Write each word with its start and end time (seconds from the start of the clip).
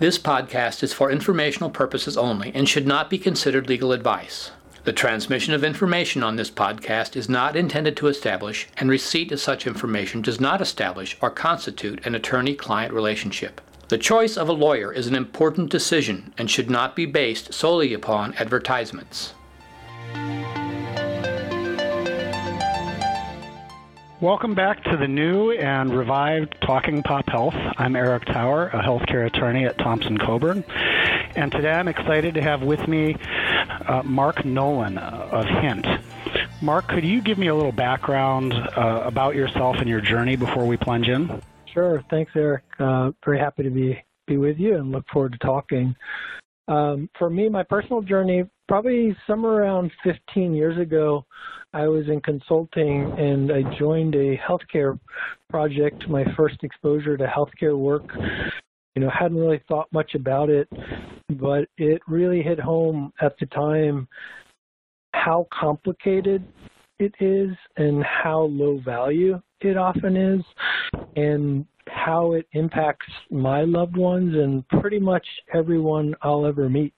This 0.00 0.16
podcast 0.16 0.84
is 0.84 0.92
for 0.92 1.10
informational 1.10 1.70
purposes 1.70 2.16
only 2.16 2.52
and 2.54 2.68
should 2.68 2.86
not 2.86 3.10
be 3.10 3.18
considered 3.18 3.68
legal 3.68 3.90
advice. 3.90 4.52
The 4.84 4.92
transmission 4.92 5.54
of 5.54 5.64
information 5.64 6.22
on 6.22 6.36
this 6.36 6.52
podcast 6.52 7.16
is 7.16 7.28
not 7.28 7.56
intended 7.56 7.96
to 7.96 8.06
establish, 8.06 8.68
and 8.76 8.88
receipt 8.88 9.32
of 9.32 9.40
such 9.40 9.66
information 9.66 10.22
does 10.22 10.38
not 10.38 10.60
establish 10.60 11.18
or 11.20 11.30
constitute 11.30 12.06
an 12.06 12.14
attorney 12.14 12.54
client 12.54 12.94
relationship. 12.94 13.60
The 13.88 13.98
choice 13.98 14.36
of 14.36 14.48
a 14.48 14.52
lawyer 14.52 14.92
is 14.92 15.08
an 15.08 15.16
important 15.16 15.68
decision 15.68 16.32
and 16.38 16.48
should 16.48 16.70
not 16.70 16.94
be 16.94 17.04
based 17.04 17.52
solely 17.52 17.92
upon 17.92 18.34
advertisements. 18.34 19.34
Welcome 24.20 24.56
back 24.56 24.82
to 24.82 24.96
the 24.96 25.06
new 25.06 25.52
and 25.52 25.96
revived 25.96 26.56
Talking 26.62 27.04
Pop 27.04 27.28
Health. 27.28 27.54
I'm 27.76 27.94
Eric 27.94 28.24
Tower, 28.24 28.66
a 28.66 28.82
healthcare 28.82 29.24
attorney 29.24 29.64
at 29.64 29.78
Thompson 29.78 30.18
Coburn. 30.18 30.64
And 31.36 31.52
today 31.52 31.70
I'm 31.70 31.86
excited 31.86 32.34
to 32.34 32.42
have 32.42 32.62
with 32.62 32.88
me 32.88 33.14
uh, 33.86 34.02
Mark 34.04 34.44
Nolan 34.44 34.98
of 34.98 35.44
Hint. 35.62 35.86
Mark, 36.60 36.88
could 36.88 37.04
you 37.04 37.20
give 37.20 37.38
me 37.38 37.46
a 37.46 37.54
little 37.54 37.70
background 37.70 38.54
uh, 38.54 39.02
about 39.04 39.36
yourself 39.36 39.76
and 39.76 39.88
your 39.88 40.00
journey 40.00 40.34
before 40.34 40.66
we 40.66 40.76
plunge 40.76 41.06
in? 41.06 41.40
Sure. 41.72 42.02
Thanks, 42.10 42.32
Eric. 42.34 42.64
Uh, 42.80 43.12
very 43.24 43.38
happy 43.38 43.62
to 43.62 43.70
be, 43.70 44.02
be 44.26 44.36
with 44.36 44.58
you 44.58 44.74
and 44.74 44.90
look 44.90 45.04
forward 45.12 45.30
to 45.30 45.38
talking. 45.38 45.94
Um, 46.66 47.08
for 47.16 47.30
me, 47.30 47.48
my 47.48 47.62
personal 47.62 48.02
journey, 48.02 48.42
probably 48.66 49.16
somewhere 49.28 49.62
around 49.62 49.92
15 50.02 50.54
years 50.54 50.76
ago, 50.76 51.24
I 51.74 51.86
was 51.86 52.08
in 52.08 52.20
consulting 52.22 53.12
and 53.18 53.52
I 53.52 53.62
joined 53.78 54.14
a 54.14 54.38
healthcare 54.38 54.98
project, 55.50 56.08
my 56.08 56.24
first 56.36 56.56
exposure 56.62 57.16
to 57.16 57.26
healthcare 57.26 57.76
work. 57.76 58.04
You 58.94 59.02
know, 59.02 59.10
hadn't 59.10 59.38
really 59.38 59.62
thought 59.68 59.92
much 59.92 60.14
about 60.14 60.50
it, 60.50 60.68
but 61.28 61.68
it 61.76 62.00
really 62.08 62.42
hit 62.42 62.58
home 62.58 63.12
at 63.20 63.38
the 63.38 63.46
time 63.46 64.08
how 65.14 65.46
complicated 65.52 66.42
it 66.98 67.14
is 67.20 67.50
and 67.76 68.02
how 68.02 68.42
low 68.42 68.80
value 68.84 69.40
it 69.60 69.76
often 69.76 70.16
is 70.16 70.42
and 71.16 71.66
how 71.88 72.32
it 72.32 72.46
impacts 72.52 73.06
my 73.30 73.62
loved 73.62 73.96
ones 73.96 74.34
and 74.34 74.66
pretty 74.80 74.98
much 74.98 75.26
everyone 75.54 76.14
I'll 76.22 76.46
ever 76.46 76.68
meet 76.68 76.94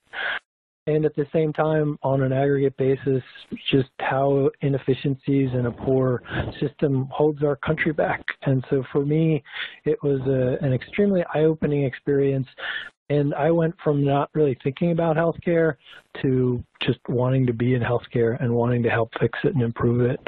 and 0.94 1.04
at 1.04 1.14
the 1.14 1.26
same 1.32 1.52
time, 1.52 1.98
on 2.02 2.22
an 2.22 2.32
aggregate 2.32 2.76
basis, 2.76 3.22
just 3.70 3.90
how 4.00 4.50
inefficiencies 4.60 5.50
and 5.52 5.66
a 5.66 5.70
poor 5.70 6.22
system 6.60 7.08
holds 7.10 7.42
our 7.42 7.56
country 7.56 7.92
back. 7.92 8.24
And 8.42 8.64
so 8.70 8.82
for 8.90 9.04
me, 9.04 9.42
it 9.84 10.02
was 10.02 10.20
a, 10.26 10.64
an 10.64 10.72
extremely 10.72 11.22
eye-opening 11.34 11.84
experience. 11.84 12.46
And 13.08 13.34
I 13.34 13.50
went 13.50 13.74
from 13.82 14.04
not 14.04 14.30
really 14.34 14.56
thinking 14.62 14.92
about 14.92 15.16
healthcare 15.16 15.74
to 16.22 16.62
just 16.80 17.00
wanting 17.08 17.46
to 17.46 17.52
be 17.52 17.74
in 17.74 17.82
healthcare 17.82 18.40
and 18.42 18.52
wanting 18.52 18.82
to 18.84 18.90
help 18.90 19.10
fix 19.18 19.38
it 19.44 19.54
and 19.54 19.62
improve 19.62 20.08
it. 20.08 20.20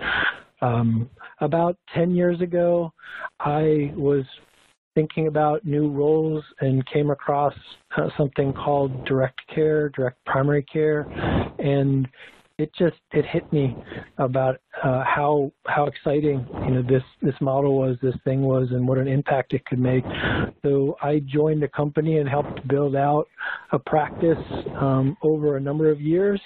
Um, 0.61 1.11
about 1.41 1.77
10 1.95 2.15
years 2.15 2.41
ago, 2.41 2.93
I 3.41 3.93
was 3.97 4.25
thinking 4.95 5.27
about 5.27 5.65
new 5.65 5.89
roles 5.91 6.45
and 6.61 6.87
came 6.87 7.11
across 7.11 7.55
uh, 7.97 8.09
something 8.17 8.53
called 8.53 9.05
direct 9.05 9.41
care, 9.55 9.89
direct 9.91 10.25
primary 10.25 10.63
care, 10.63 11.03
and 11.59 12.09
it 12.59 12.71
just 12.79 12.97
it 13.13 13.25
hit 13.25 13.51
me 13.53 13.75
about 14.19 14.61
uh, 14.85 15.03
how 15.05 15.51
how 15.67 15.87
exciting 15.87 16.47
you 16.65 16.71
know 16.71 16.83
this 16.83 17.03
this 17.21 17.35
model 17.41 17.79
was, 17.79 17.97
this 18.03 18.15
thing 18.25 18.43
was, 18.43 18.69
and 18.71 18.87
what 18.87 18.99
an 18.99 19.09
impact 19.09 19.55
it 19.55 19.65
could 19.65 19.79
make. 19.79 20.05
So 20.63 20.97
I 21.03 21.21
joined 21.27 21.63
a 21.63 21.69
company 21.69 22.19
and 22.19 22.29
helped 22.29 22.67
build 22.69 22.95
out 22.95 23.27
a 23.73 23.79
practice 23.79 24.39
um, 24.79 25.17
over 25.23 25.57
a 25.57 25.61
number 25.61 25.91
of 25.91 26.01
years. 26.01 26.41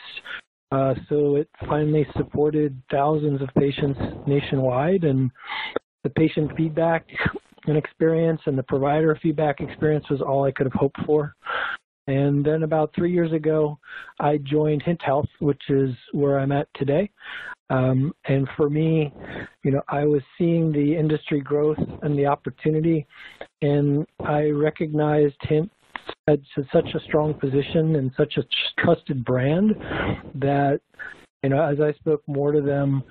Uh, 0.73 0.95
so 1.09 1.37
it 1.37 1.49
finally 1.69 2.07
supported 2.17 2.81
thousands 2.91 3.41
of 3.41 3.49
patients 3.59 3.99
nationwide, 4.27 5.05
and 5.05 5.31
the 6.03 6.11
patient 6.11 6.51
feedback 6.57 7.07
experience 7.75 8.41
and 8.47 8.57
the 8.57 8.63
provider 8.63 9.19
feedback 9.21 9.61
experience 9.61 10.09
was 10.09 10.21
all 10.21 10.45
I 10.45 10.53
could 10.53 10.67
have 10.67 10.75
hoped 10.75 11.01
for. 11.05 11.35
And 12.07 12.45
then 12.45 12.63
about 12.63 12.93
three 12.95 13.13
years 13.13 13.33
ago, 13.33 13.79
I 14.21 14.37
joined 14.39 14.83
Hint 14.83 15.03
Health, 15.03 15.29
which 15.41 15.63
is 15.69 15.91
where 16.13 16.39
I'm 16.39 16.53
at 16.53 16.69
today. 16.75 17.11
Um, 17.69 18.13
and 18.27 18.49
for 18.57 18.71
me, 18.71 19.13
you 19.65 19.73
know, 19.73 19.83
I 19.89 20.05
was 20.05 20.23
seeing 20.39 20.71
the 20.71 20.95
industry 20.95 21.41
growth 21.41 21.79
and 22.03 22.17
the 22.17 22.27
opportunity, 22.27 23.07
and 23.61 24.07
I 24.25 24.51
recognized 24.51 25.35
Hint 25.41 25.73
had 26.29 26.43
such 26.73 26.89
a 26.95 27.01
strong 27.01 27.35
position 27.35 27.97
and 27.97 28.13
such 28.17 28.37
a 28.37 28.45
trusted 28.81 29.25
brand 29.25 29.75
that, 30.37 30.81
you 31.43 31.49
know, 31.49 31.61
as 31.63 31.81
I 31.81 31.93
spoke 31.95 32.23
more 32.29 32.53
to 32.53 32.61
them, 32.61 33.03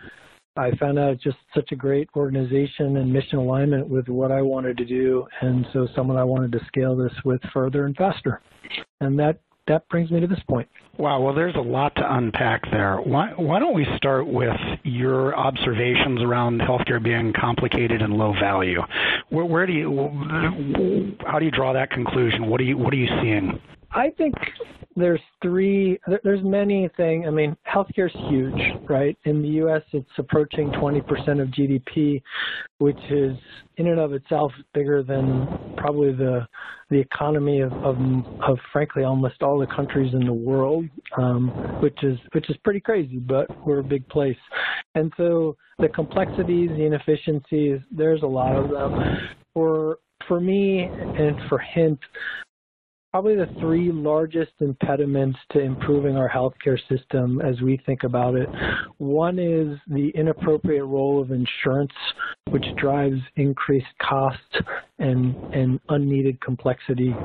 I 0.57 0.71
found 0.77 0.97
out 0.97 1.19
just 1.19 1.37
such 1.53 1.71
a 1.71 1.75
great 1.75 2.09
organization 2.15 2.97
and 2.97 3.11
mission 3.11 3.39
alignment 3.39 3.89
with 3.89 4.07
what 4.07 4.31
I 4.31 4.41
wanted 4.41 4.77
to 4.77 4.85
do, 4.85 5.27
and 5.41 5.65
so 5.73 5.87
someone 5.95 6.17
I 6.17 6.23
wanted 6.23 6.51
to 6.53 6.65
scale 6.67 6.95
this 6.95 7.11
with 7.25 7.41
further 7.53 7.85
and 7.85 7.95
faster. 7.95 8.41
And 9.01 9.19
that 9.19 9.39
that 9.67 9.87
brings 9.89 10.11
me 10.11 10.19
to 10.19 10.27
this 10.27 10.39
point. 10.47 10.69
Wow, 10.97 11.21
well, 11.21 11.33
there's 11.33 11.55
a 11.55 11.59
lot 11.59 11.95
to 11.95 12.15
unpack 12.15 12.69
there. 12.71 12.97
Why, 12.97 13.33
why 13.35 13.59
don't 13.59 13.73
we 13.73 13.85
start 13.97 14.27
with 14.27 14.55
your 14.83 15.35
observations 15.35 16.21
around 16.21 16.61
healthcare 16.61 17.03
being 17.03 17.33
complicated 17.33 18.01
and 18.01 18.13
low 18.13 18.33
value? 18.39 18.81
Where, 19.29 19.45
where 19.45 19.65
do 19.65 19.73
you, 19.73 21.17
how 21.25 21.39
do 21.39 21.45
you 21.45 21.51
draw 21.51 21.73
that 21.73 21.89
conclusion? 21.89 22.47
What 22.47 22.61
are 22.61 22.63
you, 22.63 22.77
what 22.77 22.93
are 22.93 22.97
you 22.97 23.09
seeing? 23.21 23.59
I 23.91 24.11
think 24.11 24.35
there's 24.95 25.19
three, 25.41 25.99
there's 26.23 26.43
many 26.43 26.89
things. 26.95 27.25
I 27.27 27.29
mean, 27.29 27.55
healthcare 27.67 28.07
is 28.07 28.15
huge, 28.29 28.89
right? 28.89 29.17
In 29.25 29.41
the 29.41 29.47
U.S., 29.49 29.81
it's 29.91 30.09
approaching 30.17 30.71
20% 30.71 31.41
of 31.41 31.49
GDP, 31.49 32.21
which 32.77 32.99
is 33.09 33.35
in 33.77 33.87
and 33.87 33.99
of 33.99 34.13
itself 34.13 34.53
bigger 34.73 35.03
than 35.03 35.47
probably 35.77 36.13
the 36.13 36.47
the 36.91 36.99
economy 36.99 37.61
of, 37.61 37.73
of, 37.73 37.97
of 38.47 38.59
frankly 38.71 39.03
almost 39.03 39.41
all 39.41 39.57
the 39.57 39.65
countries 39.65 40.13
in 40.13 40.23
the 40.23 40.33
world, 40.33 40.85
um, 41.17 41.49
which 41.81 42.03
is 42.03 42.17
which 42.33 42.49
is 42.49 42.55
pretty 42.63 42.79
crazy. 42.79 43.17
But 43.17 43.47
we're 43.65 43.79
a 43.79 43.83
big 43.83 44.07
place, 44.07 44.37
and 44.93 45.11
so 45.17 45.57
the 45.79 45.89
complexities, 45.89 46.69
the 46.69 46.85
inefficiencies, 46.85 47.79
there's 47.91 48.21
a 48.21 48.27
lot 48.27 48.55
of 48.55 48.69
them. 48.69 49.17
For 49.53 49.97
for 50.27 50.39
me 50.39 50.83
and 50.83 51.37
for 51.49 51.57
Hint, 51.59 51.99
probably 53.15 53.37
the 53.37 53.47
three 53.61 53.93
largest 53.93 54.51
impediments 54.59 55.39
to 55.49 55.61
improving 55.61 56.17
our 56.17 56.29
healthcare 56.29 56.77
system 56.89 57.39
as 57.39 57.61
we 57.61 57.79
think 57.85 58.03
about 58.03 58.35
it. 58.35 58.49
One 58.97 59.39
is 59.39 59.79
the 59.87 60.09
inappropriate 60.15 60.83
role 60.83 61.21
of 61.21 61.31
insurance, 61.31 61.93
which 62.49 62.65
drives 62.75 63.21
increased 63.37 63.87
costs 64.01 64.41
and, 64.99 65.33
and 65.53 65.79
unneeded 65.87 66.41
complexity. 66.41 67.15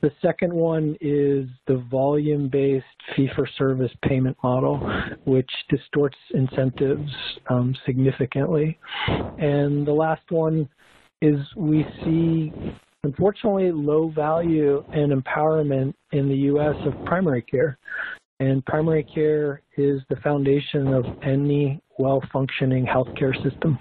The 0.00 0.10
second 0.22 0.54
one 0.54 0.96
is 1.02 1.46
the 1.66 1.84
volume-based 1.90 2.86
fee-for-service 3.14 3.92
payment 4.08 4.38
model, 4.42 4.78
which 5.26 5.50
distorts 5.68 6.16
incentives 6.32 7.12
um, 7.50 7.76
significantly. 7.84 8.78
And 9.06 9.86
the 9.86 9.92
last 9.92 10.30
one 10.30 10.66
is 11.20 11.36
we 11.56 11.84
see 12.06 12.52
unfortunately 13.06 13.70
low 13.70 14.08
value 14.10 14.84
and 14.92 15.12
empowerment 15.12 15.94
in 16.12 16.28
the 16.28 16.34
U.S. 16.50 16.74
of 16.84 16.92
primary 17.04 17.42
care. 17.42 17.78
And 18.40 18.64
primary 18.66 19.04
care 19.04 19.62
is 19.76 20.00
the 20.10 20.16
foundation 20.16 20.92
of 20.92 21.04
any 21.22 21.80
well-functioning 21.98 22.84
healthcare 22.84 23.34
system. 23.42 23.78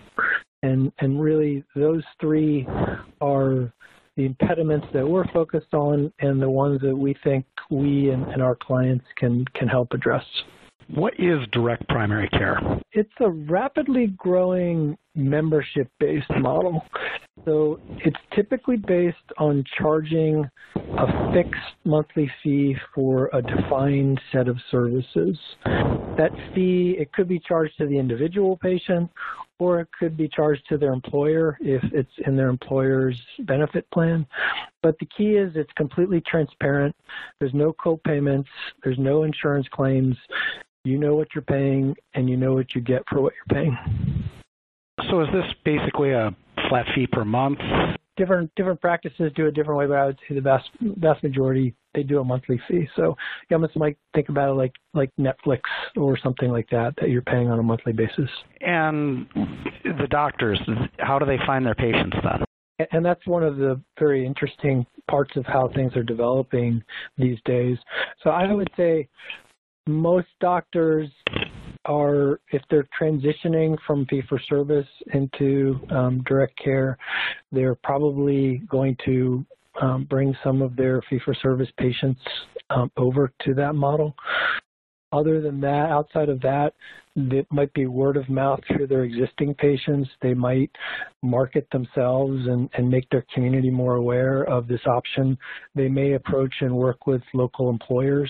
And, 0.64 0.92
and 1.00 1.20
really 1.20 1.64
those 1.76 2.04
three 2.22 2.68
are 3.20 3.74
the 4.16 4.26
impediments 4.26 4.88
that 4.94 5.06
we're 5.06 5.28
focused 5.34 5.74
on 5.74 6.14
and 6.20 6.42
the 6.42 6.50
ones 6.50 6.80
that 6.82 6.96
we 6.96 7.16
think 7.24 7.46
we 7.70 8.12
and, 8.12 8.24
and 8.28 8.42
our 8.42 8.56
clients 8.56 9.06
can, 9.18 9.44
can 9.56 9.68
help 9.68 9.92
address. 9.92 10.24
What 10.94 11.14
is 11.20 11.40
direct 11.52 11.88
primary 11.90 12.30
care? 12.30 12.60
It's 12.92 13.10
a 13.20 13.30
rapidly 13.30 14.14
growing 14.18 14.98
membership-based 15.16 16.30
model. 16.40 16.84
So 17.44 17.80
it's 18.00 18.18
typically 18.34 18.78
based 18.78 19.18
on 19.38 19.64
charging 19.78 20.50
a 20.76 21.34
fixed 21.34 21.60
monthly 21.84 22.32
fee 22.42 22.76
for 22.94 23.30
a 23.34 23.42
defined 23.42 24.20
set 24.32 24.48
of 24.48 24.58
services. 24.72 25.38
That 25.66 26.32
fee, 26.54 26.96
it 26.98 27.12
could 27.14 27.28
be 27.28 27.40
charged 27.40 27.78
to 27.78 27.88
the 27.88 27.98
individual 27.98 28.58
patient 28.58 29.12
or 29.60 29.80
it 29.80 29.88
could 29.98 30.18
be 30.18 30.28
charged 30.28 30.64
to 30.70 30.78
their 30.78 30.92
employer 30.92 31.58
if 31.62 31.82
it's 31.94 32.12
in 32.26 32.36
their 32.36 32.50
employer's 32.50 33.20
benefit 33.40 33.90
plan. 33.92 34.26
But 34.82 34.98
the 35.00 35.08
key 35.18 35.36
is 35.36 35.54
it's 35.56 35.72
completely 35.74 36.22
transparent. 36.22 36.96
There's 37.40 37.54
no 37.54 37.74
co-payments. 37.74 38.50
There's 38.84 39.00
no 39.00 39.24
insurance 39.24 39.68
claims. 39.72 40.16
You 40.84 40.98
know 40.98 41.16
what 41.16 41.30
you're 41.34 41.42
paying 41.42 41.96
and 42.14 42.30
you 42.30 42.38
know 42.38 42.54
what 42.54 42.76
you 42.76 42.82
get 42.82 43.04
for 43.10 43.22
what 43.22 43.34
you're 43.34 43.64
paying. 43.64 44.15
So 45.10 45.22
is 45.22 45.28
this 45.34 45.46
basically 45.64 46.12
a 46.12 46.36
flat 46.70 46.86
fee 46.96 47.08
per 47.08 47.26
month? 47.26 47.60
different 48.18 48.50
different 48.56 48.80
practices 48.82 49.32
do 49.36 49.46
it 49.46 49.54
different 49.54 49.78
way, 49.78 49.88
but 49.88 49.98
I 49.98 50.06
would 50.06 50.20
say 50.28 50.36
the 50.36 50.42
vast 50.42 50.70
vast 50.82 51.24
majority 51.24 51.76
they 51.94 52.04
do 52.04 52.20
a 52.20 52.24
monthly 52.24 52.60
fee. 52.68 52.88
So 52.96 53.16
you 53.50 53.56
almost 53.56 53.76
might 53.76 53.98
think 54.14 54.30
about 54.30 54.50
it 54.50 54.54
like 54.54 54.74
like 54.94 55.12
Netflix 55.20 55.62
or 55.96 56.18
something 56.18 56.50
like 56.50 56.70
that 56.70 56.94
that 57.00 57.10
you're 57.10 57.22
paying 57.22 57.50
on 57.50 57.60
a 57.60 57.64
monthly 57.64 57.94
basis. 57.94 58.30
And 58.62 59.28
the 59.84 60.08
doctors, 60.10 60.60
how 61.00 61.20
do 61.20 61.26
they 61.26 61.40
find 61.46 61.66
their 61.66 61.76
patients 61.76 62.18
then? 62.24 62.88
And 62.92 63.06
that's 63.06 63.26
one 63.26 63.44
of 63.44 63.56
the 63.56 63.82
very 63.98 64.26
interesting 64.26 64.86
parts 65.10 65.38
of 65.38 65.46
how 65.46 65.70
things 65.74 65.96
are 65.96 66.04
developing 66.04 66.84
these 67.18 67.38
days. 67.46 67.78
So 68.22 68.32
I 68.32 68.52
would 68.52 68.70
say 68.76 69.08
most 69.88 70.28
doctors 70.42 71.10
are, 71.86 72.40
if 72.52 72.62
they're 72.70 72.88
transitioning 73.00 73.78
from 73.86 74.06
fee 74.08 74.22
for 74.28 74.40
service 74.48 74.88
into 75.14 75.80
um, 75.90 76.24
direct 76.26 76.58
care, 76.58 76.98
they're 77.52 77.76
probably 77.76 78.62
going 78.70 78.98
to 79.06 79.46
um, 79.82 80.06
bring 80.06 80.36
some 80.44 80.62
of 80.62 80.76
their 80.76 81.02
fee 81.10 81.20
for 81.24 81.34
service 81.34 81.70
patients 81.78 82.22
um, 82.70 82.92
over 82.98 83.32
to 83.44 83.54
that 83.54 83.76
model. 83.76 84.16
Other 85.16 85.40
than 85.40 85.62
that, 85.62 85.90
outside 85.92 86.28
of 86.28 86.42
that, 86.42 86.74
it 87.16 87.48
might 87.50 87.74
be 87.74 87.86
word 87.86 88.18
of 88.18 88.28
mouth 88.28 88.60
through 88.68 88.88
their 88.88 89.04
existing 89.06 89.54
patients. 89.54 90.10
They 90.22 90.34
might 90.34 90.70
market 91.24 91.66
themselves 91.72 92.36
and, 92.48 92.70
and 92.74 92.90
make 92.90 93.10
their 93.10 93.26
community 93.34 93.70
more 93.70 93.96
aware 93.96 94.44
of 94.44 94.68
this 94.68 94.82
option. 94.86 95.38
They 95.74 95.88
may 95.88 96.14
approach 96.14 96.54
and 96.60 96.76
work 96.76 97.08
with 97.08 97.22
local 97.34 97.70
employers. 97.70 98.30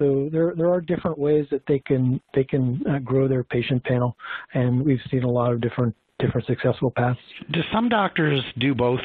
So 0.00 0.28
there, 0.30 0.54
there 0.56 0.70
are 0.70 0.80
different 0.80 1.18
ways 1.18 1.46
that 1.50 1.62
they 1.66 1.80
can 1.80 2.20
they 2.34 2.44
can 2.44 2.84
uh, 2.88 2.98
grow 3.00 3.26
their 3.26 3.42
patient 3.42 3.82
panel, 3.82 4.16
and 4.54 4.84
we've 4.84 5.00
seen 5.10 5.24
a 5.24 5.30
lot 5.30 5.52
of 5.52 5.60
different 5.60 5.96
different 6.20 6.46
successful 6.46 6.92
paths. 6.92 7.18
Do 7.50 7.60
some 7.72 7.88
doctors 7.88 8.40
do 8.58 8.76
both 8.76 9.00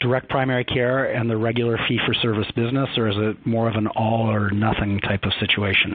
direct 0.00 0.30
primary 0.30 0.64
care 0.64 1.12
and 1.12 1.28
the 1.28 1.36
regular 1.36 1.78
fee-for-service 1.86 2.50
business, 2.56 2.88
or 2.96 3.08
is 3.08 3.16
it 3.18 3.46
more 3.46 3.68
of 3.68 3.74
an 3.74 3.86
all 3.88 4.30
or 4.30 4.50
nothing 4.50 5.00
type 5.00 5.24
of 5.24 5.32
situation? 5.38 5.94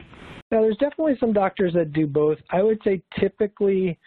Now, 0.50 0.60
there's 0.60 0.76
definitely 0.76 1.16
some 1.18 1.32
doctors 1.32 1.72
that 1.74 1.92
do 1.92 2.06
both. 2.06 2.38
I 2.50 2.62
would 2.62 2.80
say 2.84 3.02
typically 3.18 3.98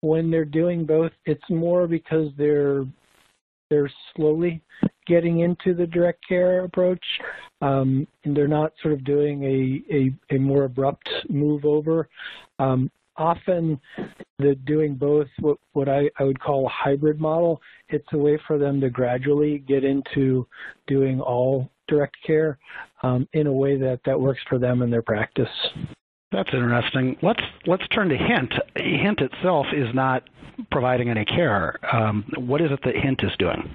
when 0.00 0.30
they're 0.30 0.44
doing 0.44 0.84
both, 0.84 1.12
it's 1.24 1.48
more 1.50 1.86
because 1.86 2.30
they're 2.36 2.84
they're 3.68 3.90
slowly 4.14 4.62
getting 5.06 5.40
into 5.40 5.74
the 5.74 5.86
direct 5.86 6.26
care 6.26 6.64
approach, 6.64 7.04
um, 7.62 8.06
and 8.24 8.36
they're 8.36 8.46
not 8.46 8.72
sort 8.80 8.94
of 8.94 9.04
doing 9.04 9.42
a, 9.42 9.94
a, 9.94 10.36
a 10.36 10.38
more 10.38 10.64
abrupt 10.64 11.08
move 11.28 11.64
over. 11.64 12.08
Um, 12.60 12.90
often 13.18 13.80
the 14.38 14.54
doing 14.66 14.94
both 14.94 15.28
what, 15.40 15.58
what 15.72 15.88
I, 15.88 16.10
I 16.18 16.24
would 16.24 16.40
call 16.40 16.66
a 16.66 16.70
hybrid 16.70 17.20
model, 17.20 17.60
it's 17.88 18.06
a 18.12 18.18
way 18.18 18.38
for 18.46 18.58
them 18.58 18.80
to 18.80 18.90
gradually 18.90 19.58
get 19.58 19.84
into 19.84 20.46
doing 20.86 21.20
all 21.20 21.70
direct 21.88 22.16
care 22.26 22.58
um, 23.02 23.28
in 23.32 23.46
a 23.46 23.52
way 23.52 23.78
that, 23.78 24.00
that 24.04 24.20
works 24.20 24.40
for 24.48 24.58
them 24.58 24.82
and 24.82 24.92
their 24.92 25.02
practice. 25.02 25.48
That's 26.32 26.50
interesting. 26.52 27.16
Let's 27.22 27.42
let's 27.66 27.86
turn 27.88 28.08
to 28.08 28.16
Hint. 28.16 28.52
Hint 28.74 29.20
itself 29.20 29.66
is 29.72 29.86
not 29.94 30.24
providing 30.70 31.08
any 31.08 31.24
care. 31.24 31.76
Um, 31.94 32.24
what 32.36 32.60
is 32.60 32.70
it 32.72 32.80
that 32.84 32.96
Hint 32.96 33.20
is 33.22 33.30
doing? 33.38 33.70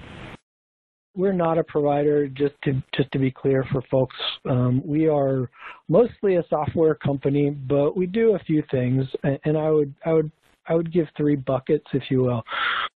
We're 1.14 1.32
not 1.32 1.58
a 1.58 1.64
provider. 1.64 2.26
Just 2.26 2.54
to 2.64 2.82
just 2.94 3.10
to 3.12 3.18
be 3.18 3.30
clear 3.30 3.64
for 3.70 3.82
folks, 3.90 4.16
um, 4.48 4.82
we 4.84 5.08
are 5.08 5.50
mostly 5.88 6.36
a 6.36 6.44
software 6.48 6.94
company, 6.94 7.50
but 7.50 7.96
we 7.96 8.06
do 8.06 8.34
a 8.34 8.38
few 8.40 8.62
things. 8.70 9.06
And 9.44 9.58
I 9.58 9.70
would 9.70 9.94
I 10.06 10.12
would 10.12 10.30
I 10.66 10.74
would 10.74 10.92
give 10.92 11.06
three 11.16 11.36
buckets, 11.36 11.86
if 11.92 12.04
you 12.10 12.22
will. 12.22 12.42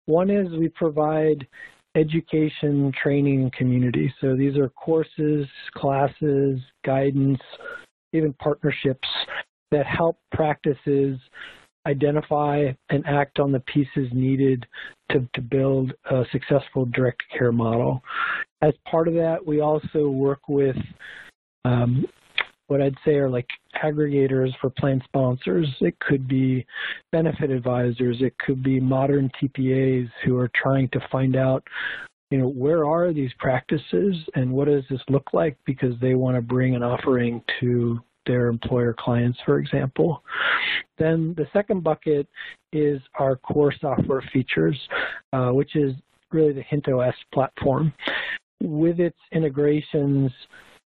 One 0.05 0.29
is 0.29 0.47
we 0.57 0.69
provide 0.69 1.45
education, 1.95 2.91
training, 3.01 3.43
and 3.43 3.53
community. 3.53 4.13
So 4.21 4.35
these 4.35 4.57
are 4.57 4.69
courses, 4.69 5.47
classes, 5.75 6.59
guidance, 6.85 7.39
even 8.13 8.33
partnerships 8.33 9.07
that 9.71 9.85
help 9.85 10.19
practices 10.31 11.17
identify 11.85 12.71
and 12.89 13.05
act 13.05 13.39
on 13.39 13.51
the 13.51 13.59
pieces 13.61 14.09
needed 14.11 14.65
to, 15.11 15.27
to 15.33 15.41
build 15.41 15.93
a 16.09 16.23
successful 16.31 16.85
direct 16.85 17.23
care 17.35 17.51
model. 17.51 18.01
As 18.61 18.73
part 18.89 19.07
of 19.07 19.13
that, 19.15 19.45
we 19.45 19.59
also 19.59 20.09
work 20.09 20.47
with 20.47 20.77
um, 21.63 22.05
what 22.67 22.81
I'd 22.81 22.95
say 23.05 23.15
are 23.15 23.29
like 23.29 23.47
aggregators 23.83 24.49
for 24.59 24.69
plan 24.71 25.01
sponsors. 25.05 25.67
It 25.81 25.99
could 25.99 26.27
be 26.27 26.65
benefit 27.11 27.51
advisors. 27.51 28.17
It 28.21 28.37
could 28.39 28.63
be 28.63 28.79
modern 28.79 29.29
TPAs 29.41 30.09
who 30.23 30.37
are 30.37 30.49
trying 30.55 30.89
to 30.89 30.99
find 31.11 31.35
out, 31.35 31.63
you 32.31 32.39
know, 32.39 32.47
where 32.47 32.85
are 32.85 33.13
these 33.13 33.31
practices 33.37 34.15
and 34.33 34.51
what 34.51 34.67
does 34.67 34.83
this 34.89 35.01
look 35.09 35.33
like 35.33 35.57
because 35.65 35.93
they 36.01 36.15
want 36.15 36.35
to 36.35 36.41
bring 36.41 36.75
an 36.75 36.83
offering 36.83 37.43
to 37.59 37.99
their 38.25 38.47
employer 38.47 38.95
clients, 38.97 39.39
for 39.45 39.59
example. 39.59 40.23
Then 40.97 41.33
the 41.37 41.47
second 41.53 41.83
bucket 41.83 42.27
is 42.71 43.01
our 43.19 43.35
core 43.35 43.73
software 43.79 44.23
features, 44.33 44.77
uh, 45.33 45.49
which 45.49 45.75
is 45.75 45.93
really 46.31 46.53
the 46.53 46.63
HintOS 46.63 47.13
platform. 47.33 47.93
With 48.61 48.99
its 48.99 49.17
integrations, 49.31 50.31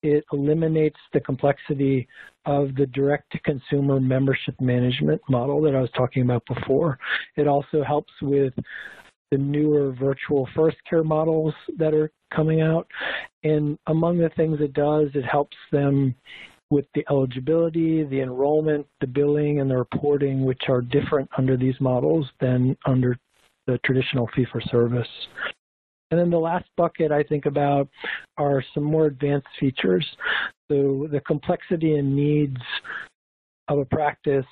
it 0.04 0.26
eliminates 0.34 1.00
the 1.14 1.22
complexity 1.22 2.08
of 2.46 2.76
the 2.76 2.86
direct-to-consumer 2.88 4.02
membership 4.02 4.60
management 4.60 5.22
model 5.30 5.62
that 5.62 5.76
I 5.76 5.80
was 5.80 5.90
talking 5.96 6.24
about 6.24 6.44
before. 6.46 7.00
It 7.38 7.48
also 7.48 7.84
helps 7.84 8.12
with 8.22 8.54
the 9.32 9.38
newer 9.38 9.94
virtual 9.94 10.48
first 10.54 10.78
care 10.88 11.04
models 11.04 11.54
that 11.78 11.94
are 11.94 12.12
coming 12.36 12.62
out. 12.62 12.86
And 13.44 13.80
among 13.88 14.18
the 14.18 14.30
things 14.36 14.60
it 14.62 14.74
does, 14.74 15.08
it 15.16 15.26
helps 15.26 15.58
them 15.72 16.14
with 16.74 16.86
the 16.96 17.06
eligibility, 17.08 18.04
the 18.04 18.22
enrollment, 18.22 18.88
the 19.00 19.06
billing, 19.06 19.60
and 19.60 19.70
the 19.70 19.78
reporting, 19.78 20.44
which 20.44 20.64
are 20.70 20.82
different 20.82 21.30
under 21.38 21.56
these 21.56 21.80
models 21.80 22.28
than 22.42 22.76
under 22.88 23.16
the 23.68 23.78
traditional 23.86 24.28
fee-for-service. 24.36 25.08
And 26.10 26.20
then 26.20 26.32
the 26.32 26.40
last 26.40 26.66
bucket 26.76 27.12
I 27.12 27.22
think 27.22 27.46
about 27.46 27.88
are 28.38 28.64
some 28.74 28.84
more 28.84 29.06
advanced 29.06 29.48
features. 29.60 30.06
So 30.70 31.08
the 31.12 31.22
complexity 31.28 31.96
and 31.96 32.16
needs 32.16 32.58
of 33.68 33.78
a 33.78 33.86
practice 33.86 34.46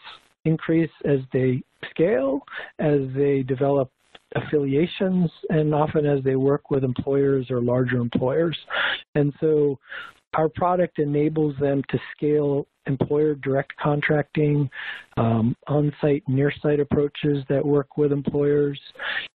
increase 0.45 0.91
as 1.05 1.19
they 1.33 1.63
scale, 1.89 2.41
as 2.77 2.99
they 3.15 3.41
develop 3.41 3.89
affiliations, 4.35 5.31
and 5.49 5.73
often 5.73 6.05
as 6.05 6.23
they 6.23 6.35
work 6.35 6.69
with 6.69 6.83
employers 6.83 7.49
or 7.49 7.61
larger 7.61 7.97
employers. 7.97 8.57
And 9.15 9.33
so 9.41 9.79
our 10.33 10.49
product 10.49 10.99
enables 10.99 11.57
them 11.59 11.81
to 11.89 11.99
scale 12.15 12.67
employer 12.87 13.35
direct 13.35 13.73
contracting, 13.77 14.69
um, 15.17 15.55
on-site, 15.67 16.23
near-site 16.27 16.79
approaches 16.79 17.43
that 17.47 17.65
work 17.65 17.97
with 17.97 18.11
employers, 18.11 18.79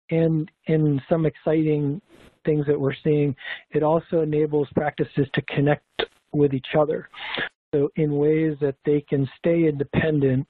and 0.09 0.49
in 0.67 1.01
some 1.09 1.25
exciting 1.25 2.01
things 2.45 2.65
that 2.67 2.79
we're 2.79 2.95
seeing, 3.03 3.35
it 3.71 3.83
also 3.83 4.21
enables 4.21 4.67
practices 4.75 5.27
to 5.33 5.41
connect 5.43 5.83
with 6.31 6.53
each 6.53 6.75
other. 6.77 7.09
So 7.73 7.89
in 7.95 8.15
ways 8.15 8.55
that 8.61 8.75
they 8.85 9.01
can 9.01 9.29
stay 9.37 9.67
independent 9.67 10.47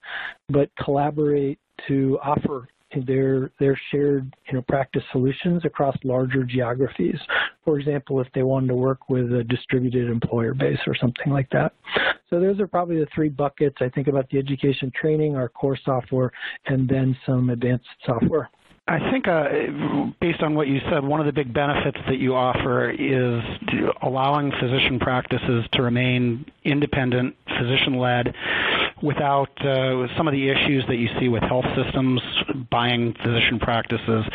but 0.50 0.70
collaborate 0.84 1.60
to 1.88 2.20
offer 2.24 2.68
their 3.02 3.52
their 3.60 3.80
shared 3.92 4.36
you 4.48 4.54
know 4.54 4.62
practice 4.62 5.04
solutions 5.12 5.64
across 5.66 5.96
larger 6.04 6.44
geographies. 6.44 7.20
For 7.64 7.80
example, 7.80 8.22
if 8.22 8.28
they 8.34 8.44
wanted 8.44 8.68
to 8.68 8.76
work 8.76 9.10
with 9.10 9.34
a 9.34 9.44
distributed 9.44 10.10
employer 10.10 10.54
base 10.54 10.80
or 10.88 10.96
something 10.96 11.32
like 11.32 11.50
that. 11.52 11.74
So 12.30 12.40
those 12.40 12.60
are 12.60 12.68
probably 12.68 12.98
the 12.98 13.08
three 13.14 13.30
buckets. 13.30 13.78
I 13.82 13.90
think 13.90 14.08
about 14.08 14.30
the 14.30 14.38
education 14.38 14.92
training, 15.00 15.36
our 15.36 15.50
core 15.50 15.78
software, 15.84 16.32
and 16.66 16.88
then 16.88 17.16
some 17.26 17.50
advanced 17.50 17.88
software. 18.06 18.50
I 18.88 19.00
think, 19.10 19.28
uh, 19.28 19.46
based 20.22 20.44
on 20.44 20.54
what 20.54 20.68
you 20.68 20.80
said, 20.92 21.04
one 21.04 21.20
of 21.20 21.26
the 21.26 21.32
big 21.32 21.52
benefits 21.52 21.98
that 22.08 22.20
you 22.20 22.36
offer 22.36 22.92
is 22.92 23.42
allowing 24.04 24.52
physician 24.60 25.00
practices 25.00 25.66
to 25.74 25.82
remain 25.82 26.46
independent, 26.64 27.36
physician-led, 27.58 28.36
without 29.02 29.50
uh, 29.66 30.08
some 30.18 30.28
of 30.28 30.32
the 30.32 30.50
issues 30.50 30.86
that 30.88 30.96
you 30.96 31.10
see 31.20 31.28
with 31.28 31.44
health 31.44 31.66
systems 31.76 32.22
buying 32.70 33.14
physician 33.24 33.60
practices. 33.60 34.26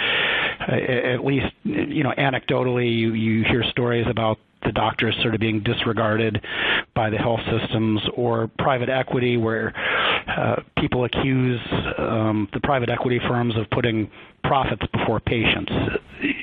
Uh, 0.61 0.75
at 0.75 1.25
least, 1.25 1.47
you 1.64 2.02
know, 2.02 2.12
anecdotally, 2.19 2.95
you, 2.95 3.14
you 3.14 3.45
hear 3.45 3.64
stories 3.64 4.07
about 4.09 4.38
the 4.62 4.73
doctors 4.73 5.17
sort 5.23 5.35
of 5.35 5.40
being 5.40 5.62
disregarded 5.62 6.45
by 6.95 7.09
the 7.09 7.17
health 7.17 7.40
systems 7.50 8.00
or 8.14 8.50
private 8.59 8.90
equity 8.90 9.37
where 9.37 9.73
uh, 10.29 10.57
people 10.76 11.05
accuse 11.05 11.61
um, 11.99 12.49
the 12.52 12.61
private 12.61 12.90
equity 12.90 13.19
firms 13.26 13.57
of 13.57 13.69
putting 13.71 14.11
profits 14.45 14.83
before 14.93 15.21
patients. 15.21 15.73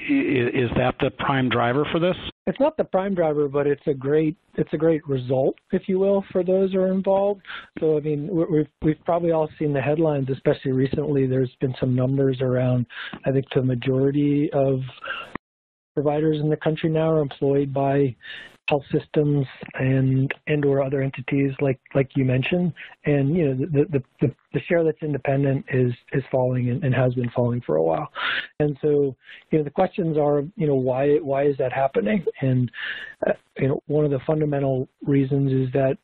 Is 0.09 0.69
that 0.77 0.95
the 0.99 1.09
prime 1.11 1.49
driver 1.49 1.85
for 1.91 1.99
this? 1.99 2.15
It's 2.45 2.59
not 2.59 2.77
the 2.77 2.85
prime 2.85 3.13
driver, 3.13 3.49
but 3.49 3.67
it's 3.67 3.85
a 3.87 3.93
great 3.93 4.37
it's 4.55 4.71
a 4.71 4.77
great 4.77 5.05
result, 5.07 5.55
if 5.71 5.83
you 5.87 5.99
will, 5.99 6.23
for 6.31 6.43
those 6.43 6.71
who 6.71 6.79
are 6.79 6.91
involved. 6.91 7.41
So 7.79 7.97
I 7.97 7.99
mean, 7.99 8.29
we've 8.31 8.67
we've 8.81 9.03
probably 9.05 9.31
all 9.31 9.49
seen 9.59 9.73
the 9.73 9.81
headlines, 9.81 10.29
especially 10.29 10.71
recently. 10.71 11.27
There's 11.27 11.53
been 11.59 11.75
some 11.79 11.93
numbers 11.93 12.39
around. 12.41 12.85
I 13.25 13.31
think 13.31 13.45
the 13.53 13.61
majority 13.61 14.49
of 14.53 14.79
providers 15.93 16.39
in 16.39 16.49
the 16.49 16.57
country 16.57 16.89
now 16.89 17.11
are 17.11 17.21
employed 17.21 17.73
by 17.73 18.15
health 18.67 18.83
systems 18.91 19.45
and 19.75 20.33
and 20.47 20.65
or 20.65 20.83
other 20.83 21.01
entities 21.01 21.51
like 21.61 21.79
like 21.95 22.11
you 22.15 22.25
mentioned. 22.25 22.73
And 23.05 23.35
you 23.35 23.45
know 23.45 23.65
the 23.65 23.85
the 23.89 24.03
the, 24.21 24.35
the 24.53 24.59
share 24.67 24.83
that's 24.83 25.01
independent 25.01 25.65
is 25.71 25.93
is 26.13 26.23
falling 26.31 26.69
and, 26.69 26.83
and, 26.83 26.93
has 26.93 27.13
been 27.13 27.29
falling 27.29 27.61
for 27.61 27.77
a 27.77 27.83
while. 27.83 28.11
And 28.59 28.77
so 28.81 29.15
you 29.51 29.57
know 29.57 29.63
the 29.63 29.69
questions 29.69 30.17
are 30.17 30.43
you 30.55 30.67
know 30.67 30.75
why 30.75 31.17
why 31.17 31.43
is 31.43 31.57
that 31.57 31.71
happening? 31.71 32.25
And 32.41 32.71
uh, 33.25 33.33
you 33.57 33.67
know 33.69 33.81
one 33.87 34.05
of 34.05 34.11
the 34.11 34.19
fundamental 34.25 34.87
reasons 35.05 35.51
is 35.51 35.71
that 35.73 35.97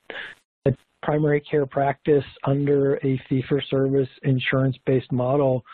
a 0.65 0.71
primary 1.01 1.41
care 1.41 1.65
practice 1.65 2.25
under 2.45 2.95
a 2.97 3.21
fee 3.27 3.43
for 3.49 3.61
service 3.61 4.09
insurance 4.23 4.77
based 4.85 5.11
model 5.11 5.65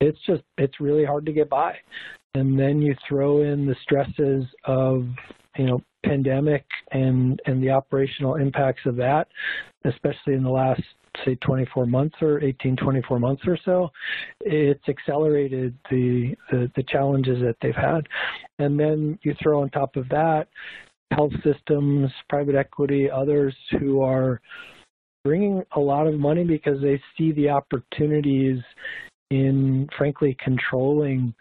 it's 0.00 0.18
just 0.26 0.42
it's 0.58 0.80
really 0.80 1.04
hard 1.04 1.24
to 1.24 1.32
get 1.32 1.48
by 1.48 1.76
and 2.34 2.58
then 2.58 2.80
you 2.80 2.94
throw 3.08 3.42
in 3.42 3.66
the 3.66 3.76
stresses 3.82 4.44
of 4.64 5.06
you 5.56 5.66
know 5.66 5.82
pandemic 6.04 6.64
and 6.92 7.40
and 7.46 7.62
the 7.62 7.70
operational 7.70 8.36
impacts 8.36 8.82
of 8.86 8.96
that, 8.96 9.28
especially 9.84 10.34
in 10.34 10.42
the 10.42 10.50
last 10.50 10.82
say 11.26 11.34
24 11.36 11.84
months 11.84 12.16
or 12.22 12.42
18 12.42 12.74
24 12.76 13.18
months 13.18 13.42
or 13.46 13.58
so 13.66 13.90
it's 14.40 14.88
accelerated 14.88 15.76
the, 15.90 16.34
the 16.50 16.70
the 16.74 16.82
challenges 16.84 17.40
that 17.40 17.56
they've 17.60 17.74
had. 17.74 18.08
And 18.58 18.80
then 18.80 19.18
you 19.22 19.34
throw 19.42 19.62
on 19.62 19.70
top 19.70 19.96
of 19.96 20.08
that 20.08 20.48
health 21.10 21.32
systems 21.44 22.10
private 22.30 22.54
equity 22.54 23.10
others 23.10 23.54
who 23.78 24.00
are 24.00 24.40
bringing 25.24 25.62
a 25.76 25.80
lot 25.80 26.06
of 26.06 26.18
money 26.18 26.44
because 26.44 26.80
they 26.80 27.00
see 27.16 27.32
the 27.32 27.50
opportunities 27.50 28.58
in 29.32 29.88
frankly 29.96 30.36
controlling 30.44 31.34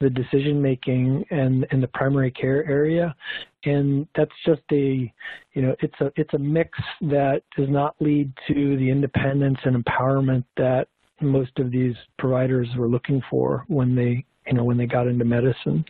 the 0.00 0.10
decision 0.10 0.60
making 0.60 1.24
and 1.30 1.66
in 1.72 1.80
the 1.80 1.88
primary 1.88 2.30
care 2.30 2.64
area. 2.68 3.16
And 3.64 4.06
that's 4.14 4.34
just 4.44 4.60
a 4.70 5.12
you 5.54 5.62
know 5.62 5.74
it's 5.80 6.00
a 6.00 6.12
it's 6.16 6.34
a 6.34 6.38
mix 6.38 6.78
that 7.00 7.42
does 7.56 7.70
not 7.70 7.96
lead 8.00 8.30
to 8.48 8.76
the 8.76 8.90
independence 8.90 9.58
and 9.64 9.82
empowerment 9.82 10.44
that 10.58 10.88
most 11.20 11.58
of 11.58 11.70
these 11.70 11.94
providers 12.18 12.68
were 12.76 12.88
looking 12.88 13.22
for 13.30 13.64
when 13.66 13.96
they 13.96 14.24
you 14.48 14.54
know 14.54 14.64
when 14.64 14.76
they 14.76 14.86
got 14.86 15.06
into 15.06 15.24
medicine. 15.24 15.84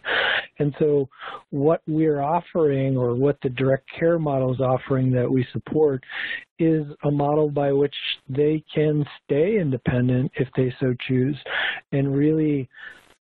And 0.59 0.75
so 0.79 1.09
what 1.51 1.83
we're 1.87 2.21
offering 2.21 2.97
or 2.97 3.15
what 3.15 3.39
the 3.43 3.49
direct 3.49 3.89
care 3.99 4.19
model 4.19 4.53
is 4.53 4.61
offering 4.61 5.13
that 5.13 5.31
we 5.31 5.47
support 5.53 6.03
is 6.59 6.85
a 7.05 7.11
model 7.11 7.49
by 7.51 7.73
which 7.73 7.95
they 8.29 8.65
can 8.75 9.05
stay 9.25 9.59
independent 9.61 10.33
if 10.35 10.49
they 10.57 10.75
so 10.81 10.95
choose 11.07 11.37
and 11.93 12.17
really 12.17 12.69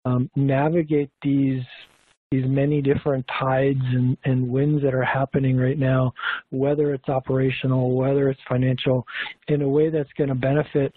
um, 0.06 0.30
navigate 0.36 1.10
these 1.22 1.64
these 2.32 2.46
many 2.48 2.82
different 2.82 3.24
tides 3.40 3.80
and, 3.82 4.18
and 4.26 4.50
winds 4.50 4.82
that 4.84 4.96
are 4.96 5.04
happening 5.04 5.58
right 5.58 5.78
now, 5.78 6.12
whether 6.50 6.94
it's 6.94 7.08
operational, 7.08 7.96
whether 7.96 8.30
it's 8.30 8.40
financial, 8.50 9.06
in 9.48 9.62
a 9.62 9.70
way 9.70 9.90
that's 9.90 10.10
going 10.18 10.30
to 10.30 10.36
benefit 10.36 10.94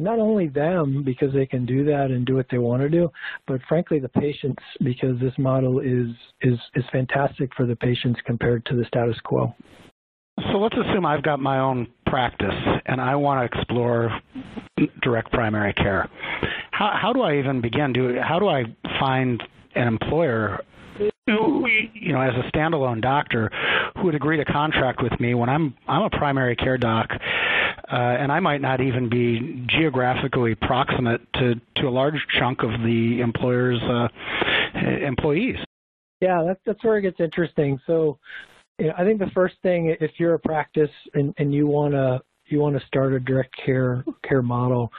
not 0.00 0.18
only 0.18 0.48
them 0.48 1.02
because 1.04 1.32
they 1.32 1.46
can 1.46 1.66
do 1.66 1.84
that 1.84 2.10
and 2.10 2.24
do 2.24 2.36
what 2.36 2.46
they 2.50 2.58
want 2.58 2.82
to 2.82 2.88
do, 2.88 3.10
but 3.46 3.60
frankly 3.68 3.98
the 3.98 4.08
patients 4.08 4.62
because 4.82 5.18
this 5.20 5.32
model 5.38 5.80
is 5.80 6.08
is 6.40 6.58
is 6.74 6.84
fantastic 6.92 7.50
for 7.56 7.66
the 7.66 7.76
patients 7.76 8.20
compared 8.24 8.64
to 8.66 8.76
the 8.76 8.84
status 8.84 9.16
quo. 9.24 9.54
So 10.52 10.58
let's 10.58 10.76
assume 10.76 11.04
I've 11.04 11.24
got 11.24 11.40
my 11.40 11.58
own 11.58 11.88
practice 12.06 12.54
and 12.86 13.00
I 13.00 13.16
want 13.16 13.50
to 13.50 13.58
explore 13.58 14.10
direct 15.02 15.32
primary 15.32 15.72
care. 15.72 16.08
How, 16.70 16.96
how 17.00 17.12
do 17.12 17.22
I 17.22 17.38
even 17.38 17.60
begin? 17.60 17.92
Do 17.92 18.18
how 18.20 18.38
do 18.38 18.48
I 18.48 18.64
find 19.00 19.42
an 19.74 19.88
employer 19.88 20.60
you 20.98 22.12
know, 22.12 22.20
as 22.20 22.34
a 22.34 22.50
standalone 22.50 23.00
doctor 23.02 23.50
who 23.96 24.04
would 24.04 24.14
agree 24.14 24.36
to 24.36 24.44
contract 24.44 25.02
with 25.02 25.18
me 25.20 25.34
when 25.34 25.48
I'm 25.48 25.74
I'm 25.86 26.02
a 26.02 26.10
primary 26.10 26.56
care 26.56 26.78
doc, 26.78 27.10
uh, 27.12 27.94
and 27.94 28.32
I 28.32 28.40
might 28.40 28.60
not 28.60 28.80
even 28.80 29.08
be 29.08 29.64
geographically 29.66 30.54
proximate 30.54 31.20
to 31.34 31.54
to 31.76 31.88
a 31.88 31.90
large 31.90 32.26
chunk 32.38 32.62
of 32.62 32.70
the 32.82 33.20
employer's 33.20 33.82
uh, 33.82 34.08
employees. 34.84 35.56
Yeah, 36.20 36.42
that's 36.46 36.60
that's 36.66 36.84
where 36.84 36.98
it 36.98 37.02
gets 37.02 37.20
interesting. 37.20 37.78
So, 37.86 38.18
you 38.78 38.86
know, 38.86 38.94
I 38.98 39.04
think 39.04 39.18
the 39.18 39.30
first 39.34 39.56
thing, 39.62 39.94
if 40.00 40.12
you're 40.18 40.34
a 40.34 40.38
practice 40.38 40.90
and, 41.14 41.34
and 41.38 41.54
you 41.54 41.66
want 41.66 41.94
to 41.94 42.20
you 42.50 42.60
want 42.60 42.78
to 42.78 42.86
start 42.86 43.12
a 43.12 43.20
direct 43.20 43.54
care 43.64 44.04
care 44.26 44.42
model, 44.42 44.92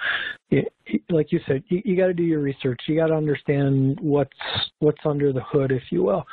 it, 0.50 0.72
like 1.10 1.32
you 1.32 1.40
said, 1.48 1.64
you, 1.70 1.82
you 1.86 1.96
got 1.96 2.08
to 2.08 2.14
do 2.14 2.24
your 2.24 2.40
research. 2.40 2.82
You 2.88 2.96
got 2.96 3.08
to 3.08 3.16
understand 3.16 4.00
what's 4.02 4.38
what's 4.80 5.02
under 5.06 5.32
the 5.32 5.42
hood, 5.42 5.72
if 5.72 5.84
you 5.92 6.04
will, 6.04 6.26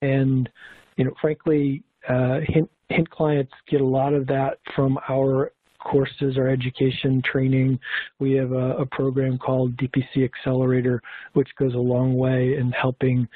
and 0.00 0.48
you 0.96 1.04
know, 1.04 1.12
frankly, 1.20 1.82
uh, 2.08 2.40
hint, 2.46 2.70
hint 2.88 3.08
clients 3.10 3.52
get 3.68 3.80
a 3.80 3.86
lot 3.86 4.12
of 4.12 4.26
that 4.26 4.58
from 4.74 4.98
our 5.08 5.52
courses 5.78 6.36
or 6.36 6.48
education 6.48 7.22
training. 7.24 7.78
We 8.20 8.32
have 8.32 8.52
a, 8.52 8.76
a, 8.76 8.86
program 8.86 9.36
called 9.36 9.76
DPC 9.76 10.24
Accelerator, 10.24 11.02
which 11.32 11.48
goes 11.58 11.74
a 11.74 11.78
long 11.78 12.14
way 12.14 12.56
in 12.56 12.70
helping 12.70 13.26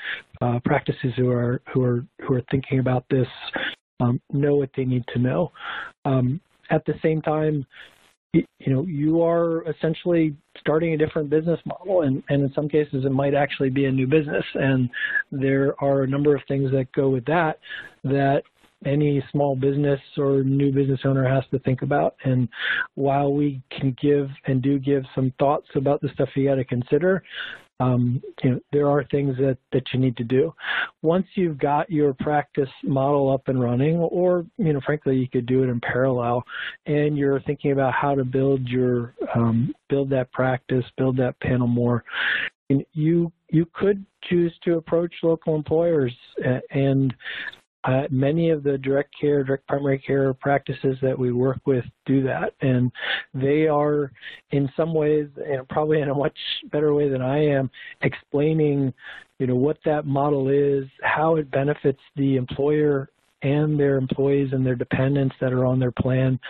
uh, 0.41 0.61
practices 0.65 1.13
who 1.17 1.31
are 1.31 1.61
who 1.73 1.83
are 1.83 2.05
who 2.23 2.35
are 2.35 2.43
thinking 2.51 2.79
about 2.79 3.05
this 3.11 3.27
um, 4.01 4.21
know 4.33 4.57
what 4.57 4.71
they 4.77 4.85
need 4.85 5.05
to 5.15 5.19
know. 5.19 5.53
Um, 6.05 6.41
at 6.71 6.85
the 6.85 6.95
same 7.03 7.23
time, 7.23 7.67
you 8.33 8.45
know, 8.67 8.83
you 8.83 9.23
are 9.23 9.67
essentially 9.71 10.37
starting 10.59 10.93
a 10.93 10.97
different 10.97 11.31
business 11.31 11.61
model, 11.65 12.03
and, 12.03 12.23
and 12.29 12.43
in 12.43 12.53
some 12.55 12.69
cases, 12.69 13.05
it 13.05 13.13
might 13.13 13.35
actually 13.35 13.71
be 13.71 13.87
a 13.87 13.93
new 13.93 14.07
business. 14.07 14.45
And 14.55 14.91
there 15.33 15.75
are 15.83 16.03
a 16.03 16.07
number 16.07 16.35
of 16.35 16.43
things 16.49 16.71
that 16.73 16.93
go 16.93 17.09
with 17.09 17.25
that 17.27 17.59
that 18.05 18.43
any 18.85 19.25
small 19.33 19.57
business 19.57 20.01
or 20.19 20.43
new 20.43 20.71
business 20.71 21.01
owner 21.05 21.27
has 21.27 21.45
to 21.51 21.59
think 21.61 21.83
about. 21.83 22.17
And 22.25 22.49
while 22.95 23.33
we 23.33 23.63
can 23.71 23.97
give 24.01 24.29
and 24.47 24.61
do 24.63 24.79
give 24.79 25.05
some 25.15 25.33
thoughts 25.39 25.69
about 25.75 26.03
the 26.03 26.11
stuff 26.15 26.29
you 26.35 26.49
got 26.49 26.57
to 26.57 26.65
consider, 26.65 27.23
um, 27.81 28.23
you 28.43 28.51
know, 28.51 28.61
there 28.73 28.89
are 28.89 29.05
things 29.11 29.37
that, 29.37 29.59
that 29.73 29.83
you 29.93 30.01
need 30.01 30.17
to 30.17 30.25
do. 30.25 30.55
Once 31.03 31.27
you've 31.35 31.59
got 31.59 31.91
your 31.91 32.15
practice 32.15 32.69
model 32.83 33.33
up 33.33 33.49
and 33.49 33.61
running, 33.61 33.97
or, 33.97 34.47
you 34.57 34.73
know, 34.73 34.81
frankly, 34.85 35.17
you 35.17 35.29
could 35.29 35.47
do 35.47 35.63
it 35.63 35.69
in 35.69 35.81
parallel, 35.81 36.43
and 36.87 37.19
you're 37.19 37.41
thinking 37.41 37.73
about 37.73 37.93
how 37.93 38.15
to 38.15 38.25
build 38.25 38.67
your, 38.67 39.15
um, 39.35 39.75
build 39.89 40.09
that 40.11 40.33
practice, 40.33 40.85
build 40.97 41.17
that 41.19 41.39
panel 41.41 41.67
more, 41.67 42.05
you, 42.93 43.31
you 43.51 43.67
could 43.75 44.05
choose 44.25 44.53
to 44.65 44.77
approach 44.77 45.15
local 45.23 45.55
employers 45.55 46.13
and 46.71 47.15
uh, 47.87 48.03
many 48.11 48.51
of 48.51 48.63
the 48.63 48.77
direct 48.79 49.15
care, 49.19 49.45
direct 49.45 49.67
primary 49.69 49.99
care 49.99 50.35
practices 50.35 50.97
that 51.03 51.17
we 51.17 51.33
work 51.33 51.61
with 51.67 51.85
do 52.05 52.23
that, 52.23 52.53
and 52.61 52.91
they 53.33 53.69
are, 53.69 54.11
in 54.51 54.69
some 54.77 54.93
ways, 54.93 55.29
and 55.37 55.69
probably 55.69 56.01
in 56.01 56.09
a 56.09 56.15
much 56.15 56.37
better 56.73 56.95
way 56.95 57.09
than 57.09 57.23
I 57.23 57.39
am, 57.39 57.71
explaining, 58.03 58.93
you 59.39 59.47
know, 59.47 59.55
what 59.55 59.79
that 59.85 60.05
model 60.05 60.49
is, 60.49 60.87
how 61.03 61.37
it 61.37 61.51
benefits 61.51 62.01
the 62.17 62.37
employer 62.37 63.09
and 63.43 63.79
their 63.79 63.97
employees 63.97 64.49
and 64.53 64.67
their 64.67 64.75
dependents 64.75 65.37
that 65.41 65.53
are 65.53 65.65
on 65.65 65.79
their 65.79 65.93
plan, 65.93 66.41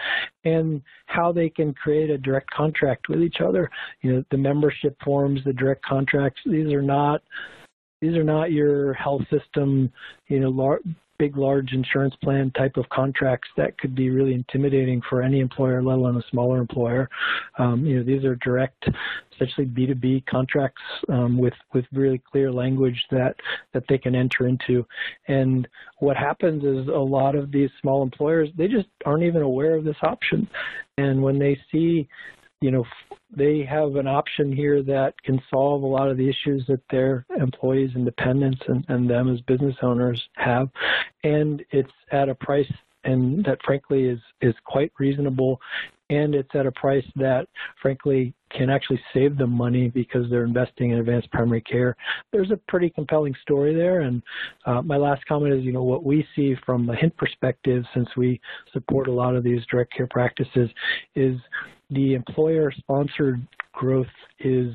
and 0.44 0.80
how 1.04 1.32
they 1.32 1.50
can 1.50 1.74
create 1.74 2.08
a 2.08 2.16
direct 2.16 2.48
contract 2.50 3.08
with 3.10 3.22
each 3.22 3.40
other. 3.40 3.68
You 4.00 4.14
know, 4.14 4.24
the 4.30 4.38
membership 4.38 4.96
forms, 5.04 5.40
the 5.44 5.52
direct 5.52 5.84
contracts. 5.84 6.40
These 6.46 6.72
are 6.72 6.82
not 6.82 7.22
these 8.00 8.16
are 8.16 8.24
not 8.24 8.52
your 8.52 8.92
health 8.92 9.22
system, 9.30 9.90
you 10.28 10.38
know, 10.38 10.78
big, 11.18 11.36
large 11.36 11.72
insurance 11.72 12.14
plan 12.22 12.50
type 12.52 12.76
of 12.76 12.88
contracts 12.88 13.48
that 13.56 13.78
could 13.78 13.94
be 13.94 14.10
really 14.10 14.34
intimidating 14.34 15.02
for 15.08 15.22
any 15.22 15.40
employer, 15.40 15.82
let 15.82 15.98
alone 15.98 16.16
a 16.16 16.22
smaller 16.30 16.58
employer. 16.58 17.08
Um, 17.58 17.84
you 17.84 17.96
know, 17.96 18.04
these 18.04 18.24
are 18.24 18.36
direct, 18.36 18.88
essentially 19.34 19.66
B2B 19.66 20.26
contracts 20.26 20.82
um, 21.08 21.38
with 21.38 21.54
with 21.74 21.84
really 21.92 22.22
clear 22.30 22.52
language 22.52 23.02
that 23.10 23.36
that 23.72 23.84
they 23.88 23.98
can 23.98 24.14
enter 24.14 24.46
into. 24.46 24.86
And 25.28 25.66
what 25.98 26.16
happens 26.16 26.64
is 26.64 26.88
a 26.88 26.92
lot 26.92 27.34
of 27.34 27.52
these 27.52 27.70
small 27.80 28.02
employers 28.02 28.48
they 28.56 28.68
just 28.68 28.88
aren't 29.04 29.24
even 29.24 29.42
aware 29.42 29.76
of 29.76 29.84
this 29.84 29.96
option. 30.02 30.48
And 30.98 31.22
when 31.22 31.38
they 31.38 31.58
see 31.70 32.08
you 32.60 32.70
know, 32.70 32.84
they 33.36 33.64
have 33.64 33.96
an 33.96 34.06
option 34.06 34.50
here 34.50 34.82
that 34.82 35.14
can 35.22 35.40
solve 35.50 35.82
a 35.82 35.86
lot 35.86 36.08
of 36.08 36.16
the 36.16 36.28
issues 36.28 36.64
that 36.68 36.80
their 36.90 37.26
employees 37.38 37.90
and 37.94 38.04
dependents 38.04 38.60
and, 38.68 38.84
and 38.88 39.10
them 39.10 39.32
as 39.32 39.40
business 39.42 39.76
owners 39.82 40.28
have. 40.36 40.68
And 41.22 41.64
it's 41.70 41.92
at 42.12 42.28
a 42.28 42.34
price 42.34 42.70
and 43.04 43.44
that 43.44 43.62
frankly 43.64 44.06
is, 44.06 44.18
is 44.40 44.54
quite 44.64 44.92
reasonable 44.98 45.60
and 46.10 46.34
it's 46.34 46.54
at 46.54 46.66
a 46.66 46.72
price 46.72 47.04
that 47.16 47.48
frankly 47.82 48.32
can 48.50 48.70
actually 48.70 49.00
save 49.12 49.36
them 49.36 49.50
money 49.50 49.88
because 49.88 50.30
they're 50.30 50.44
investing 50.44 50.90
in 50.90 50.98
advanced 50.98 51.30
primary 51.32 51.60
care. 51.60 51.96
There's 52.32 52.50
a 52.50 52.60
pretty 52.68 52.90
compelling 52.90 53.34
story 53.42 53.74
there. 53.74 54.00
And 54.00 54.22
uh, 54.66 54.82
my 54.82 54.96
last 54.96 55.26
comment 55.26 55.52
is, 55.54 55.64
you 55.64 55.72
know, 55.72 55.82
what 55.82 56.04
we 56.04 56.26
see 56.36 56.54
from 56.64 56.88
a 56.88 56.94
HINT 56.94 57.16
perspective, 57.16 57.84
since 57.92 58.08
we 58.16 58.40
support 58.72 59.08
a 59.08 59.12
lot 59.12 59.34
of 59.34 59.42
these 59.42 59.60
direct 59.70 59.92
care 59.94 60.06
practices, 60.08 60.70
is 61.16 61.38
the 61.90 62.14
employer-sponsored 62.14 63.46
growth 63.72 64.06
is 64.40 64.74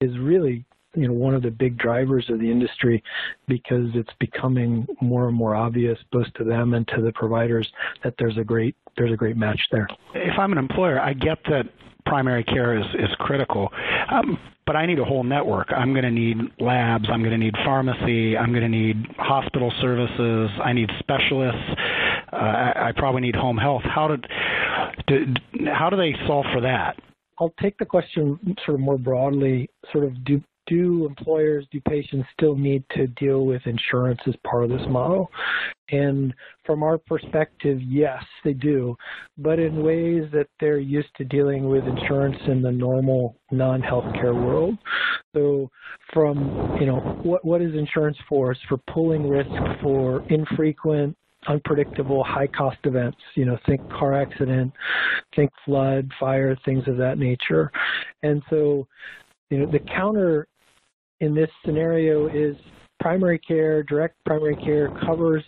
is 0.00 0.18
really 0.18 0.64
you 0.94 1.08
know 1.08 1.14
one 1.14 1.34
of 1.34 1.42
the 1.42 1.50
big 1.50 1.76
drivers 1.78 2.28
of 2.30 2.38
the 2.40 2.50
industry 2.50 3.02
because 3.48 3.88
it's 3.94 4.12
becoming 4.18 4.86
more 5.00 5.28
and 5.28 5.36
more 5.36 5.54
obvious 5.54 5.98
both 6.12 6.32
to 6.34 6.44
them 6.44 6.74
and 6.74 6.86
to 6.88 7.00
the 7.00 7.12
providers 7.12 7.70
that 8.02 8.14
there's 8.18 8.38
a 8.38 8.44
great 8.44 8.76
there's 8.96 9.12
a 9.12 9.16
great 9.16 9.36
match 9.36 9.60
there. 9.72 9.88
If 10.14 10.38
I'm 10.38 10.52
an 10.52 10.58
employer, 10.58 11.00
I 11.00 11.14
get 11.14 11.38
that 11.50 11.66
primary 12.06 12.44
care 12.44 12.78
is, 12.78 12.84
is 12.94 13.10
critical. 13.18 13.70
Um, 14.10 14.38
but 14.66 14.76
I 14.76 14.86
need 14.86 14.98
a 14.98 15.04
whole 15.04 15.24
network. 15.24 15.70
I'm 15.72 15.92
going 15.92 16.04
to 16.04 16.10
need 16.10 16.36
labs. 16.58 17.06
I'm 17.10 17.20
going 17.20 17.32
to 17.32 17.38
need 17.38 17.54
pharmacy. 17.64 18.36
I'm 18.36 18.50
going 18.50 18.62
to 18.62 18.68
need 18.68 19.06
hospital 19.18 19.72
services. 19.80 20.50
I 20.62 20.72
need 20.72 20.90
specialists. 21.00 21.70
Uh, 22.32 22.36
I, 22.36 22.88
I, 22.88 22.92
probably 22.96 23.20
need 23.20 23.36
home 23.36 23.58
health. 23.58 23.82
How 23.84 24.08
did 24.08 24.26
do, 25.06 25.34
how 25.72 25.90
do 25.90 25.96
they 25.96 26.14
solve 26.26 26.46
for 26.52 26.62
that? 26.62 26.98
I'll 27.38 27.54
take 27.60 27.76
the 27.78 27.84
question 27.84 28.38
sort 28.64 28.76
of 28.76 28.80
more 28.80 28.98
broadly. 28.98 29.68
Sort 29.92 30.04
of 30.04 30.24
do 30.24 30.42
do 30.66 31.06
employers, 31.06 31.66
do 31.70 31.80
patients 31.80 32.26
still 32.36 32.56
need 32.56 32.84
to 32.96 33.06
deal 33.08 33.46
with 33.46 33.62
insurance 33.66 34.20
as 34.26 34.34
part 34.44 34.64
of 34.64 34.70
this 34.70 34.86
model? 34.88 35.30
And 35.90 36.34
from 36.64 36.82
our 36.82 36.96
perspective, 36.96 37.78
yes, 37.82 38.22
they 38.44 38.54
do, 38.54 38.96
but 39.36 39.58
in 39.58 39.82
ways 39.82 40.24
that 40.32 40.46
they're 40.58 40.78
used 40.78 41.14
to 41.16 41.24
dealing 41.24 41.68
with 41.68 41.84
insurance 41.84 42.36
in 42.46 42.62
the 42.62 42.72
normal 42.72 43.36
non-healthcare 43.50 44.34
world. 44.34 44.78
So 45.34 45.70
from, 46.12 46.76
you 46.80 46.86
know, 46.86 47.00
what, 47.22 47.44
what 47.44 47.60
is 47.60 47.74
insurance 47.74 48.16
for? 48.28 48.52
It's 48.52 48.60
for 48.68 48.78
pulling 48.92 49.28
risk 49.28 49.50
for 49.82 50.24
infrequent, 50.30 51.16
unpredictable 51.46 52.24
high 52.24 52.46
cost 52.46 52.78
events 52.84 53.18
you 53.34 53.44
know 53.44 53.58
think 53.66 53.86
car 53.90 54.14
accident 54.14 54.72
think 55.36 55.50
flood 55.64 56.10
fire 56.18 56.56
things 56.64 56.82
of 56.88 56.96
that 56.96 57.18
nature 57.18 57.70
and 58.22 58.42
so 58.48 58.86
you 59.50 59.58
know 59.58 59.70
the 59.70 59.78
counter 59.78 60.46
in 61.24 61.34
this 61.34 61.50
scenario 61.64 62.28
is 62.28 62.54
primary 63.00 63.38
care, 63.38 63.82
direct 63.82 64.16
primary 64.26 64.56
care 64.56 64.90
covers 65.06 65.42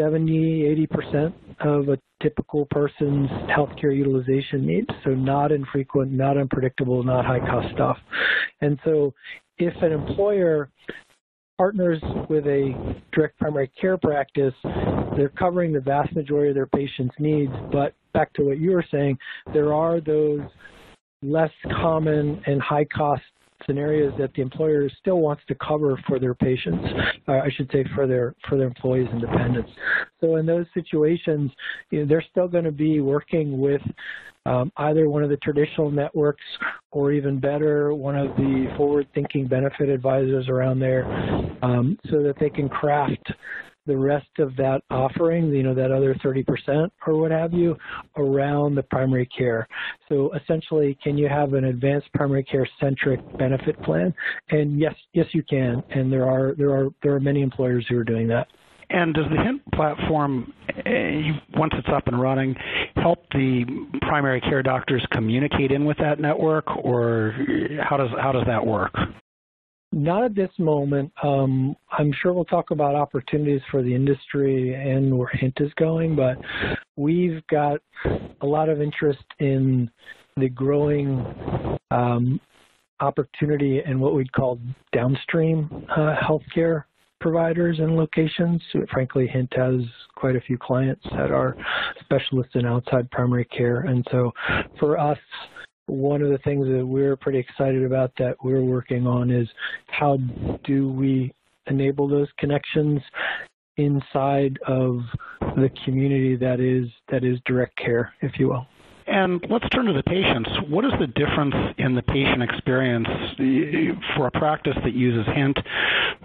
70, 0.00 0.86
80% 0.90 1.32
of 1.60 1.88
a 1.88 1.98
typical 2.22 2.66
person's 2.70 3.28
healthcare 3.48 3.96
utilization 3.96 4.66
needs. 4.66 4.88
So 5.04 5.10
not 5.10 5.52
infrequent, 5.52 6.12
not 6.12 6.36
unpredictable, 6.36 7.02
not 7.02 7.24
high 7.24 7.38
cost 7.38 7.72
stuff. 7.74 7.96
And 8.60 8.78
so 8.84 9.14
if 9.58 9.74
an 9.82 9.92
employer 9.92 10.70
partners 11.58 12.02
with 12.28 12.46
a 12.46 12.74
direct 13.12 13.38
primary 13.38 13.70
care 13.80 13.98
practice, 13.98 14.54
they're 15.16 15.32
covering 15.36 15.72
the 15.72 15.80
vast 15.80 16.14
majority 16.14 16.50
of 16.50 16.54
their 16.56 16.66
patients' 16.66 17.14
needs. 17.20 17.52
But 17.72 17.94
back 18.14 18.32
to 18.34 18.42
what 18.44 18.58
you 18.58 18.72
were 18.72 18.84
saying, 18.90 19.16
there 19.52 19.72
are 19.72 20.00
those 20.00 20.40
less 21.22 21.50
common 21.80 22.40
and 22.46 22.60
high 22.60 22.84
cost 22.84 23.22
scenarios 23.66 24.12
that 24.18 24.32
the 24.34 24.42
employer 24.42 24.88
still 25.00 25.18
wants 25.20 25.42
to 25.48 25.54
cover 25.56 26.00
for 26.06 26.18
their 26.18 26.34
patients, 26.34 26.84
uh, 27.28 27.32
I 27.32 27.50
should 27.56 27.70
say 27.72 27.84
for 27.94 28.06
their 28.06 28.34
for 28.48 28.56
their 28.56 28.66
employees 28.66 29.08
and 29.10 29.20
dependents. 29.20 29.70
So 30.20 30.36
in 30.36 30.46
those 30.46 30.66
situations, 30.74 31.50
you 31.90 32.00
know, 32.00 32.06
they're 32.06 32.24
still 32.30 32.48
going 32.48 32.64
to 32.64 32.72
be 32.72 33.00
working 33.00 33.60
with 33.60 33.82
um, 34.46 34.72
either 34.78 35.08
one 35.10 35.22
of 35.22 35.30
the 35.30 35.36
traditional 35.38 35.90
networks 35.90 36.44
or 36.90 37.12
even 37.12 37.38
better, 37.38 37.92
one 37.92 38.16
of 38.16 38.34
the 38.36 38.72
forward-thinking 38.76 39.46
benefit 39.46 39.88
advisors 39.90 40.48
around 40.48 40.78
there 40.78 41.04
um, 41.62 41.98
so 42.10 42.22
that 42.22 42.34
they 42.40 42.48
can 42.48 42.68
craft 42.68 43.32
the 43.88 43.96
rest 43.96 44.28
of 44.38 44.54
that 44.56 44.82
offering, 44.90 45.48
you 45.48 45.64
know, 45.64 45.74
that 45.74 45.90
other 45.90 46.14
30% 46.14 46.90
or 47.06 47.16
what 47.16 47.32
have 47.32 47.52
you, 47.52 47.76
around 48.16 48.76
the 48.76 48.82
primary 48.84 49.26
care. 49.26 49.66
So 50.08 50.32
essentially, 50.34 50.96
can 51.02 51.18
you 51.18 51.28
have 51.28 51.54
an 51.54 51.64
advanced 51.64 52.12
primary 52.14 52.44
care 52.44 52.68
centric 52.78 53.20
benefit 53.38 53.82
plan? 53.82 54.14
And 54.50 54.78
yes, 54.78 54.94
yes, 55.14 55.26
you 55.32 55.42
can. 55.42 55.82
And 55.90 56.12
there 56.12 56.28
are 56.28 56.54
there 56.56 56.70
are 56.70 56.90
there 57.02 57.14
are 57.14 57.20
many 57.20 57.42
employers 57.42 57.84
who 57.88 57.98
are 57.98 58.04
doing 58.04 58.28
that. 58.28 58.46
And 58.90 59.12
does 59.12 59.26
the 59.30 59.42
Hint 59.42 59.60
platform, 59.72 60.52
eh, 60.86 61.32
once 61.54 61.74
it's 61.76 61.88
up 61.92 62.08
and 62.08 62.18
running, 62.18 62.54
help 62.96 63.26
the 63.32 63.64
primary 64.02 64.40
care 64.40 64.62
doctors 64.62 65.04
communicate 65.12 65.72
in 65.72 65.84
with 65.84 65.98
that 65.98 66.20
network, 66.20 66.64
or 66.84 67.34
how 67.82 67.96
does 67.96 68.08
how 68.20 68.32
does 68.32 68.44
that 68.46 68.64
work? 68.64 68.94
Not 69.90 70.24
at 70.24 70.34
this 70.34 70.50
moment. 70.58 71.10
Um, 71.22 71.74
I'm 71.90 72.12
sure 72.20 72.34
we'll 72.34 72.44
talk 72.44 72.72
about 72.72 72.94
opportunities 72.94 73.62
for 73.70 73.82
the 73.82 73.94
industry 73.94 74.74
and 74.74 75.16
where 75.16 75.30
Hint 75.32 75.54
is 75.60 75.72
going, 75.78 76.14
but 76.14 76.36
we've 76.96 77.40
got 77.50 77.80
a 78.42 78.46
lot 78.46 78.68
of 78.68 78.82
interest 78.82 79.24
in 79.38 79.90
the 80.36 80.50
growing 80.50 81.78
um, 81.90 82.38
opportunity 83.00 83.80
in 83.84 83.98
what 83.98 84.14
we'd 84.14 84.32
call 84.32 84.60
downstream 84.92 85.86
uh, 85.90 86.14
healthcare 86.16 86.84
providers 87.20 87.78
and 87.78 87.96
locations. 87.96 88.62
Frankly, 88.92 89.26
Hint 89.26 89.52
has 89.56 89.80
quite 90.14 90.36
a 90.36 90.40
few 90.40 90.58
clients 90.58 91.04
that 91.12 91.30
are 91.30 91.56
specialists 92.00 92.52
in 92.54 92.66
outside 92.66 93.10
primary 93.10 93.44
care. 93.46 93.80
And 93.80 94.06
so 94.10 94.32
for 94.78 94.98
us, 94.98 95.18
one 95.88 96.22
of 96.22 96.30
the 96.30 96.38
things 96.38 96.66
that 96.66 96.84
we're 96.86 97.16
pretty 97.16 97.38
excited 97.38 97.84
about 97.84 98.12
that 98.18 98.36
we're 98.42 98.62
working 98.62 99.06
on 99.06 99.30
is 99.30 99.48
how 99.88 100.18
do 100.64 100.88
we 100.88 101.32
enable 101.66 102.08
those 102.08 102.28
connections 102.38 103.00
inside 103.76 104.58
of 104.66 105.00
the 105.56 105.70
community 105.84 106.36
that 106.36 106.60
is 106.60 106.88
that 107.10 107.24
is 107.24 107.38
direct 107.46 107.76
care, 107.76 108.12
if 108.22 108.38
you 108.38 108.48
will. 108.48 108.66
And 109.06 109.42
let's 109.48 109.66
turn 109.70 109.86
to 109.86 109.94
the 109.94 110.02
patients. 110.02 110.50
What 110.68 110.84
is 110.84 110.92
the 111.00 111.06
difference 111.06 111.54
in 111.78 111.94
the 111.94 112.02
patient 112.02 112.42
experience 112.42 113.08
for 114.14 114.26
a 114.26 114.30
practice 114.30 114.76
that 114.84 114.92
uses 114.92 115.26
Hint 115.34 115.58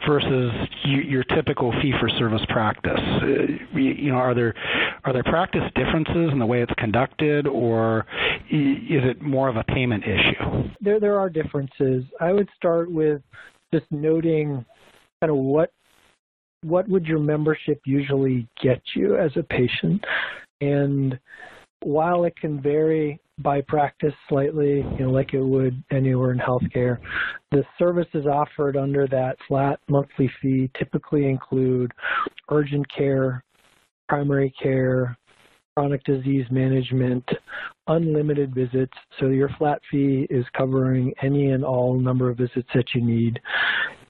versus 0.08 0.52
your 0.86 1.24
typical 1.24 1.72
fee-for-service 1.82 2.46
practice? 2.50 3.00
Uh, 3.00 3.78
you 3.78 4.12
know, 4.12 4.18
are 4.18 4.34
there 4.34 4.54
are 5.06 5.14
there 5.14 5.24
practice 5.24 5.64
differences 5.76 6.32
in 6.32 6.40
the 6.40 6.46
way 6.46 6.62
it's 6.62 6.74
conducted, 6.78 7.48
or 7.48 8.06
is 8.50 9.04
it 9.04 9.22
more 9.22 9.50
of 9.50 9.58
a 9.58 9.64
payment 9.64 10.04
issue? 10.04 10.70
There 10.82 11.00
there 11.00 11.20
are 11.20 11.30
differences. 11.30 12.04
I 12.20 12.32
would 12.32 12.50
start 12.56 12.92
with 12.92 13.22
just 13.74 13.86
noting 13.92 14.66
kind 15.22 15.32
of 15.32 15.38
what 15.38 15.72
what 16.64 16.88
would 16.88 17.06
your 17.06 17.20
membership 17.20 17.82
usually 17.86 18.48
get 18.62 18.82
you 18.96 19.18
as 19.18 19.32
a 19.36 19.44
patient, 19.44 20.04
and 20.62 21.20
while 21.82 22.24
it 22.24 22.36
can 22.38 22.62
vary 22.62 23.20
by 23.40 23.62
practice 23.62 24.14
slightly, 24.30 24.86
you 24.98 25.06
know, 25.06 25.12
like 25.12 25.34
it 25.34 25.42
would 25.42 25.84
anywhere 25.92 26.32
in 26.32 26.38
healthcare, 26.38 27.00
the 27.52 27.64
services 27.80 28.26
offered 28.26 28.78
under 28.78 29.08
that 29.08 29.38
flat 29.48 29.80
monthly 29.90 30.32
fee 30.42 30.70
typically 30.78 31.30
include 31.30 31.92
urgent 32.50 32.86
care, 32.92 33.44
primary 34.08 34.54
care, 34.62 35.18
chronic 35.76 36.04
disease 36.04 36.46
management, 36.52 37.28
unlimited 37.88 38.54
visits. 38.54 38.94
So 39.20 39.28
your 39.28 39.50
flat 39.58 39.82
fee 39.90 40.28
is 40.30 40.46
covering 40.56 41.14
any 41.24 41.52
and 41.52 41.66
all 41.66 42.00
number 42.00 42.30
of 42.30 42.38
visits 42.38 42.70
that 42.76 42.94
you 42.94 43.04
need. 43.04 43.40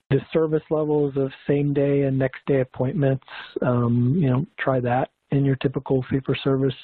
The 0.09 0.19
service 0.33 0.63
levels 0.69 1.15
of 1.15 1.31
same 1.47 1.73
day 1.73 2.01
and 2.03 2.19
next 2.19 2.45
day 2.45 2.59
appointments, 2.59 3.25
um, 3.61 4.17
you 4.19 4.29
know, 4.29 4.45
try 4.59 4.79
that 4.81 5.11
in 5.31 5.45
your 5.45 5.55
typical 5.55 6.05
fee 6.09 6.19
for 6.25 6.35
service 6.35 6.75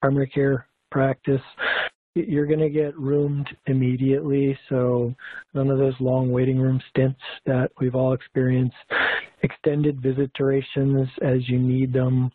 primary 0.00 0.28
care 0.28 0.66
practice, 0.92 1.40
you're 2.14 2.46
going 2.46 2.60
to 2.60 2.68
get 2.68 2.96
roomed 2.98 3.48
immediately. 3.66 4.56
So 4.68 5.14
none 5.54 5.70
of 5.70 5.78
those 5.78 5.94
long 5.98 6.30
waiting 6.30 6.58
room 6.58 6.80
stints 6.90 7.20
that 7.46 7.70
we've 7.80 7.94
all 7.94 8.12
experienced. 8.12 8.76
Extended 9.42 10.00
visit 10.00 10.30
durations 10.34 11.08
as 11.22 11.48
you 11.48 11.58
need 11.58 11.92
them. 11.92 12.30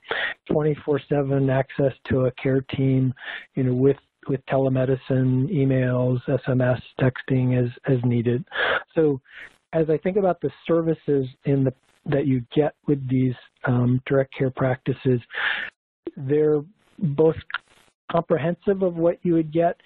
24/7 0.49 1.49
access 1.49 1.93
to 2.09 2.25
a 2.25 2.31
care 2.31 2.61
team, 2.75 3.13
you 3.55 3.63
know, 3.63 3.73
with 3.73 3.97
with 4.27 4.45
telemedicine, 4.47 5.49
emails, 5.53 6.19
SMS, 6.27 6.81
texting 6.99 7.63
as 7.63 7.69
as 7.85 8.03
needed. 8.03 8.43
So 8.95 9.21
as 9.73 9.89
I 9.89 9.97
think 9.97 10.17
about 10.17 10.41
the 10.41 10.51
services 10.67 11.27
in 11.45 11.63
the 11.63 11.73
that 12.07 12.25
you 12.25 12.41
get 12.53 12.73
with 12.87 13.07
these 13.09 13.35
um, 13.65 14.01
direct 14.05 14.33
care 14.33 14.49
practices, 14.49 15.21
they're 16.15 16.61
both 16.99 17.35
comprehensive 18.11 18.81
of 18.81 18.95
what 18.95 19.17
you 19.23 19.33
would 19.33 19.51
get 19.51 19.79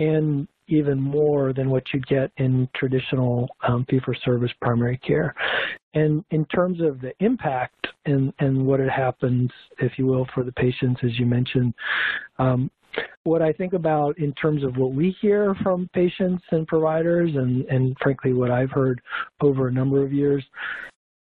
and 0.00 0.48
even 0.66 1.00
more 1.00 1.52
than 1.52 1.68
what 1.68 1.82
you'd 1.92 2.06
get 2.06 2.30
in 2.38 2.68
traditional 2.74 3.48
um, 3.68 3.84
fee-for-service 3.88 4.50
primary 4.62 4.96
care. 4.98 5.34
And 5.92 6.24
in 6.30 6.46
terms 6.46 6.80
of 6.80 7.00
the 7.00 7.12
impact 7.20 7.86
and, 8.06 8.32
and 8.38 8.66
what 8.66 8.80
it 8.80 8.90
happens, 8.90 9.50
if 9.78 9.92
you 9.98 10.06
will, 10.06 10.26
for 10.34 10.42
the 10.42 10.52
patients, 10.52 11.00
as 11.04 11.18
you 11.18 11.26
mentioned, 11.26 11.74
um, 12.38 12.70
what 13.24 13.42
I 13.42 13.52
think 13.52 13.72
about 13.72 14.18
in 14.18 14.32
terms 14.34 14.64
of 14.64 14.76
what 14.76 14.92
we 14.92 15.14
hear 15.20 15.54
from 15.62 15.90
patients 15.92 16.42
and 16.50 16.66
providers 16.66 17.30
and, 17.34 17.64
and 17.66 17.96
frankly 18.00 18.32
what 18.32 18.50
I've 18.50 18.70
heard 18.70 19.00
over 19.40 19.68
a 19.68 19.72
number 19.72 20.02
of 20.02 20.12
years 20.12 20.44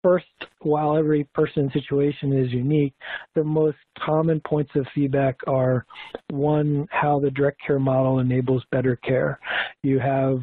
First, 0.03 0.27
while 0.61 0.97
every 0.97 1.25
person's 1.35 1.73
situation 1.73 2.33
is 2.33 2.53
unique, 2.53 2.95
the 3.35 3.45
most 3.45 3.79
common 4.05 4.41
points 4.41 4.73
of 4.75 4.87
feedback 4.95 5.37
are 5.47 5.87
one, 6.31 6.87
how 6.91 7.19
the 7.21 7.31
direct 7.31 7.61
care 7.65 7.79
model 7.79 8.19
enables 8.19 8.65
better 8.71 8.97
care. 8.97 9.39
You 9.83 9.99
have 9.99 10.41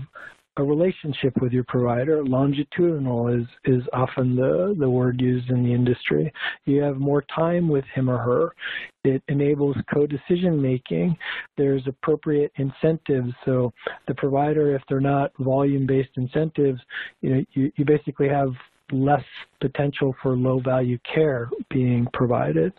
a 0.57 0.63
relationship 0.63 1.33
with 1.41 1.51
your 1.51 1.65
provider. 1.65 2.23
Longitudinal 2.23 3.27
is, 3.27 3.45
is 3.65 3.83
often 3.91 4.35
the, 4.35 4.75
the 4.79 4.89
word 4.89 5.19
used 5.19 5.49
in 5.49 5.63
the 5.63 5.73
industry. 5.73 6.31
You 6.65 6.81
have 6.81 6.95
more 6.97 7.25
time 7.35 7.67
with 7.67 7.83
him 7.93 8.09
or 8.09 8.17
her. 8.17 8.55
It 9.03 9.21
enables 9.27 9.75
co-decision 9.93 10.61
making. 10.61 11.17
There's 11.57 11.85
appropriate 11.87 12.53
incentives. 12.55 13.33
So 13.43 13.73
the 14.07 14.15
provider, 14.15 14.75
if 14.75 14.81
they're 14.87 15.01
not 15.01 15.31
volume-based 15.39 16.11
incentives, 16.15 16.79
you 17.21 17.35
know, 17.35 17.43
you, 17.51 17.71
you 17.75 17.83
basically 17.85 18.29
have 18.29 18.53
less 18.91 19.23
potential 19.61 20.15
for 20.21 20.35
low 20.35 20.59
value 20.59 20.97
care 21.13 21.49
being 21.69 22.07
provided. 22.13 22.73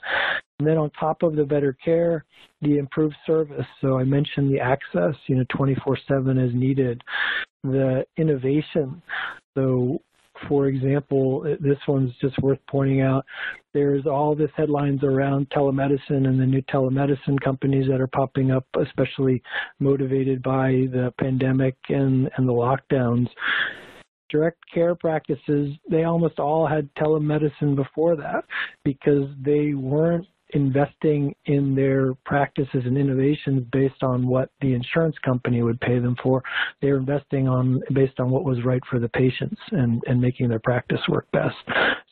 And 0.58 0.66
then 0.66 0.78
on 0.78 0.90
top 0.90 1.22
of 1.22 1.36
the 1.36 1.44
better 1.44 1.76
care, 1.84 2.24
the 2.62 2.78
improved 2.78 3.16
service. 3.26 3.66
So 3.80 3.98
I 3.98 4.04
mentioned 4.04 4.52
the 4.52 4.60
access, 4.60 5.14
you 5.26 5.36
know, 5.36 5.44
24-7 5.54 6.44
as 6.44 6.54
needed. 6.54 7.02
The 7.62 8.06
innovation. 8.16 9.02
So 9.54 10.00
for 10.48 10.66
example, 10.66 11.42
this 11.60 11.78
one's 11.88 12.12
just 12.20 12.38
worth 12.40 12.58
pointing 12.68 13.00
out. 13.00 13.24
There's 13.72 14.06
all 14.06 14.34
this 14.34 14.50
headlines 14.56 15.02
around 15.02 15.48
telemedicine 15.50 16.26
and 16.26 16.38
the 16.40 16.46
new 16.46 16.62
telemedicine 16.62 17.40
companies 17.42 17.86
that 17.88 18.00
are 18.00 18.06
popping 18.06 18.50
up, 18.50 18.66
especially 18.80 19.42
motivated 19.80 20.42
by 20.42 20.88
the 20.92 21.12
pandemic 21.18 21.76
and, 21.88 22.30
and 22.36 22.48
the 22.48 22.52
lockdowns 22.52 23.28
direct 24.28 24.58
care 24.72 24.94
practices, 24.94 25.74
they 25.90 26.04
almost 26.04 26.38
all 26.38 26.66
had 26.66 26.92
telemedicine 26.94 27.74
before 27.74 28.16
that 28.16 28.44
because 28.84 29.28
they 29.42 29.74
weren't 29.74 30.26
investing 30.50 31.34
in 31.46 31.74
their 31.74 32.14
practices 32.24 32.82
and 32.84 32.96
innovations 32.96 33.64
based 33.72 34.02
on 34.02 34.26
what 34.26 34.50
the 34.60 34.74
insurance 34.74 35.16
company 35.24 35.62
would 35.62 35.80
pay 35.80 35.98
them 35.98 36.16
for. 36.22 36.42
They 36.80 36.92
were 36.92 36.98
investing 36.98 37.48
on 37.48 37.82
based 37.92 38.20
on 38.20 38.30
what 38.30 38.44
was 38.44 38.64
right 38.64 38.82
for 38.88 39.00
the 39.00 39.08
patients 39.08 39.60
and, 39.72 40.02
and 40.06 40.20
making 40.20 40.48
their 40.48 40.60
practice 40.60 41.00
work 41.08 41.26
best. 41.32 41.56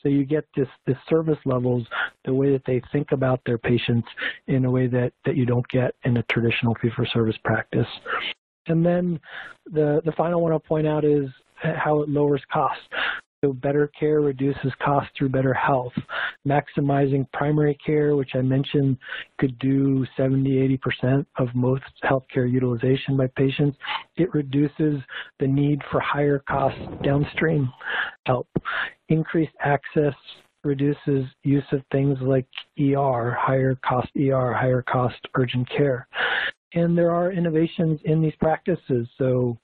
So 0.03 0.09
you 0.09 0.25
get 0.25 0.47
this, 0.57 0.69
this 0.87 0.97
service 1.09 1.39
levels, 1.45 1.87
the 2.25 2.35
way 2.35 2.53
that 2.53 2.63
they 2.67 2.83
think 2.93 3.13
about 3.13 3.41
their 3.47 3.59
patients 3.59 4.09
in 4.49 4.65
a 4.65 4.71
way 4.71 4.89
that, 4.89 5.13
that 5.25 5.37
you 5.37 5.47
don't 5.47 5.67
get 5.69 5.95
in 6.05 6.17
a 6.17 6.23
traditional 6.25 6.77
fee-for-service 6.83 7.37
practice. 7.45 7.87
And 8.67 8.85
then 8.85 9.21
the, 9.71 10.01
the 10.05 10.13
final 10.13 10.41
one 10.41 10.53
I'll 10.53 10.59
point 10.59 10.87
out 10.87 11.05
is 11.05 11.29
how 11.57 12.03
it 12.03 12.09
lowers 12.09 12.43
costs. 12.53 12.85
So 13.45 13.53
better 13.53 13.89
care 13.89 14.23
reduces 14.23 14.73
costs 14.83 15.11
through 15.19 15.29
better 15.29 15.53
health. 15.53 15.93
Maximizing 16.49 17.27
primary 17.35 17.77
care, 17.85 18.17
which 18.17 18.31
I 18.35 18.41
mentioned 18.41 18.97
could 19.39 19.59
do 19.59 20.07
70, 20.17 20.79
80% 21.05 21.27
of 21.37 21.49
most 21.55 21.83
healthcare 22.05 22.51
utilization 22.51 23.19
by 23.19 23.27
patients. 23.37 23.77
It 24.17 24.33
reduces 24.33 25.03
the 25.41 25.47
need 25.47 25.83
for 25.91 26.01
higher 26.01 26.43
cost 26.49 26.79
downstream 27.03 27.71
help. 28.25 28.49
Increased 29.11 29.53
access 29.63 30.15
reduces 30.65 31.27
use 31.43 31.65
of 31.73 31.83
things 31.93 32.17
like 32.23 32.47
ER, 32.81 33.37
higher 33.39 33.79
cost 33.87 34.09
ER, 34.17 34.55
higher 34.55 34.81
cost 34.81 35.17
urgent 35.35 35.69
care. 35.69 36.09
And 36.73 36.97
there 36.97 37.11
are 37.11 37.31
innovations 37.31 38.01
in 38.05 38.23
these 38.23 38.35
practices. 38.41 39.07
So 39.19 39.59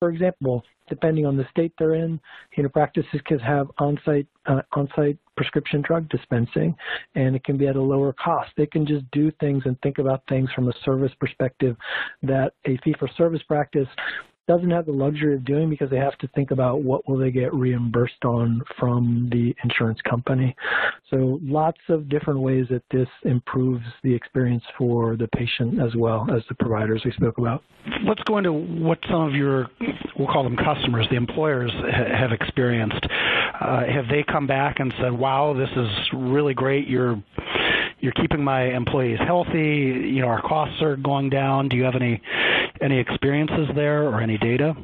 for 0.00 0.10
example, 0.10 0.64
depending 0.88 1.26
on 1.26 1.36
the 1.36 1.46
state 1.50 1.72
they're 1.78 1.94
in, 1.94 2.20
you 2.56 2.62
know, 2.62 2.68
practices 2.68 3.20
can 3.26 3.38
have 3.38 3.68
on-site 3.78 4.26
uh, 4.46 4.62
on-site 4.72 5.18
prescription 5.36 5.82
drug 5.82 6.08
dispensing, 6.08 6.74
and 7.14 7.36
it 7.36 7.44
can 7.44 7.56
be 7.56 7.66
at 7.66 7.76
a 7.76 7.80
lower 7.80 8.12
cost. 8.12 8.50
They 8.56 8.66
can 8.66 8.86
just 8.86 9.04
do 9.12 9.30
things 9.40 9.62
and 9.66 9.80
think 9.82 9.98
about 9.98 10.22
things 10.28 10.50
from 10.54 10.68
a 10.68 10.72
service 10.84 11.12
perspective 11.20 11.76
that 12.22 12.54
a 12.64 12.76
fee-for-service 12.84 13.42
practice 13.46 13.88
doesn't 14.48 14.70
have 14.70 14.86
the 14.86 14.92
luxury 14.92 15.34
of 15.34 15.44
doing 15.44 15.68
because 15.68 15.90
they 15.90 15.98
have 15.98 16.16
to 16.18 16.28
think 16.28 16.50
about 16.50 16.82
what 16.82 17.06
will 17.08 17.18
they 17.18 17.30
get 17.30 17.54
reimbursed 17.54 18.24
on 18.24 18.62
from 18.78 19.28
the 19.30 19.54
insurance 19.62 20.00
company. 20.08 20.56
So 21.10 21.38
lots 21.42 21.78
of 21.90 22.08
different 22.08 22.40
ways 22.40 22.66
that 22.70 22.82
this 22.90 23.08
improves 23.24 23.84
the 24.02 24.12
experience 24.12 24.64
for 24.76 25.16
the 25.16 25.28
patient 25.28 25.80
as 25.80 25.94
well 25.94 26.26
as 26.34 26.42
the 26.48 26.54
providers 26.54 27.02
we 27.04 27.12
spoke 27.12 27.38
about. 27.38 27.62
Let's 28.04 28.22
go 28.24 28.38
into 28.38 28.52
what 28.52 28.98
some 29.10 29.22
of 29.22 29.34
your, 29.34 29.68
we'll 30.18 30.28
call 30.28 30.44
them 30.44 30.56
customers, 30.56 31.06
the 31.10 31.16
employers 31.16 31.70
have 31.92 32.32
experienced. 32.32 33.06
Uh, 33.60 33.84
have 33.86 34.08
they 34.10 34.24
come 34.26 34.46
back 34.46 34.80
and 34.80 34.92
said, 35.00 35.12
wow, 35.12 35.54
this 35.54 35.70
is 35.76 35.88
really 36.14 36.54
great, 36.54 36.88
you're 36.88 37.22
you're 38.00 38.12
keeping 38.12 38.42
my 38.42 38.64
employees 38.74 39.18
healthy, 39.24 40.10
you 40.12 40.20
know, 40.20 40.28
our 40.28 40.42
costs 40.42 40.80
are 40.82 40.96
going 40.96 41.30
down. 41.30 41.68
Do 41.68 41.76
you 41.76 41.84
have 41.84 41.94
any 41.94 42.20
any 42.80 42.98
experiences 42.98 43.68
there 43.74 44.04
or 44.04 44.20
any 44.20 44.38
data? 44.38 44.74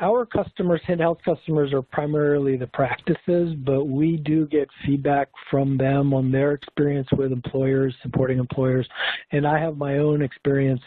Our 0.00 0.26
customers, 0.26 0.80
health 0.84 1.18
customers, 1.24 1.72
are 1.72 1.82
primarily 1.82 2.56
the 2.56 2.66
practices, 2.66 3.54
but 3.64 3.84
we 3.84 4.16
do 4.16 4.46
get 4.48 4.68
feedback 4.84 5.28
from 5.50 5.76
them 5.76 6.12
on 6.14 6.32
their 6.32 6.52
experience 6.52 7.08
with 7.12 7.30
employers, 7.30 7.94
supporting 8.02 8.38
employers. 8.38 8.88
And 9.30 9.46
I 9.46 9.60
have 9.60 9.76
my 9.76 9.98
own 9.98 10.22
experience 10.22 10.82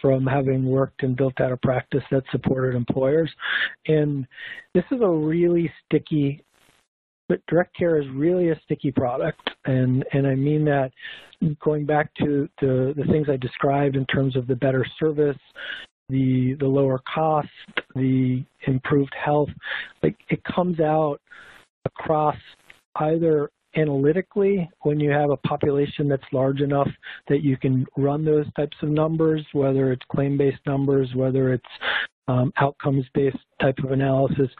from 0.00 0.26
having 0.26 0.64
worked 0.64 1.02
and 1.02 1.16
built 1.16 1.40
out 1.40 1.52
a 1.52 1.56
practice 1.56 2.04
that 2.10 2.22
supported 2.30 2.76
employers. 2.76 3.30
And 3.86 4.26
this 4.72 4.84
is 4.90 5.00
a 5.02 5.08
really 5.08 5.70
sticky 5.84 6.43
but 7.34 7.46
direct 7.46 7.76
care 7.76 8.00
is 8.00 8.06
really 8.14 8.50
a 8.50 8.60
sticky 8.64 8.92
product. 8.92 9.50
And 9.64 10.04
and 10.12 10.26
I 10.26 10.34
mean 10.34 10.64
that 10.66 10.92
going 11.60 11.84
back 11.84 12.14
to 12.16 12.48
the 12.60 12.94
the 12.96 13.04
things 13.10 13.28
I 13.28 13.36
described 13.36 13.96
in 13.96 14.06
terms 14.06 14.36
of 14.36 14.46
the 14.46 14.56
better 14.56 14.86
service 15.00 15.38
the 16.10 16.54
the 16.60 16.66
lower 16.66 17.00
cost, 17.12 17.48
the 17.94 18.44
improved 18.66 19.14
health, 19.14 19.48
like 20.02 20.16
it 20.28 20.42
comes 20.44 20.78
out 20.78 21.18
across 21.86 22.36
either 22.96 23.50
analytically 23.76 24.70
when 24.82 25.00
you 25.00 25.10
have 25.10 25.30
a 25.30 25.36
population 25.38 26.06
that's 26.06 26.22
large 26.30 26.60
enough 26.60 26.88
that 27.28 27.42
you 27.42 27.56
can 27.56 27.86
run 27.96 28.24
those 28.24 28.46
types 28.54 28.76
of 28.82 28.90
numbers, 28.90 29.44
whether 29.52 29.90
it's 29.90 30.02
claim-based 30.12 30.60
numbers, 30.66 31.08
whether 31.14 31.52
it's 31.54 31.64
um, 32.28 32.52
outcomes-based 32.58 33.36
type 33.60 33.78
of 33.82 33.90
analysis, 33.90 34.50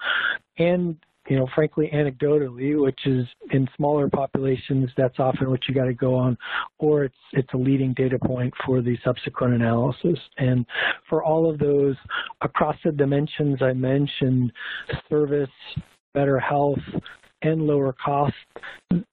and 0.59 0.97
you 1.29 1.37
know, 1.37 1.47
frankly, 1.55 1.91
anecdotally, 1.95 2.81
which 2.81 3.07
is 3.07 3.27
in 3.51 3.69
smaller 3.77 4.09
populations, 4.09 4.91
that's 4.97 5.19
often 5.19 5.51
what 5.51 5.61
you 5.67 5.75
got 5.75 5.85
to 5.85 5.95
go 5.95 6.15
on, 6.15 6.37
or 6.79 7.05
it's 7.05 7.15
it's 7.33 7.53
a 7.55 7.57
leading 7.57 7.95
data 7.95 8.19
point 8.19 8.53
for 8.67 8.83
the 8.83 8.97
subsequent 9.05 9.55
analysis. 9.55 10.19
And 10.37 10.67
for 11.09 11.23
all 11.25 11.51
of 11.51 11.59
those, 11.59 11.97
across 12.43 12.77
the 12.85 12.93
dimensions 12.93 13.63
I 13.63 13.73
mentioned, 13.73 14.53
service, 15.09 15.49
better 16.13 16.39
health, 16.39 16.79
and 17.45 17.67
lower 17.67 17.93
cost. 17.93 18.35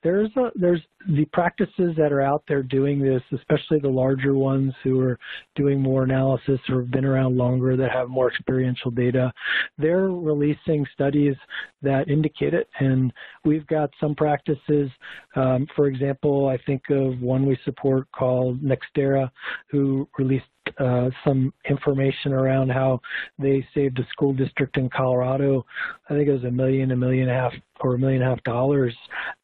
There's 0.04 0.30
a, 0.38 0.52
there's 0.56 0.82
the 1.10 1.26
practices 1.26 1.94
that 1.98 2.12
are 2.12 2.22
out 2.22 2.44
there 2.48 2.64
doing 2.64 3.00
this, 3.00 3.22
especially 3.34 3.80
the 3.80 3.90
larger 3.90 4.36
ones 4.36 4.74
who 4.84 5.00
are 5.02 5.20
doing 5.56 5.82
more 5.82 6.04
analysis 6.04 6.60
or 6.70 6.82
have 6.82 6.92
been 6.92 7.06
around 7.06 7.38
longer 7.38 7.76
that 7.76 7.92
have 7.92 8.10
more 8.10 8.32
experiential 8.32 8.90
data. 8.92 9.34
They're 9.78 10.10
releasing 10.10 10.86
studies 10.94 11.36
that 11.82 12.10
indicate 12.10 12.54
it, 12.54 12.70
and 12.80 13.12
we've 13.44 13.68
got 13.68 13.90
some 14.00 14.16
practices. 14.16 14.90
Um, 15.36 15.68
for 15.76 15.88
example, 15.88 16.48
I 16.48 16.58
think 16.66 16.84
of 16.90 17.20
one 17.22 17.46
we 17.46 17.58
support 17.66 18.08
called 18.12 18.62
Nextera, 18.62 19.30
who 19.70 20.08
released 20.18 20.46
uh, 20.80 21.10
some 21.26 21.54
information 21.70 22.34
around 22.34 22.70
how 22.70 23.00
they 23.40 23.66
saved 23.74 24.00
a 24.00 24.08
school 24.12 24.34
district 24.34 24.78
in 24.78 24.90
Colorado. 24.90 25.66
I 26.10 26.14
think 26.14 26.28
it 26.28 26.34
was 26.34 26.44
a 26.44 26.52
million, 26.52 26.92
a 26.92 26.96
million 26.96 27.30
and 27.30 27.38
a 27.38 27.42
half, 27.42 27.54
or 27.82 27.96
a 27.96 28.00
million 28.00 28.22
and 28.22 28.32
a 28.32 28.36
half 28.36 28.44
dollars 28.44 28.96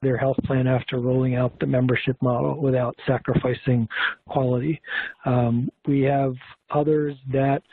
their 0.01 0.17
health 0.17 0.37
plan 0.45 0.67
after 0.67 0.99
rolling 0.99 1.35
out 1.35 1.59
the 1.59 1.65
membership 1.65 2.15
model 2.21 2.61
without 2.61 2.95
sacrificing 3.05 3.87
quality. 4.27 4.81
Um, 5.25 5.69
we 5.87 6.01
have 6.01 6.33
others 6.69 7.15
that 7.31 7.63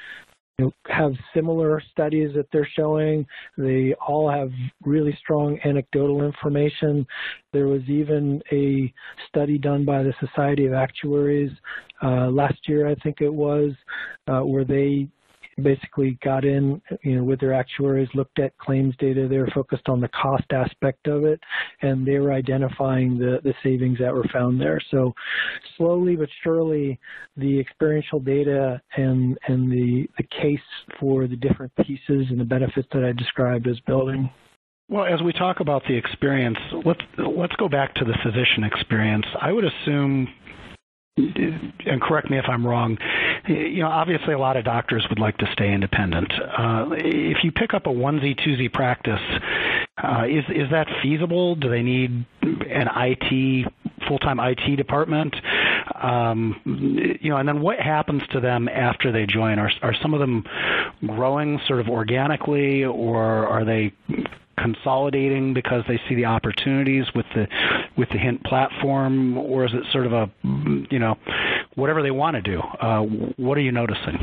you 0.58 0.66
know, 0.66 0.72
have 0.86 1.12
similar 1.34 1.82
studies 1.90 2.30
that 2.36 2.46
they're 2.52 2.68
showing. 2.76 3.26
They 3.58 3.94
all 3.94 4.30
have 4.30 4.50
really 4.84 5.16
strong 5.20 5.58
anecdotal 5.64 6.22
information. 6.22 7.06
There 7.52 7.66
was 7.66 7.82
even 7.88 8.40
a 8.52 8.92
study 9.28 9.58
done 9.58 9.84
by 9.84 10.04
the 10.04 10.14
Society 10.20 10.66
of 10.66 10.72
Actuaries 10.72 11.50
uh, 12.02 12.28
last 12.28 12.68
year, 12.68 12.86
I 12.86 12.94
think 12.96 13.20
it 13.20 13.32
was, 13.32 13.72
uh, 14.28 14.40
where 14.40 14.64
they 14.64 15.08
basically 15.62 16.18
got 16.22 16.44
in, 16.44 16.80
you 17.02 17.16
know, 17.16 17.24
with 17.24 17.40
their 17.40 17.52
actuaries, 17.52 18.08
looked 18.14 18.38
at 18.38 18.56
claims 18.58 18.94
data. 18.98 19.28
They 19.28 19.38
were 19.38 19.50
focused 19.54 19.88
on 19.88 20.00
the 20.00 20.08
cost 20.08 20.44
aspect 20.52 21.06
of 21.06 21.24
it, 21.24 21.40
and 21.82 22.06
they 22.06 22.18
were 22.18 22.32
identifying 22.32 23.18
the, 23.18 23.40
the 23.42 23.54
savings 23.62 23.98
that 24.00 24.12
were 24.12 24.26
found 24.32 24.60
there. 24.60 24.80
So 24.90 25.14
slowly 25.76 26.16
but 26.16 26.28
surely, 26.42 26.98
the 27.36 27.58
experiential 27.58 28.20
data 28.20 28.80
and, 28.96 29.38
and 29.48 29.70
the, 29.70 30.08
the 30.18 30.24
case 30.24 30.58
for 30.98 31.26
the 31.26 31.36
different 31.36 31.74
pieces 31.76 32.26
and 32.30 32.40
the 32.40 32.44
benefits 32.44 32.88
that 32.92 33.04
I 33.04 33.12
described 33.12 33.66
is 33.66 33.78
building. 33.80 34.30
Well, 34.88 35.06
as 35.06 35.22
we 35.22 35.32
talk 35.32 35.60
about 35.60 35.82
the 35.88 35.96
experience, 35.96 36.58
let's 36.84 37.00
let's 37.16 37.56
go 37.56 37.70
back 37.70 37.94
to 37.94 38.04
the 38.04 38.12
physician 38.22 38.64
experience. 38.64 39.24
I 39.40 39.50
would 39.50 39.64
assume 39.64 40.28
and 41.16 42.02
correct 42.02 42.30
me 42.30 42.38
if 42.38 42.44
I'm 42.48 42.66
wrong, 42.66 42.98
you 43.46 43.82
know, 43.82 43.88
obviously 43.88 44.34
a 44.34 44.38
lot 44.38 44.56
of 44.56 44.64
doctors 44.64 45.04
would 45.08 45.18
like 45.18 45.36
to 45.38 45.46
stay 45.52 45.72
independent. 45.72 46.32
Uh, 46.32 46.86
if 46.92 47.44
you 47.44 47.52
pick 47.52 47.74
up 47.74 47.86
a 47.86 47.90
onesie 47.90 48.38
twosie 48.40 48.72
practice, 48.72 49.20
uh, 50.02 50.24
is 50.24 50.44
is 50.48 50.70
that 50.70 50.86
feasible? 51.02 51.54
Do 51.54 51.68
they 51.68 51.82
need 51.82 52.24
an 52.42 52.88
IT 52.96 53.72
full 54.08 54.18
time 54.18 54.40
IT 54.40 54.76
department? 54.76 55.34
Um, 56.00 57.18
you 57.20 57.30
know, 57.30 57.36
and 57.36 57.48
then 57.48 57.60
what 57.60 57.78
happens 57.78 58.22
to 58.32 58.40
them 58.40 58.68
after 58.68 59.12
they 59.12 59.26
join? 59.26 59.58
Are 59.58 59.70
are 59.82 59.94
some 60.02 60.14
of 60.14 60.20
them 60.20 60.44
growing 61.06 61.60
sort 61.66 61.80
of 61.80 61.88
organically, 61.88 62.84
or 62.84 63.46
are 63.46 63.64
they 63.64 63.92
consolidating 64.58 65.52
because 65.52 65.82
they 65.88 66.00
see 66.08 66.14
the 66.14 66.24
opportunities 66.24 67.04
with 67.14 67.26
the 67.34 67.46
with 67.96 68.08
the 68.10 68.18
hint 68.18 68.42
platform 68.44 69.36
or 69.36 69.64
is 69.64 69.72
it 69.74 69.82
sort 69.92 70.06
of 70.06 70.12
a 70.12 70.30
you 70.90 70.98
know 70.98 71.16
whatever 71.76 72.02
they 72.02 72.10
want 72.10 72.36
to 72.36 72.42
do 72.42 72.60
uh, 72.80 73.00
what 73.36 73.58
are 73.58 73.62
you 73.62 73.72
noticing? 73.72 74.18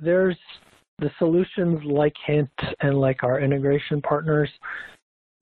There's 0.00 0.36
the 0.98 1.10
solutions 1.18 1.80
like 1.84 2.14
hint 2.26 2.50
and 2.80 3.00
like 3.00 3.22
our 3.22 3.40
integration 3.40 4.00
partners 4.00 4.50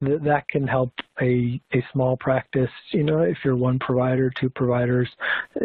that 0.02 0.48
can 0.48 0.66
help 0.66 0.92
a, 1.20 1.60
a 1.72 1.84
small 1.92 2.16
practice. 2.16 2.70
You 2.90 3.04
know, 3.04 3.20
if 3.20 3.38
you're 3.44 3.56
one 3.56 3.78
provider, 3.78 4.32
two 4.40 4.50
providers, 4.50 5.08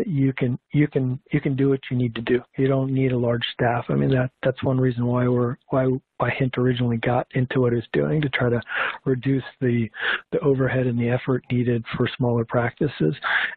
you 0.05 0.31
can 0.33 0.59
you 0.71 0.87
can 0.87 1.19
you 1.31 1.41
can 1.41 1.55
do 1.55 1.69
what 1.69 1.79
you 1.89 1.97
need 1.97 2.13
to 2.15 2.21
do. 2.21 2.41
You 2.57 2.67
don't 2.67 2.93
need 2.93 3.11
a 3.11 3.17
large 3.17 3.45
staff. 3.53 3.85
I 3.89 3.95
mean 3.95 4.09
that 4.11 4.29
that's 4.43 4.63
one 4.63 4.79
reason 4.79 5.05
why 5.05 5.27
we're 5.27 5.57
why 5.69 5.87
why 6.17 6.29
Hint 6.29 6.57
originally 6.57 6.97
got 6.97 7.27
into 7.31 7.61
what 7.61 7.73
it's 7.73 7.87
doing 7.93 8.21
to 8.21 8.29
try 8.29 8.49
to 8.49 8.61
reduce 9.05 9.43
the 9.59 9.89
the 10.31 10.39
overhead 10.39 10.87
and 10.87 10.99
the 10.99 11.09
effort 11.09 11.43
needed 11.51 11.83
for 11.95 12.07
smaller 12.17 12.45
practices, 12.45 13.15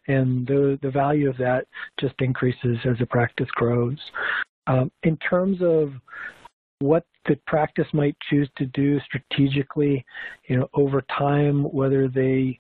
and 0.08 0.46
the 0.46 0.78
the 0.82 0.90
value 0.90 1.28
of 1.28 1.36
that 1.36 1.66
just 2.00 2.14
increases 2.20 2.78
as 2.84 2.98
the 2.98 3.06
practice 3.06 3.48
grows. 3.54 3.98
Um, 4.66 4.90
in 5.02 5.16
terms 5.16 5.58
of 5.62 5.92
what 6.80 7.04
the 7.26 7.36
practice 7.46 7.86
might 7.92 8.16
choose 8.28 8.48
to 8.56 8.66
do 8.66 8.98
strategically, 9.00 10.04
you 10.48 10.56
know, 10.56 10.68
over 10.74 11.02
time, 11.16 11.64
whether 11.64 12.08
they, 12.08 12.58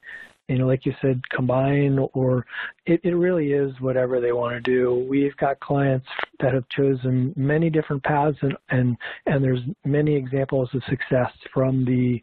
you 0.48 0.58
know, 0.58 0.66
like 0.66 0.84
you 0.84 0.92
said, 1.00 1.20
combine 1.30 1.98
or 2.12 2.44
it, 2.86 3.00
it 3.02 3.14
really 3.14 3.52
is 3.52 3.72
whatever 3.80 4.20
they 4.20 4.32
want 4.32 4.54
to 4.54 4.60
do. 4.60 5.06
We've 5.08 5.36
got 5.38 5.58
clients 5.60 6.06
that 6.40 6.52
have 6.52 6.68
chosen 6.68 7.32
many 7.36 7.70
different 7.70 8.02
paths 8.02 8.36
and, 8.42 8.56
and, 8.68 8.96
and 9.26 9.42
there's 9.42 9.60
many 9.84 10.14
examples 10.14 10.68
of 10.74 10.82
success 10.88 11.32
from 11.52 11.84
the, 11.84 12.22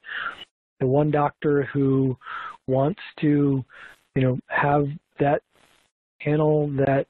the 0.79 0.88
one 0.88 1.10
doctor 1.10 1.67
who 1.73 2.15
wants 2.67 3.01
to, 3.21 3.65
you 4.15 4.21
know, 4.21 4.39
have 4.47 4.88
that 5.19 5.41
panel 6.21 6.67
that 6.86 7.07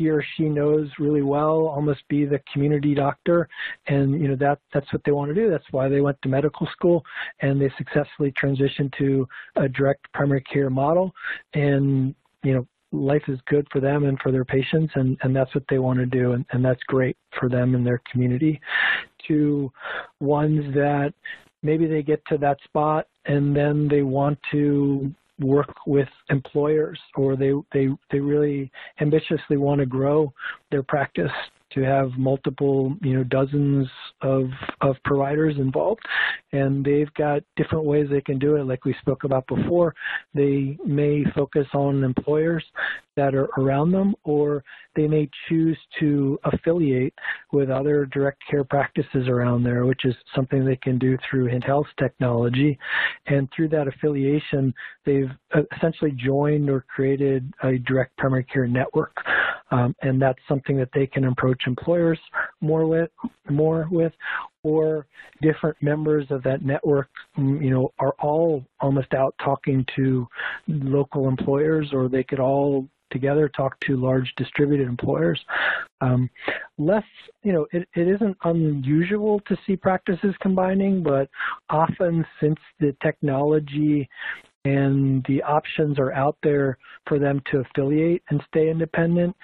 he 0.00 0.08
or 0.08 0.24
she 0.36 0.44
knows 0.44 0.88
really 0.98 1.20
well, 1.20 1.66
almost 1.66 2.00
be 2.08 2.24
the 2.24 2.40
community 2.50 2.94
doctor, 2.94 3.48
and 3.86 4.18
you 4.20 4.28
know 4.28 4.36
that 4.36 4.58
that's 4.72 4.90
what 4.92 5.02
they 5.04 5.12
want 5.12 5.28
to 5.28 5.34
do. 5.34 5.50
That's 5.50 5.70
why 5.72 5.88
they 5.88 6.00
went 6.00 6.20
to 6.22 6.28
medical 6.28 6.66
school, 6.72 7.04
and 7.40 7.60
they 7.60 7.70
successfully 7.76 8.32
transitioned 8.32 8.96
to 8.96 9.28
a 9.56 9.68
direct 9.68 10.10
primary 10.14 10.40
care 10.42 10.70
model, 10.70 11.12
and 11.52 12.14
you 12.42 12.54
know 12.54 12.66
life 12.92 13.22
is 13.28 13.38
good 13.46 13.66
for 13.70 13.80
them 13.80 14.04
and 14.04 14.18
for 14.20 14.32
their 14.32 14.44
patients 14.44 14.92
and, 14.96 15.16
and 15.22 15.36
that's 15.36 15.54
what 15.54 15.62
they 15.70 15.78
want 15.78 15.96
to 15.96 16.06
do 16.06 16.32
and, 16.32 16.44
and 16.50 16.64
that's 16.64 16.82
great 16.88 17.16
for 17.38 17.48
them 17.48 17.76
and 17.76 17.86
their 17.86 18.02
community. 18.10 18.60
To 19.28 19.70
ones 20.18 20.74
that 20.74 21.14
maybe 21.62 21.86
they 21.86 22.02
get 22.02 22.20
to 22.30 22.38
that 22.38 22.58
spot 22.64 23.06
and 23.26 23.54
then 23.54 23.86
they 23.86 24.02
want 24.02 24.40
to 24.50 25.14
work 25.40 25.74
with 25.86 26.08
employers 26.28 26.98
or 27.16 27.36
they, 27.36 27.52
they, 27.72 27.88
they 28.10 28.20
really 28.20 28.70
ambitiously 29.00 29.56
want 29.56 29.80
to 29.80 29.86
grow 29.86 30.32
their 30.70 30.82
practice 30.82 31.32
to 31.72 31.82
have 31.82 32.10
multiple, 32.18 32.96
you 33.00 33.14
know, 33.14 33.24
dozens 33.24 33.88
of, 34.22 34.46
of 34.80 34.96
providers 35.04 35.54
involved. 35.58 36.00
And 36.52 36.84
they've 36.84 37.12
got 37.14 37.42
different 37.56 37.84
ways 37.84 38.08
they 38.10 38.20
can 38.20 38.38
do 38.38 38.56
it. 38.56 38.64
Like 38.64 38.84
we 38.84 38.94
spoke 39.00 39.24
about 39.24 39.46
before, 39.46 39.94
they 40.34 40.76
may 40.84 41.24
focus 41.34 41.66
on 41.72 42.02
employers 42.02 42.64
that 43.20 43.34
are 43.34 43.50
around 43.58 43.92
them, 43.92 44.14
or 44.24 44.64
they 44.96 45.06
may 45.06 45.28
choose 45.46 45.76
to 45.98 46.38
affiliate 46.44 47.12
with 47.52 47.68
other 47.68 48.06
direct 48.06 48.40
care 48.50 48.64
practices 48.64 49.28
around 49.28 49.62
there, 49.62 49.84
which 49.84 50.06
is 50.06 50.14
something 50.34 50.64
they 50.64 50.76
can 50.76 50.98
do 50.98 51.18
through 51.28 51.44
Hint 51.46 51.64
Health 51.64 51.86
technology. 51.98 52.78
And 53.26 53.46
through 53.54 53.68
that 53.70 53.88
affiliation, 53.88 54.72
they've 55.04 55.30
essentially 55.76 56.12
joined 56.12 56.70
or 56.70 56.80
created 56.94 57.52
a 57.62 57.76
direct 57.78 58.16
primary 58.16 58.44
care 58.44 58.66
network. 58.66 59.14
Um, 59.70 59.94
and 60.02 60.20
that's 60.20 60.40
something 60.48 60.76
that 60.78 60.88
they 60.94 61.06
can 61.06 61.24
approach 61.26 61.62
employers 61.66 62.18
more 62.60 62.86
with, 62.86 63.10
more 63.50 63.86
with, 63.90 64.12
or 64.62 65.06
different 65.42 65.76
members 65.80 66.26
of 66.30 66.42
that 66.42 66.64
network, 66.64 67.08
mm, 67.38 67.62
you 67.62 67.70
know, 67.70 67.92
are 67.98 68.14
all 68.20 68.64
almost 68.80 69.14
out 69.14 69.34
talking 69.42 69.86
to 69.96 70.26
local 70.66 71.28
employers, 71.28 71.90
or 71.92 72.08
they 72.08 72.24
could 72.24 72.40
all 72.40 72.88
together 73.10 73.48
talk 73.48 73.78
to 73.80 73.96
large 73.96 74.32
distributed 74.36 74.88
employers. 74.88 75.40
Um, 76.00 76.30
less, 76.78 77.04
you 77.42 77.52
know, 77.52 77.66
it, 77.72 77.88
it 77.94 78.08
isn't 78.08 78.36
unusual 78.44 79.40
to 79.46 79.56
see 79.66 79.76
practices 79.76 80.34
combining, 80.40 81.02
but 81.02 81.28
often 81.68 82.24
since 82.40 82.58
the 82.78 82.96
technology 83.02 84.08
and 84.64 85.24
the 85.28 85.42
options 85.42 85.98
are 85.98 86.12
out 86.12 86.36
there 86.42 86.76
for 87.06 87.18
them 87.18 87.40
to 87.50 87.60
affiliate 87.60 88.22
and 88.30 88.42
stay 88.48 88.70
independent, 88.70 89.34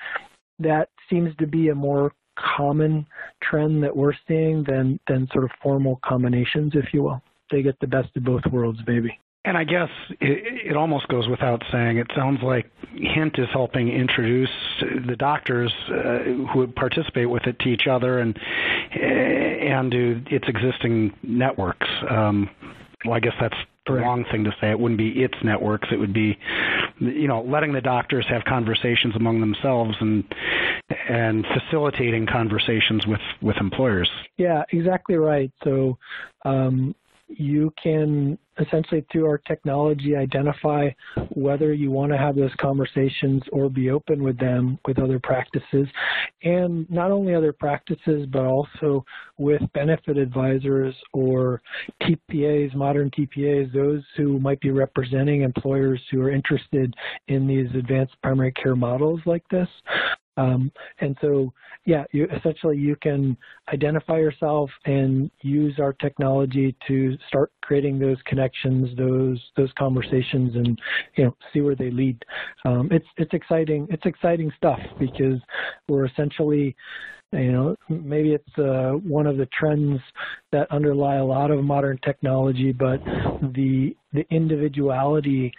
that 0.59 0.89
seems 1.09 1.35
to 1.37 1.47
be 1.47 1.69
a 1.69 1.75
more 1.75 2.13
common 2.57 3.07
trend 3.43 3.83
that 3.83 3.97
we're 3.97 4.13
seeing 4.29 4.63
than, 4.65 5.01
than 5.09 5.27
sort 5.33 5.45
of 5.45 5.51
formal 5.63 5.99
combinations, 6.05 6.73
if 6.75 6.93
you 6.93 7.03
will. 7.03 7.23
They 7.51 7.63
get 7.63 7.79
the 7.81 7.87
best 7.87 8.15
of 8.17 8.25
both 8.25 8.43
worlds, 8.51 8.81
maybe. 8.87 9.19
And 9.47 9.57
I 9.57 9.63
guess 9.63 9.91
it, 10.21 10.71
it, 10.71 10.77
almost 10.77 11.07
goes 11.07 11.29
without 11.29 11.63
saying. 11.71 11.99
It 11.99 12.09
sounds 12.17 12.43
like 12.43 12.69
Hint 12.95 13.39
is 13.39 13.47
helping 13.53 13.89
introduce 13.89 14.51
the 14.81 15.15
doctors 15.17 15.73
uh, 15.89 16.19
who 16.53 16.67
participate 16.67 17.31
with 17.31 17.47
it 17.47 17.57
to 17.61 17.69
each 17.69 17.87
other 17.87 18.19
and 18.19 18.37
and 18.93 19.93
to 19.93 20.23
its 20.31 20.49
existing 20.49 21.15
networks. 21.23 21.87
Um, 22.11 22.51
well, 23.05 23.15
I 23.15 23.21
guess 23.21 23.35
that's 23.41 23.57
the 23.87 23.93
wrong 23.93 24.25
thing 24.33 24.43
to 24.45 24.51
say. 24.61 24.71
It 24.71 24.81
wouldn't 24.81 24.99
be 24.99 25.23
its 25.23 25.35
networks. 25.45 25.89
It 25.93 26.01
would 26.01 26.13
be, 26.13 26.37
you 26.99 27.29
know, 27.29 27.43
letting 27.43 27.73
the 27.73 27.81
doctors 27.81 28.27
have 28.29 28.43
conversations 28.45 29.15
among 29.15 29.41
themselves 29.41 29.95
and 30.01 30.25
and 31.09 31.47
facilitating 31.55 32.27
conversations 32.27 33.07
with 33.07 33.21
with 33.41 33.57
employers. 33.59 34.11
Yeah, 34.39 34.65
exactly 34.73 35.17
right. 35.17 35.53
So 35.63 35.99
um, 36.45 36.97
you 37.29 37.73
can 37.83 38.39
essentially 38.59 39.05
through 39.11 39.27
our 39.27 39.39
technology 39.39 40.17
identify 40.17 40.89
whether 41.31 41.73
you 41.73 41.91
want 41.91 42.11
to 42.11 42.17
have 42.17 42.37
those 42.37 42.55
conversations 42.59 43.43
or 43.53 43.69
be 43.69 43.91
open 43.91 44.23
with 44.23 44.39
them 44.39 44.79
with 44.87 44.99
other 44.99 45.19
practices 45.19 45.87
and 46.43 46.89
not 46.91 47.11
only 47.11 47.35
other 47.35 47.53
practices 47.53 48.27
but 48.31 48.45
also 48.45 49.05
with 49.39 49.61
benefit 49.75 50.17
advisors 50.17 50.95
or 51.13 51.61
TPAs, 52.03 52.75
modern 52.75 53.11
TPAs, 53.11 53.73
those 53.73 54.03
who 54.17 54.39
might 54.39 54.61
be 54.61 54.71
representing 54.71 55.43
employers 55.43 56.01
who 56.11 56.23
are 56.23 56.31
interested 56.31 56.95
in 57.29 57.47
these 57.47 57.69
advanced 57.75 58.15
primary 58.23 58.53
care 58.53 58.77
models 58.77 59.21
like 59.27 59.47
this. 59.51 59.69
Um, 60.37 60.71
and 61.01 61.17
so, 61.21 61.53
yeah, 61.85 62.05
you, 62.13 62.27
essentially 62.37 62.77
you 62.77 62.97
can 62.97 63.37
identify 63.73 64.19
yourself 64.19 64.71
and 64.85 65.31
use 65.41 65.79
our 65.79 65.93
technology 65.95 66.77
to 66.89 67.17
start 67.29 67.51
creating 67.63 67.99
those 67.99 68.19
connections, 68.27 68.97
those 68.97 69.41
those 69.57 69.71
conversations, 69.79 70.55
and 70.55 70.79
you 71.17 71.25
know 71.25 71.37
see 71.53 71.61
where 71.61 71.75
they 71.75 71.91
lead. 71.91 72.23
Um, 72.65 72.89
it's 72.91 73.07
it's 73.17 73.33
exciting. 73.35 73.87
It's 73.91 74.07
exciting 74.07 74.53
stuff 74.57 74.81
because 74.99 75.41
we're 75.89 76.07
essentially 76.07 76.77
you 77.33 77.53
know 77.53 77.77
maybe 77.89 78.33
it's 78.33 78.59
uh, 78.59 78.93
one 79.07 79.27
of 79.27 79.37
the 79.37 79.49
trends 79.59 80.01
that 80.53 80.71
underlie 80.71 81.17
a 81.17 81.25
lot 81.25 81.51
of 81.51 81.65
modern 81.65 81.99
technology 82.05 82.71
but 82.71 83.03
the 83.53 83.97
the 84.13 84.25
individuality 84.31 85.53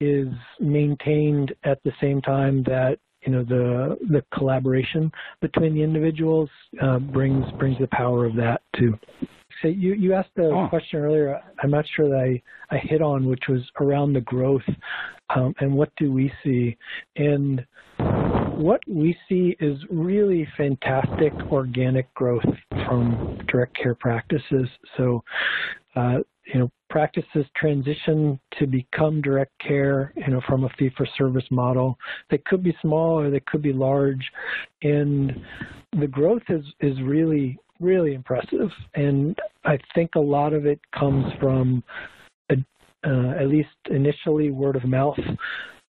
is 0.00 0.28
maintained 0.60 1.54
at 1.64 1.82
the 1.84 1.92
same 2.00 2.20
time 2.20 2.62
that 2.64 2.98
you 3.26 3.32
know 3.32 3.44
the 3.44 3.96
the 4.10 4.24
collaboration 4.36 5.10
between 5.40 5.74
the 5.74 5.82
individuals 5.82 6.50
uh, 6.82 6.98
brings 6.98 7.44
brings 7.58 7.78
the 7.78 7.88
power 7.88 8.24
of 8.24 8.34
that 8.36 8.62
too. 8.76 8.98
So 9.62 9.68
you 9.68 9.94
you 9.94 10.14
asked 10.14 10.30
a 10.38 10.44
oh. 10.44 10.66
question 10.68 11.00
earlier. 11.00 11.40
I'm 11.62 11.70
not 11.70 11.84
sure 11.96 12.08
that 12.08 12.18
I 12.18 12.74
I 12.74 12.78
hit 12.78 13.02
on, 13.02 13.26
which 13.26 13.44
was 13.48 13.62
around 13.80 14.12
the 14.12 14.20
growth 14.20 14.62
um, 15.30 15.54
and 15.60 15.74
what 15.74 15.90
do 15.96 16.12
we 16.12 16.32
see 16.42 16.76
and 17.16 17.64
what 18.56 18.80
we 18.86 19.16
see 19.28 19.56
is 19.60 19.78
really 19.90 20.46
fantastic 20.56 21.32
organic 21.50 22.12
growth 22.14 22.44
from 22.86 23.38
direct 23.48 23.76
care 23.76 23.94
practices. 23.94 24.68
So, 24.96 25.24
uh, 25.96 26.18
you 26.46 26.60
know, 26.60 26.70
practices 26.94 27.44
transition 27.56 28.38
to 28.56 28.68
become 28.68 29.20
direct 29.20 29.50
care, 29.58 30.12
you 30.16 30.28
know, 30.28 30.40
from 30.46 30.62
a 30.62 30.68
fee-for-service 30.78 31.42
model. 31.50 31.98
They 32.30 32.38
could 32.46 32.62
be 32.62 32.72
small 32.80 33.18
or 33.18 33.30
they 33.30 33.42
could 33.48 33.62
be 33.62 33.72
large, 33.72 34.24
and 34.82 35.32
the 35.98 36.06
growth 36.06 36.44
is 36.48 36.64
is 36.78 36.96
really 37.02 37.58
really 37.80 38.14
impressive. 38.14 38.70
And 38.94 39.36
I 39.64 39.76
think 39.96 40.10
a 40.14 40.20
lot 40.20 40.52
of 40.52 40.66
it 40.66 40.78
comes 40.96 41.24
from, 41.40 41.82
a, 42.50 42.54
uh, 43.04 43.30
at 43.40 43.48
least 43.48 43.76
initially, 43.90 44.52
word 44.52 44.76
of 44.76 44.84
mouth 44.84 45.18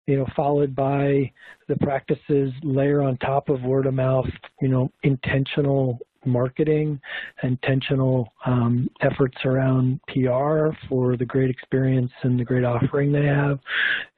you 0.06 0.16
know, 0.16 0.26
followed 0.36 0.74
by 0.74 1.30
the 1.68 1.76
practices 1.80 2.52
layer 2.62 3.02
on 3.02 3.16
top 3.18 3.48
of 3.48 3.60
word 3.62 3.86
of 3.86 3.94
mouth, 3.94 4.30
you 4.60 4.68
know, 4.68 4.88
intentional 5.02 5.98
marketing, 6.26 7.00
intentional 7.42 8.32
um, 8.44 8.90
efforts 9.00 9.36
around 9.44 10.00
PR 10.08 10.68
for 10.88 11.16
the 11.16 11.24
great 11.26 11.50
experience 11.50 12.12
and 12.22 12.38
the 12.38 12.44
great 12.44 12.64
offering 12.64 13.12
they 13.12 13.26
have. 13.26 13.58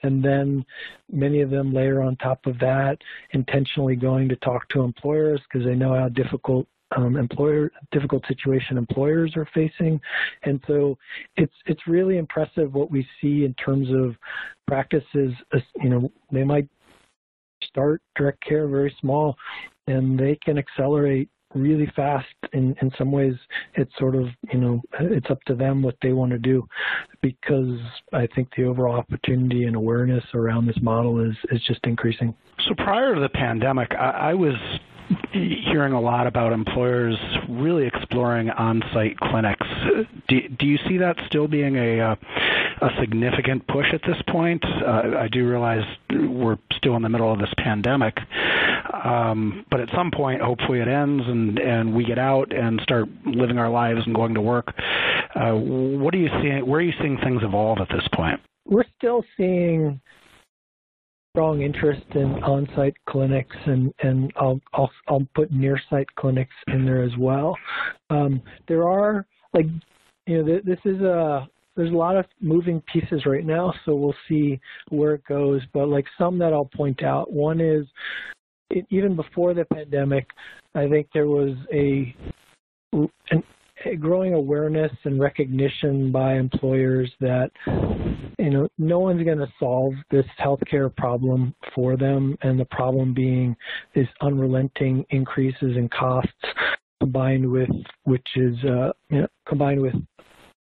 And 0.03 0.25
then 0.25 0.65
many 1.11 1.41
of 1.41 1.51
them 1.51 1.73
layer 1.73 2.03
on 2.03 2.17
top 2.17 2.47
of 2.47 2.59
that, 2.61 2.99
intentionally 3.33 3.97
going 3.97 4.29
to 4.29 4.37
talk 4.37 4.69
to 4.71 4.83
employers 4.83 5.41
because 5.51 5.67
they 5.67 5.75
know 5.75 5.95
how 5.95 6.09
difficult 6.09 6.67
um, 6.97 7.17
employer 7.17 7.71
difficult 7.91 8.25
situation 8.27 8.79
employers 8.79 9.35
are 9.37 9.47
facing, 9.53 10.01
and 10.45 10.59
so 10.67 10.97
it's 11.37 11.53
it's 11.67 11.87
really 11.87 12.17
impressive 12.17 12.73
what 12.73 12.91
we 12.91 13.07
see 13.21 13.45
in 13.45 13.55
terms 13.55 13.89
of 13.91 14.17
practices. 14.67 15.35
You 15.83 15.91
know, 15.91 16.13
they 16.33 16.45
might 16.45 16.69
start 17.63 18.01
direct 18.17 18.43
care 18.45 18.67
very 18.69 18.95
small, 19.01 19.37
and 19.87 20.19
they 20.19 20.37
can 20.37 20.59
accelerate 20.59 21.29
really 21.55 21.91
fast. 21.97 22.27
In 22.53 22.75
in 22.81 22.91
some 22.97 23.13
ways 23.13 23.35
it's 23.75 23.93
sort 23.99 24.15
of 24.15 24.27
you 24.53 24.59
know 24.59 24.81
it's 25.01 25.31
up 25.31 25.43
to 25.45 25.55
them 25.55 25.83
what 25.83 25.97
they 26.03 26.13
want 26.13 26.33
to 26.33 26.39
do 26.39 26.67
because 27.21 27.79
i 28.13 28.27
think 28.35 28.49
the 28.57 28.65
overall 28.65 28.97
opportunity 28.97 29.65
and 29.65 29.77
awareness 29.77 30.25
around 30.35 30.67
this 30.67 30.79
model 30.81 31.21
is 31.21 31.37
is 31.51 31.61
just 31.67 31.81
increasing. 31.85 32.35
So 32.67 32.75
prior 32.75 33.15
to 33.15 33.21
the 33.21 33.29
pandemic 33.29 33.93
i, 33.93 34.31
I 34.31 34.35
was 34.35 34.55
hearing 35.33 35.93
a 35.93 36.01
lot 36.01 36.27
about 36.27 36.53
employers 36.53 37.17
really 37.49 37.87
exploring 37.87 38.51
on-site 38.51 39.19
clinics. 39.19 39.67
Do, 40.29 40.49
do 40.49 40.67
you 40.67 40.79
see 40.89 40.99
that 40.99 41.17
still 41.27 41.49
being 41.49 41.77
a, 41.77 42.01
uh, 42.01 42.17
a 42.83 42.89
significant 43.01 43.67
push 43.69 43.87
at 43.93 44.01
this 44.07 44.21
point? 44.29 44.65
Uh, 44.65 45.17
I 45.19 45.29
do 45.29 45.49
realize 45.49 45.85
we're 46.11 46.59
still 46.77 46.97
in 46.97 47.03
the 47.03 47.09
middle 47.09 47.33
of 47.33 47.39
this 47.39 47.53
pandemic, 47.59 48.17
um, 49.05 49.65
but 49.71 49.81
at 49.81 49.89
some 49.95 50.11
point, 50.11 50.41
hopefully, 50.43 50.81
it 50.81 50.89
ends 50.89 51.25
and 51.27 51.59
and 51.59 51.95
we 51.95 52.05
get 52.05 52.19
out 52.19 52.53
and 52.55 52.81
start 52.83 53.09
living 53.27 53.59
our 53.59 53.71
lives 53.71 54.01
and 54.07 54.15
going 54.15 54.35
to 54.35 54.41
work. 54.41 54.75
Uh, 55.35 55.53
what 55.53 56.15
are 56.15 56.19
you 56.19 56.31
seeing? 56.43 56.67
Where 56.67 56.81
are 56.81 56.83
you 56.83 56.93
seeing 57.01 57.19
things 57.19 57.43
evolve 57.43 57.79
at 57.81 57.89
this 57.89 58.07
point? 58.15 58.41
We're 58.65 58.85
still 58.99 59.25
seeing 59.37 60.01
strong 61.39 61.63
interest 61.63 62.03
in 62.17 62.35
on-site 62.43 62.97
clinics, 63.09 63.55
and 63.67 63.95
and 64.03 64.33
I'll 64.35 64.61
I'll 64.73 64.91
I'll 65.07 65.27
put 65.37 65.53
near-site 65.53 66.13
clinics 66.17 66.55
in 66.67 66.85
there 66.85 67.05
as 67.05 67.17
well. 67.17 67.57
Um, 68.11 68.43
there 68.67 68.89
are 68.89 69.25
like 69.55 69.67
you 70.27 70.43
know 70.43 70.61
this 70.65 70.81
is 70.85 71.01
a 71.01 71.49
there's 71.77 71.93
a 71.93 71.97
lot 71.97 72.17
of 72.17 72.25
moving 72.41 72.83
pieces 72.93 73.25
right 73.25 73.47
now, 73.47 73.73
so 73.85 73.95
we'll 73.95 74.17
see 74.29 74.59
where 74.89 75.15
it 75.15 75.25
goes. 75.29 75.63
But 75.73 75.89
like 75.89 76.07
some 76.19 76.41
that 76.41 76.53
I'll 76.53 76.71
point 76.77 77.05
out, 77.05 77.33
one 77.33 77.61
is 77.61 77.87
it, 78.71 78.85
even 78.91 79.15
before 79.15 79.55
the 79.55 79.65
pandemic, 79.67 80.27
I 80.75 80.89
think 80.89 81.07
there 81.15 81.29
was 81.29 81.57
a 81.73 82.17
an 82.93 83.45
growing 83.97 84.35
awareness 84.35 84.93
and 85.05 85.21
recognition 85.21 86.11
by 86.13 86.35
employers 86.35 87.11
that 87.21 87.51
you 88.39 88.51
know 88.51 88.69
no 88.79 88.99
one's 88.99 89.25
going 89.25 89.39
to 89.39 89.53
solve 89.59 89.95
this 90.11 90.27
healthcare 90.41 90.95
problem 90.95 91.55
for 91.75 91.97
them, 91.97 92.37
and 92.43 92.59
the 92.59 92.65
problem 92.67 93.15
being 93.15 93.57
these 93.95 94.09
unrelenting 94.21 95.05
increases 95.11 95.77
in 95.77 95.89
costs 95.89 96.33
combined 97.01 97.51
with 97.51 97.71
which 98.05 98.27
is 98.37 98.57
uh, 98.65 98.93
you 99.09 99.21
know, 99.21 99.29
combined 99.47 99.81
with 99.81 99.95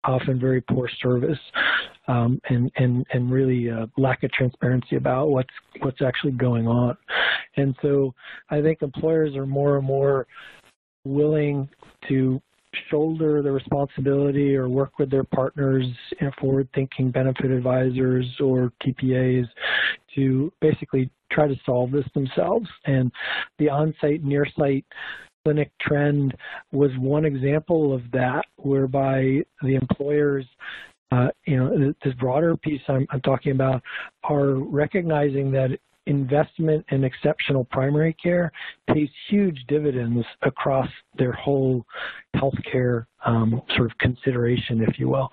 often 0.04 0.40
very 0.40 0.62
poor 0.62 0.90
service 1.02 1.40
um, 2.08 2.40
and 2.50 2.72
and 2.76 3.06
and 3.14 3.32
really 3.32 3.70
uh, 3.70 3.88
lack 3.98 4.24
of 4.24 4.32
transparency 4.32 4.96
about 4.96 5.30
what's 5.30 5.54
what's 5.80 6.02
actually 6.02 6.34
going 6.34 6.68
on. 6.68 6.96
And 7.58 7.76
so 7.82 8.14
I 8.50 8.62
think 8.62 8.82
employers 8.82 9.36
are 9.36 9.46
more 9.46 9.78
and 9.78 9.86
more 9.86 10.28
willing 11.06 11.70
to 12.10 12.42
shoulder 12.90 13.42
the 13.42 13.52
responsibility 13.52 14.56
or 14.56 14.70
work 14.70 15.00
with 15.00 15.10
their 15.10 15.24
partners, 15.24 15.86
know, 16.28 16.32
forward-thinking 16.40 17.12
benefit 17.12 17.52
advisors 17.52 18.26
or 18.40 18.72
TPAs 18.84 19.48
to 20.16 20.52
basically 20.62 21.10
try 21.32 21.48
to 21.48 21.56
solve 21.66 21.92
this 21.92 22.06
themselves. 22.14 22.68
And 22.86 23.12
the 23.60 23.70
on-site, 23.70 24.24
near-site 24.24 24.86
clinic 25.44 25.72
trend 25.80 26.36
was 26.72 26.92
one 26.98 27.26
example 27.26 27.94
of 27.94 28.02
that, 28.12 28.46
whereby 28.58 29.44
the 29.62 29.76
employers 29.76 30.46
uh, 31.12 31.28
you 31.46 31.56
know, 31.56 31.94
this 32.04 32.14
broader 32.16 32.58
piece 32.58 32.82
I'm, 32.88 33.06
I'm, 33.12 33.22
talking 33.22 33.52
about 33.52 33.82
are 34.24 34.56
recognizing 34.56 35.52
that 35.52 35.78
investment 36.08 36.86
in 36.90 37.04
exceptional 37.04 37.66
primary 37.66 38.14
care 38.14 38.52
pays 38.94 39.10
huge 39.30 39.64
dividends 39.68 40.26
across 40.44 40.90
their 41.18 41.32
whole 41.32 41.86
healthcare 42.36 43.06
um, 43.26 43.62
sort 43.76 43.90
of 43.90 43.98
consideration, 43.98 44.82
if 44.88 45.00
you 45.00 45.10
will, 45.10 45.30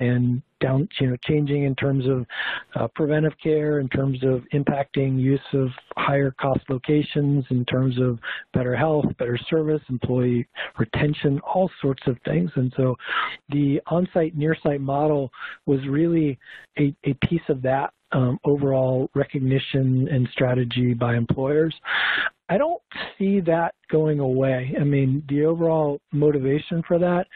and 0.00 0.42
down, 0.60 0.88
you 1.00 1.10
know, 1.10 1.16
changing 1.24 1.64
in 1.64 1.74
terms 1.76 2.06
of 2.08 2.26
uh, 2.74 2.88
preventive 2.94 3.34
care, 3.42 3.78
in 3.78 3.88
terms 3.88 4.18
of 4.24 4.42
impacting 4.52 5.20
use 5.20 5.38
of 5.52 5.68
higher 5.96 6.32
cost 6.40 6.60
locations, 6.68 7.44
in 7.50 7.64
terms 7.66 8.00
of 8.00 8.18
better 8.52 8.74
health, 8.74 9.04
better 9.18 9.38
service, 9.48 9.82
employee 9.88 10.46
retention, 10.78 11.38
all 11.40 11.70
sorts 11.80 12.02
of 12.06 12.16
things. 12.24 12.50
And 12.56 12.72
so 12.76 12.96
the 13.50 13.80
on-site, 13.86 14.36
near-site 14.36 14.80
model 14.80 15.30
was 15.66 15.86
really 15.86 16.38
a, 16.78 16.94
a 17.04 17.14
piece 17.28 17.46
of 17.48 17.62
that 17.62 17.92
um, 18.16 18.38
overall 18.44 19.10
recognition 19.14 20.08
and 20.10 20.26
strategy 20.32 20.94
by 20.94 21.14
employers. 21.14 21.74
I 22.48 22.56
don't 22.56 22.82
see 23.18 23.40
that 23.40 23.74
going 23.90 24.20
away. 24.20 24.74
I 24.80 24.84
mean, 24.84 25.22
the 25.28 25.44
overall 25.44 26.00
motivation 26.12 26.82
for 26.88 26.98
that 26.98 27.26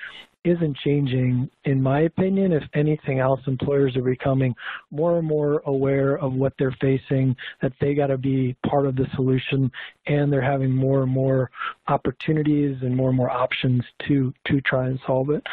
isn't 0.43 0.75
changing, 0.79 1.51
in 1.65 1.83
my 1.83 2.01
opinion. 2.03 2.53
If 2.53 2.63
anything 2.73 3.19
else, 3.19 3.41
employers 3.47 3.95
are 3.97 4.03
becoming 4.03 4.55
more 4.91 5.19
and 5.19 5.27
more 5.27 5.61
aware 5.67 6.17
of 6.19 6.33
what 6.33 6.55
they're 6.59 6.75
facing, 6.81 7.37
that 7.61 7.73
they 7.79 7.93
got 7.95 8.07
to 8.07 8.17
be 8.17 8.57
part 8.67 8.87
of 8.87 8.97
the 8.97 9.07
solution, 9.17 9.71
and 10.07 10.33
they're 10.33 10.41
having 10.41 10.71
more 10.71 11.03
and 11.03 11.13
more 11.13 11.51
opportunities 11.89 12.79
and 12.81 12.97
more 12.97 13.09
and 13.09 13.19
more 13.19 13.31
options 13.31 13.85
to 14.09 14.33
to 14.47 14.63
try 14.63 14.87
and 14.87 14.99
solve 15.07 15.29
it. 15.29 15.47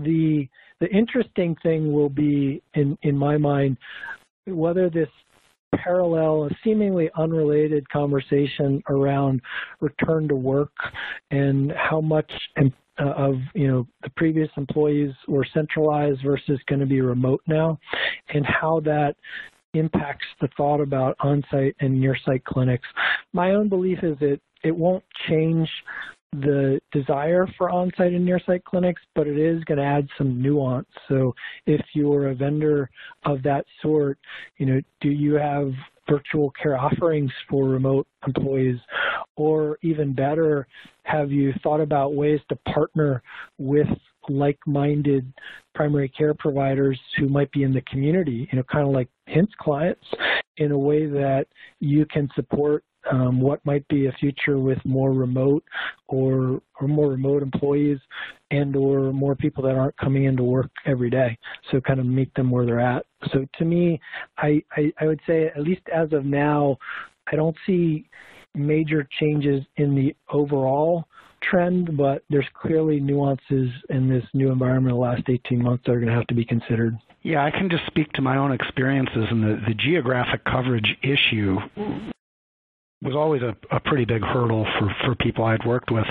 The 0.00 0.48
the 0.80 0.88
interesting 0.88 1.54
thing 1.62 1.92
will 1.92 2.08
be, 2.08 2.60
in 2.74 2.98
in 3.02 3.16
my 3.16 3.36
mind, 3.36 3.76
whether 4.46 4.90
this 4.90 5.08
parallel, 5.76 6.48
seemingly 6.62 7.10
unrelated 7.16 7.88
conversation 7.90 8.82
around 8.88 9.40
return 9.80 10.28
to 10.28 10.34
work 10.34 10.72
and 11.30 11.72
how 11.72 12.00
much 12.00 12.30
uh, 12.56 13.10
of 13.16 13.34
you 13.54 13.66
know 13.66 13.86
the 14.02 14.10
previous 14.10 14.48
employees 14.56 15.12
were 15.26 15.46
centralized 15.52 16.20
versus 16.24 16.60
going 16.68 16.80
to 16.80 16.86
be 16.86 17.00
remote 17.00 17.42
now, 17.48 17.78
and 18.32 18.46
how 18.46 18.80
that 18.80 19.16
impacts 19.74 20.26
the 20.40 20.48
thought 20.56 20.80
about 20.80 21.16
on-site 21.18 21.74
and 21.80 22.00
near-site 22.00 22.44
clinics. 22.44 22.86
My 23.32 23.54
own 23.54 23.68
belief 23.68 23.98
is 24.04 24.16
that 24.20 24.38
it 24.62 24.74
won't 24.74 25.02
change 25.28 25.68
the 26.40 26.80
desire 26.92 27.46
for 27.56 27.70
on-site 27.70 28.12
and 28.12 28.24
near-site 28.24 28.64
clinics, 28.64 29.02
but 29.14 29.26
it 29.26 29.38
is 29.38 29.62
going 29.64 29.78
to 29.78 29.84
add 29.84 30.08
some 30.18 30.40
nuance. 30.42 30.88
So 31.08 31.34
if 31.66 31.84
you're 31.94 32.30
a 32.30 32.34
vendor 32.34 32.90
of 33.24 33.42
that 33.44 33.64
sort, 33.80 34.18
you 34.58 34.66
know, 34.66 34.80
do 35.00 35.10
you 35.10 35.34
have 35.34 35.72
virtual 36.08 36.50
care 36.60 36.76
offerings 36.76 37.30
for 37.48 37.66
remote 37.66 38.06
employees? 38.26 38.78
Or 39.36 39.78
even 39.82 40.12
better, 40.12 40.66
have 41.04 41.30
you 41.30 41.52
thought 41.62 41.80
about 41.80 42.14
ways 42.14 42.40
to 42.48 42.56
partner 42.72 43.22
with 43.58 43.88
like-minded 44.28 45.32
primary 45.74 46.08
care 46.08 46.34
providers 46.34 46.98
who 47.18 47.28
might 47.28 47.50
be 47.52 47.62
in 47.62 47.72
the 47.72 47.82
community, 47.82 48.48
you 48.50 48.56
know, 48.56 48.64
kind 48.64 48.86
of 48.86 48.92
like 48.92 49.08
HINTS 49.26 49.52
clients, 49.58 50.04
in 50.56 50.72
a 50.72 50.78
way 50.78 51.06
that 51.06 51.46
you 51.80 52.06
can 52.06 52.28
support 52.34 52.84
um, 53.10 53.40
what 53.40 53.64
might 53.64 53.86
be 53.88 54.06
a 54.06 54.12
future 54.12 54.58
with 54.58 54.78
more 54.84 55.12
remote 55.12 55.64
or 56.08 56.60
or 56.80 56.88
more 56.88 57.10
remote 57.10 57.42
employees 57.42 57.98
and 58.50 58.76
or 58.76 59.12
more 59.12 59.34
people 59.34 59.62
that 59.64 59.76
aren't 59.76 59.96
coming 59.96 60.24
into 60.24 60.42
work 60.42 60.70
every 60.86 61.10
day. 61.10 61.36
So 61.70 61.80
kind 61.80 62.00
of 62.00 62.06
meet 62.06 62.34
them 62.34 62.50
where 62.50 62.66
they're 62.66 62.80
at. 62.80 63.06
So 63.32 63.46
to 63.58 63.64
me, 63.64 64.00
I, 64.38 64.62
I, 64.76 64.92
I 65.00 65.06
would 65.06 65.20
say 65.26 65.46
at 65.46 65.60
least 65.62 65.82
as 65.94 66.12
of 66.12 66.24
now, 66.24 66.76
I 67.30 67.36
don't 67.36 67.56
see 67.66 68.08
major 68.54 69.08
changes 69.18 69.64
in 69.76 69.94
the 69.94 70.14
overall 70.30 71.06
trend, 71.42 71.96
but 71.96 72.22
there's 72.30 72.46
clearly 72.54 73.00
nuances 73.00 73.70
in 73.90 74.08
this 74.08 74.24
new 74.34 74.50
environment 74.50 74.94
the 74.94 75.00
last 75.00 75.22
18 75.28 75.62
months 75.62 75.84
that 75.86 75.92
are 75.92 76.00
going 76.00 76.08
to 76.08 76.14
have 76.14 76.26
to 76.28 76.34
be 76.34 76.44
considered. 76.44 76.96
Yeah, 77.22 77.44
I 77.44 77.50
can 77.50 77.70
just 77.70 77.86
speak 77.86 78.12
to 78.12 78.22
my 78.22 78.36
own 78.36 78.52
experiences, 78.52 79.26
and 79.30 79.42
the, 79.42 79.60
the 79.66 79.74
geographic 79.74 80.44
coverage 80.44 80.96
issue 81.02 81.56
was 83.04 83.14
always 83.14 83.42
a, 83.42 83.54
a 83.70 83.80
pretty 83.80 84.04
big 84.04 84.22
hurdle 84.22 84.66
for, 84.78 84.94
for 85.04 85.14
people 85.14 85.44
I'd 85.44 85.64
worked 85.66 85.90
with. 85.90 86.06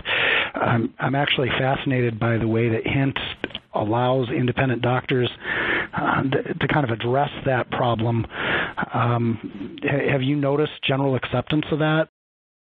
Um, 0.53 0.93
I'm 0.99 1.15
actually 1.15 1.49
fascinated 1.49 2.19
by 2.19 2.37
the 2.37 2.47
way 2.47 2.69
that 2.69 2.85
HINT 2.85 3.17
allows 3.73 4.29
independent 4.29 4.81
doctors 4.81 5.29
uh, 5.93 6.21
to 6.23 6.67
kind 6.71 6.83
of 6.83 6.91
address 6.91 7.29
that 7.45 7.69
problem. 7.71 8.25
Um, 8.93 9.77
have 10.11 10.21
you 10.21 10.35
noticed 10.35 10.73
general 10.87 11.15
acceptance 11.15 11.65
of 11.71 11.79
that? 11.79 12.09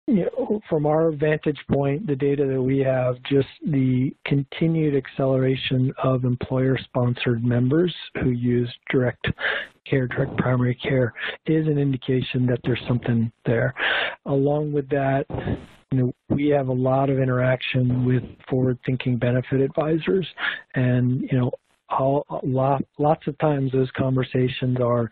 You 0.07 0.25
know, 0.25 0.61
from 0.69 0.85
our 0.85 1.11
vantage 1.11 1.59
point, 1.71 2.05
the 2.05 2.15
data 2.15 2.45
that 2.45 2.61
we 2.61 2.79
have, 2.79 3.15
just 3.23 3.47
the 3.65 4.13
continued 4.25 4.95
acceleration 4.95 5.93
of 6.03 6.25
employer-sponsored 6.25 7.43
members 7.43 7.93
who 8.21 8.31
use 8.31 8.71
direct 8.89 9.27
care, 9.85 10.07
direct 10.07 10.35
primary 10.37 10.75
care, 10.75 11.13
is 11.45 11.67
an 11.67 11.77
indication 11.77 12.45
that 12.45 12.59
there's 12.63 12.81
something 12.87 13.31
there. 13.45 13.73
Along 14.25 14.73
with 14.73 14.89
that, 14.89 15.25
you 15.91 15.97
know, 15.97 16.13
we 16.29 16.49
have 16.49 16.67
a 16.67 16.73
lot 16.73 17.09
of 17.09 17.19
interaction 17.19 18.05
with 18.05 18.23
forward-thinking 18.49 19.17
benefit 19.17 19.61
advisors, 19.61 20.27
and 20.75 21.21
you 21.31 21.37
know, 21.37 21.51
all, 21.89 22.25
lot, 22.43 22.83
lots 22.97 23.25
of 23.27 23.37
times 23.37 23.71
those 23.71 23.91
conversations 23.95 24.79
are, 24.81 25.09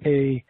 hey, 0.00 0.44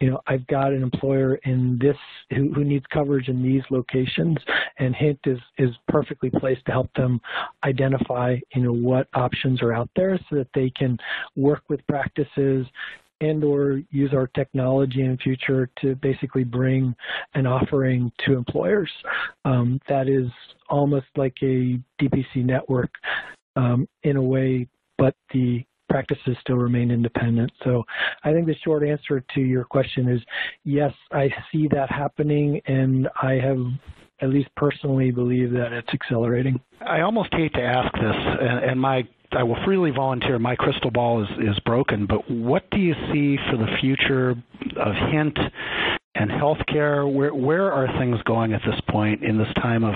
you 0.00 0.10
know, 0.10 0.20
I've 0.26 0.46
got 0.48 0.72
an 0.72 0.82
employer 0.82 1.36
in 1.44 1.78
this 1.80 1.96
who, 2.30 2.52
who 2.52 2.64
needs 2.64 2.84
coverage 2.92 3.28
in 3.28 3.42
these 3.42 3.62
locations, 3.70 4.36
and 4.78 4.94
Hint 4.94 5.20
is 5.24 5.38
is 5.58 5.70
perfectly 5.88 6.30
placed 6.30 6.64
to 6.66 6.72
help 6.72 6.92
them 6.94 7.20
identify, 7.64 8.36
you 8.54 8.62
know, 8.62 8.72
what 8.72 9.08
options 9.14 9.62
are 9.62 9.72
out 9.72 9.88
there 9.96 10.18
so 10.28 10.36
that 10.36 10.48
they 10.54 10.70
can 10.70 10.98
work 11.36 11.62
with 11.68 11.86
practices 11.86 12.66
and 13.20 13.44
or 13.44 13.80
use 13.90 14.12
our 14.12 14.26
technology 14.28 15.02
in 15.02 15.16
future 15.18 15.70
to 15.80 15.94
basically 15.96 16.44
bring 16.44 16.94
an 17.34 17.46
offering 17.46 18.10
to 18.26 18.34
employers. 18.34 18.90
Um, 19.44 19.80
that 19.88 20.08
is 20.08 20.28
almost 20.68 21.06
like 21.16 21.36
a 21.42 21.78
DPC 22.00 22.44
network 22.44 22.90
um, 23.56 23.88
in 24.02 24.16
a 24.16 24.22
way, 24.22 24.66
but 24.98 25.14
the 25.32 25.64
practices 25.94 26.36
still 26.40 26.56
remain 26.56 26.90
independent. 26.90 27.52
So 27.62 27.84
I 28.24 28.32
think 28.32 28.46
the 28.48 28.56
short 28.64 28.82
answer 28.82 29.24
to 29.32 29.40
your 29.40 29.62
question 29.62 30.08
is 30.08 30.20
yes, 30.64 30.92
I 31.12 31.28
see 31.52 31.68
that 31.70 31.88
happening, 31.88 32.60
and 32.66 33.08
I 33.22 33.34
have 33.34 33.58
at 34.20 34.30
least 34.30 34.48
personally 34.56 35.12
believe 35.12 35.52
that 35.52 35.72
it's 35.72 35.88
accelerating. 35.94 36.60
I 36.80 37.02
almost 37.02 37.32
hate 37.32 37.52
to 37.54 37.62
ask 37.62 37.92
this, 37.94 38.16
and, 38.68 38.80
my 38.80 39.06
I 39.30 39.44
will 39.44 39.56
freely 39.64 39.92
volunteer. 39.92 40.36
My 40.40 40.56
crystal 40.56 40.90
ball 40.90 41.22
is, 41.22 41.28
is 41.38 41.58
broken, 41.60 42.06
but 42.06 42.28
what 42.28 42.68
do 42.70 42.78
you 42.78 42.94
see 43.12 43.36
for 43.48 43.56
the 43.56 43.68
future 43.80 44.30
of 44.30 44.94
HINT 45.12 45.38
and 46.14 46.30
healthcare? 46.30 47.10
Where 47.12 47.34
where 47.34 47.72
are 47.72 47.86
things 47.98 48.20
going 48.24 48.52
at 48.52 48.62
this 48.66 48.80
point 48.90 49.22
in 49.22 49.38
this 49.38 49.52
time 49.62 49.84
of 49.84 49.94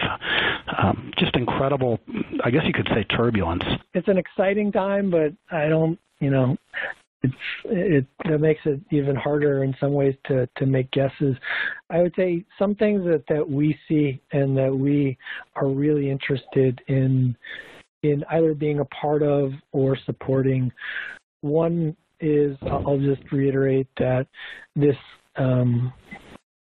um, 0.78 1.12
just 1.18 1.34
incredible? 1.36 1.98
I 2.44 2.50
guess 2.50 2.62
you 2.66 2.72
could 2.72 2.88
say 2.94 3.04
turbulence. 3.16 3.64
It's 3.94 4.08
an 4.08 4.18
exciting 4.18 4.72
time, 4.72 5.10
but 5.10 5.32
I 5.50 5.68
don't, 5.68 5.98
you 6.20 6.30
know, 6.30 6.56
it's 7.22 7.34
it, 7.64 8.06
it 8.24 8.40
makes 8.40 8.60
it 8.64 8.80
even 8.90 9.16
harder 9.16 9.64
in 9.64 9.74
some 9.80 9.92
ways 9.92 10.14
to 10.26 10.48
to 10.56 10.66
make 10.66 10.90
guesses. 10.90 11.36
I 11.90 12.00
would 12.00 12.14
say 12.16 12.44
some 12.58 12.74
things 12.74 13.04
that 13.04 13.24
that 13.28 13.48
we 13.48 13.78
see 13.88 14.20
and 14.32 14.56
that 14.56 14.74
we 14.74 15.16
are 15.56 15.68
really 15.68 16.10
interested 16.10 16.80
in 16.88 17.36
in 18.02 18.24
either 18.30 18.54
being 18.54 18.80
a 18.80 18.84
part 18.86 19.22
of 19.22 19.52
or 19.72 19.96
supporting. 20.06 20.70
One 21.40 21.96
is 22.20 22.56
I'll 22.62 22.98
just 22.98 23.22
reiterate 23.30 23.88
that 23.98 24.26
this 24.74 24.96
um, 25.39 25.93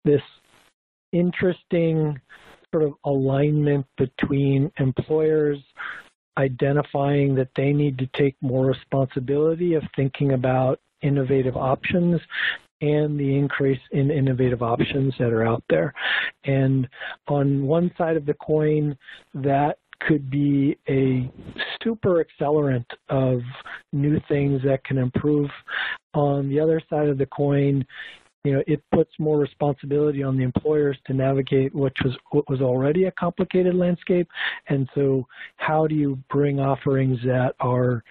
this 0.05 0.21
interesting 1.11 2.19
sort 2.71 2.83
of 2.83 2.93
alignment 3.05 3.85
between 3.97 4.71
employers 4.79 5.59
identifying 6.37 7.35
that 7.35 7.49
they 7.55 7.71
need 7.71 7.97
to 7.99 8.09
take 8.17 8.35
more 8.41 8.65
responsibility 8.65 9.75
of 9.75 9.83
thinking 9.95 10.33
about 10.33 10.79
innovative 11.01 11.55
options 11.55 12.19
and 12.81 13.19
the 13.19 13.37
increase 13.37 13.79
in 13.91 14.11
innovative 14.11 14.61
options 14.61 15.13
that 15.19 15.31
are 15.31 15.45
out 15.45 15.63
there. 15.69 15.93
And 16.43 16.87
on 17.27 17.65
one 17.65 17.91
side 17.97 18.17
of 18.17 18.25
the 18.25 18.33
coin, 18.33 18.97
that 19.35 19.77
could 20.01 20.29
be 20.29 20.77
a 20.89 21.31
super 21.81 22.23
accelerant 22.23 22.85
of 23.09 23.39
new 23.93 24.19
things 24.27 24.61
that 24.65 24.83
can 24.83 24.97
improve. 24.97 25.49
On 26.13 26.49
the 26.49 26.59
other 26.59 26.81
side 26.89 27.07
of 27.07 27.17
the 27.17 27.25
coin, 27.27 27.85
you 28.43 28.53
know, 28.53 28.63
it 28.67 28.83
puts 28.93 29.11
more 29.19 29.37
responsibility 29.37 30.21
on 30.21 30.37
the 30.37 30.43
employers 30.43 30.97
to 31.07 31.13
navigate 31.13 31.73
what 31.73 31.93
was 32.03 32.13
what 32.31 32.49
was 32.49 32.61
already 32.61 33.05
a 33.05 33.11
complicated 33.11 33.73
landscape. 33.73 34.27
And 34.67 34.89
so, 34.93 35.25
how 35.57 35.87
do 35.87 35.95
you 35.95 36.19
bring 36.29 36.59
offerings 36.59 37.19
that 37.23 37.55
are 37.61 38.03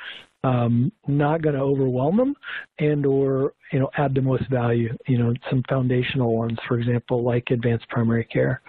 um, 0.45 0.91
not 1.07 1.43
going 1.43 1.55
to 1.55 1.61
overwhelm 1.61 2.17
them 2.17 2.35
and 2.79 3.07
or 3.07 3.53
you 3.73 3.79
know 3.79 3.91
add 3.97 4.15
the 4.15 4.21
most 4.21 4.49
value 4.51 4.97
you 5.07 5.17
know 5.17 5.33
some 5.49 5.63
foundational 5.69 6.37
ones 6.37 6.59
for 6.67 6.79
example 6.79 7.23
like 7.23 7.45
advanced 7.51 7.89
primary 7.89 8.25
care 8.25 8.61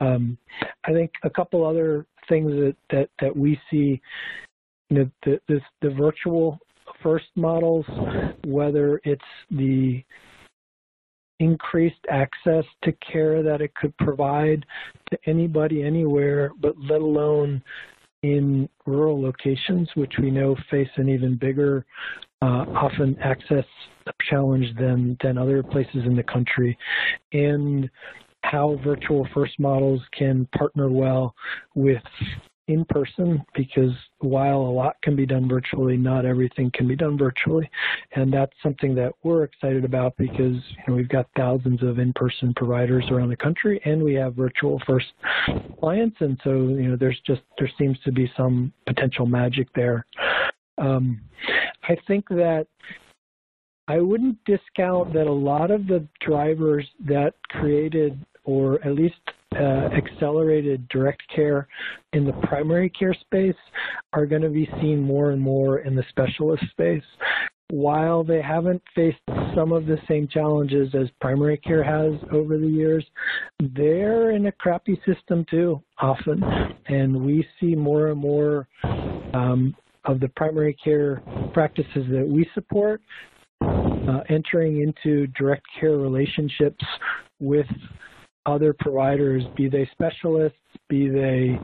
um, 0.00 0.38
i 0.84 0.92
think 0.92 1.10
a 1.24 1.30
couple 1.30 1.66
other 1.66 2.06
things 2.28 2.52
that 2.52 2.76
that, 2.90 3.08
that 3.20 3.36
we 3.36 3.60
see 3.68 4.00
you 4.90 4.98
know 4.98 5.10
the, 5.24 5.40
this, 5.48 5.62
the 5.82 5.90
virtual 5.90 6.58
first 7.02 7.26
models 7.34 7.84
whether 8.44 9.00
it's 9.02 9.20
the 9.50 10.02
increased 11.40 12.04
access 12.10 12.64
to 12.82 12.92
care 12.92 13.42
that 13.42 13.60
it 13.60 13.74
could 13.74 13.96
provide 13.98 14.64
to 15.10 15.18
anybody 15.26 15.82
anywhere, 15.82 16.50
but 16.60 16.74
let 16.78 17.00
alone 17.00 17.62
in 18.22 18.68
rural 18.86 19.20
locations, 19.20 19.88
which 19.94 20.14
we 20.20 20.30
know 20.30 20.56
face 20.70 20.88
an 20.96 21.08
even 21.08 21.36
bigger, 21.36 21.86
uh, 22.42 22.64
often 22.74 23.16
access 23.20 23.64
challenge 24.28 24.66
than, 24.76 25.16
than 25.22 25.38
other 25.38 25.62
places 25.62 26.04
in 26.06 26.16
the 26.16 26.22
country. 26.22 26.76
And 27.32 27.88
how 28.42 28.80
virtual 28.84 29.26
first 29.34 29.58
models 29.58 30.00
can 30.16 30.48
partner 30.56 30.88
well 30.88 31.34
with 31.74 32.02
in 32.68 32.84
person 32.84 33.42
because 33.54 33.92
while 34.18 34.60
a 34.60 34.70
lot 34.70 34.96
can 35.02 35.16
be 35.16 35.26
done 35.26 35.48
virtually, 35.48 35.96
not 35.96 36.24
everything 36.24 36.70
can 36.72 36.86
be 36.86 36.94
done 36.94 37.18
virtually. 37.18 37.68
And 38.14 38.32
that's 38.32 38.52
something 38.62 38.94
that 38.94 39.12
we're 39.22 39.42
excited 39.44 39.84
about 39.84 40.16
because 40.16 40.54
you 40.54 40.84
know, 40.86 40.94
we've 40.94 41.08
got 41.08 41.28
thousands 41.36 41.82
of 41.82 41.98
in-person 41.98 42.54
providers 42.54 43.04
around 43.10 43.30
the 43.30 43.36
country 43.36 43.80
and 43.84 44.02
we 44.02 44.14
have 44.14 44.34
virtual 44.34 44.80
first 44.86 45.06
clients. 45.80 46.16
And 46.20 46.38
so, 46.44 46.50
you 46.50 46.90
know, 46.90 46.96
there's 46.96 47.20
just, 47.26 47.42
there 47.58 47.70
seems 47.78 47.98
to 48.04 48.12
be 48.12 48.30
some 48.36 48.72
potential 48.86 49.26
magic 49.26 49.68
there. 49.74 50.06
Um, 50.76 51.20
I 51.88 51.96
think 52.06 52.28
that 52.28 52.66
I 53.88 54.00
wouldn't 54.00 54.36
discount 54.44 55.14
that 55.14 55.26
a 55.26 55.32
lot 55.32 55.70
of 55.70 55.86
the 55.86 56.06
drivers 56.20 56.86
that 57.06 57.34
created 57.48 58.22
or 58.44 58.84
at 58.86 58.94
least 58.94 59.16
uh, 59.56 59.88
accelerated 59.96 60.86
direct 60.88 61.22
care 61.34 61.66
in 62.12 62.24
the 62.24 62.32
primary 62.44 62.90
care 62.90 63.14
space 63.14 63.56
are 64.12 64.26
going 64.26 64.42
to 64.42 64.50
be 64.50 64.68
seen 64.80 65.00
more 65.00 65.30
and 65.30 65.40
more 65.40 65.80
in 65.80 65.94
the 65.94 66.04
specialist 66.10 66.62
space. 66.70 67.02
While 67.70 68.24
they 68.24 68.40
haven't 68.40 68.82
faced 68.94 69.18
some 69.54 69.72
of 69.72 69.86
the 69.86 69.98
same 70.08 70.26
challenges 70.28 70.94
as 70.94 71.08
primary 71.20 71.58
care 71.58 71.82
has 71.82 72.18
over 72.32 72.56
the 72.56 72.66
years, 72.66 73.04
they're 73.74 74.30
in 74.30 74.46
a 74.46 74.52
crappy 74.52 75.00
system 75.06 75.44
too, 75.50 75.82
often. 75.98 76.42
And 76.86 77.24
we 77.24 77.46
see 77.60 77.74
more 77.74 78.08
and 78.08 78.18
more 78.18 78.68
um, 79.34 79.74
of 80.06 80.20
the 80.20 80.28
primary 80.28 80.74
care 80.82 81.22
practices 81.52 82.06
that 82.10 82.26
we 82.26 82.48
support 82.54 83.02
uh, 83.60 84.20
entering 84.30 84.80
into 84.82 85.26
direct 85.28 85.66
care 85.78 85.98
relationships 85.98 86.84
with 87.40 87.66
other 88.48 88.72
providers, 88.72 89.44
be 89.56 89.68
they 89.68 89.88
specialists, 89.92 90.58
be 90.88 91.08
they 91.08 91.58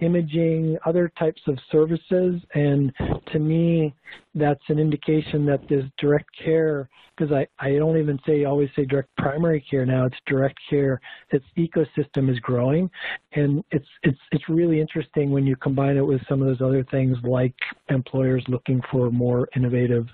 imaging, 0.00 0.76
other 0.84 1.10
types 1.18 1.40
of 1.46 1.58
services. 1.70 2.40
And 2.54 2.92
to 3.32 3.38
me, 3.38 3.94
that's 4.36 4.62
an 4.68 4.78
indication 4.78 5.46
that 5.46 5.66
this 5.68 5.84
direct 5.98 6.28
care, 6.44 6.88
because 7.16 7.32
I, 7.32 7.46
I 7.58 7.76
don't 7.76 7.98
even 7.98 8.18
say 8.26 8.44
always 8.44 8.68
say 8.76 8.84
direct 8.84 9.08
primary 9.16 9.64
care 9.68 9.86
now, 9.86 10.04
it's 10.04 10.16
direct 10.26 10.58
care, 10.68 11.00
its 11.30 11.44
ecosystem 11.56 12.30
is 12.30 12.38
growing. 12.40 12.90
And 13.32 13.64
it's 13.70 13.88
it's 14.02 14.18
it's 14.32 14.48
really 14.48 14.80
interesting 14.80 15.30
when 15.30 15.46
you 15.46 15.56
combine 15.56 15.96
it 15.96 16.06
with 16.06 16.20
some 16.28 16.42
of 16.42 16.48
those 16.48 16.60
other 16.60 16.84
things 16.90 17.16
like 17.24 17.54
employers 17.88 18.44
looking 18.46 18.82
for 18.90 19.10
more 19.10 19.48
innovative 19.56 20.06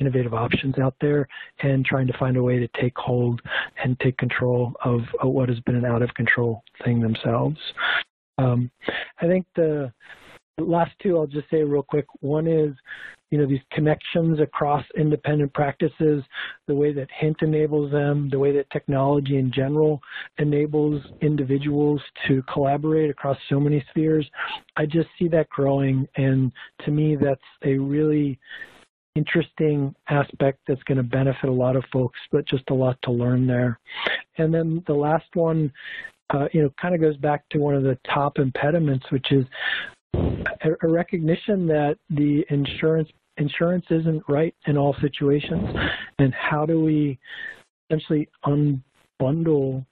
innovative 0.00 0.34
options 0.34 0.78
out 0.78 0.94
there 1.00 1.28
and 1.60 1.84
trying 1.84 2.08
to 2.08 2.18
find 2.18 2.36
a 2.36 2.42
way 2.42 2.58
to 2.58 2.68
take 2.80 2.96
hold 2.96 3.40
and 3.84 3.98
take 4.00 4.16
control 4.18 4.72
of, 4.84 5.00
of 5.20 5.30
what 5.30 5.48
has 5.48 5.60
been 5.60 5.76
an 5.76 5.84
out 5.84 6.02
of 6.02 6.12
control 6.14 6.62
thing 6.84 7.00
themselves. 7.00 7.58
Um, 8.38 8.70
I 9.20 9.26
think 9.26 9.46
the 9.54 9.92
last 10.58 10.92
two 11.02 11.18
I'll 11.18 11.26
just 11.26 11.48
say 11.50 11.62
real 11.62 11.82
quick. 11.82 12.06
One 12.20 12.46
is, 12.46 12.74
you 13.30 13.38
know, 13.38 13.46
these 13.46 13.60
connections 13.72 14.40
across 14.40 14.84
independent 14.96 15.52
practices, 15.54 16.22
the 16.66 16.74
way 16.74 16.92
that 16.92 17.08
HINT 17.18 17.36
enables 17.42 17.92
them, 17.92 18.28
the 18.28 18.38
way 18.38 18.52
that 18.52 18.68
technology 18.70 19.38
in 19.38 19.52
general 19.52 20.00
enables 20.38 21.02
individuals 21.22 22.02
to 22.26 22.42
collaborate 22.52 23.08
across 23.08 23.38
so 23.48 23.60
many 23.60 23.84
spheres. 23.90 24.28
I 24.76 24.86
just 24.86 25.08
see 25.18 25.28
that 25.28 25.48
growing, 25.48 26.08
and 26.16 26.50
to 26.84 26.90
me, 26.90 27.16
that's 27.16 27.40
a 27.64 27.78
really 27.78 28.38
interesting 29.14 29.94
aspect 30.08 30.58
that's 30.66 30.82
going 30.84 30.98
to 30.98 31.04
benefit 31.04 31.48
a 31.48 31.52
lot 31.52 31.76
of 31.76 31.84
folks, 31.92 32.18
but 32.32 32.46
just 32.46 32.64
a 32.70 32.74
lot 32.74 32.96
to 33.02 33.10
learn 33.10 33.46
there. 33.46 33.78
And 34.38 34.52
then 34.52 34.82
the 34.86 34.94
last 34.94 35.26
one, 35.34 35.72
uh, 36.30 36.46
you 36.52 36.62
know, 36.62 36.72
kind 36.80 36.94
of 36.94 37.00
goes 37.00 37.16
back 37.16 37.48
to 37.50 37.58
one 37.58 37.74
of 37.74 37.82
the 37.82 37.98
top 38.12 38.38
impediments, 38.38 39.04
which 39.10 39.32
is 39.32 39.44
a, 40.14 40.70
a 40.82 40.88
recognition 40.88 41.66
that 41.66 41.96
the 42.10 42.44
insurance 42.50 43.08
insurance 43.40 43.86
isn't 43.90 44.22
right 44.28 44.54
in 44.66 44.76
all 44.76 44.94
situations, 45.00 45.68
and 46.18 46.32
how 46.34 46.64
do 46.64 46.80
we 46.80 47.18
essentially 47.90 48.28
unbundle 48.44 49.84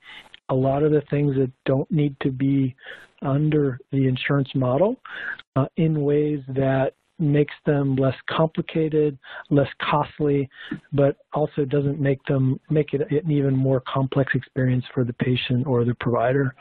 a 0.51 0.55
lot 0.55 0.83
of 0.83 0.93
the 0.93 1.03
things 1.11 1.35
that 1.37 1.51
don't 1.65 1.91
need 1.91 2.15
to 2.21 2.31
be 2.31 2.75
under 3.23 3.79
the 3.91 4.07
insurance 4.07 4.49
model 4.55 4.97
uh, 5.57 5.67
in 5.77 6.03
ways 6.03 6.41
that 6.49 6.95
makes 7.19 7.55
them 7.67 7.97
less 7.97 8.15
complicated, 8.29 9.19
less 9.51 9.69
costly, 9.83 10.49
but 10.93 11.17
also 11.33 11.65
doesn't 11.65 12.01
make 12.01 12.23
them 12.25 12.61
make 12.71 12.95
it 12.95 13.01
an 13.11 13.31
even 13.31 13.57
more 13.57 13.83
complex 13.93 14.33
experience 14.35 14.85
for 14.95 15.05
the 15.05 15.13
patient 15.15 15.67
or 15.67 15.85
the 15.85 15.95
provider. 15.95 16.55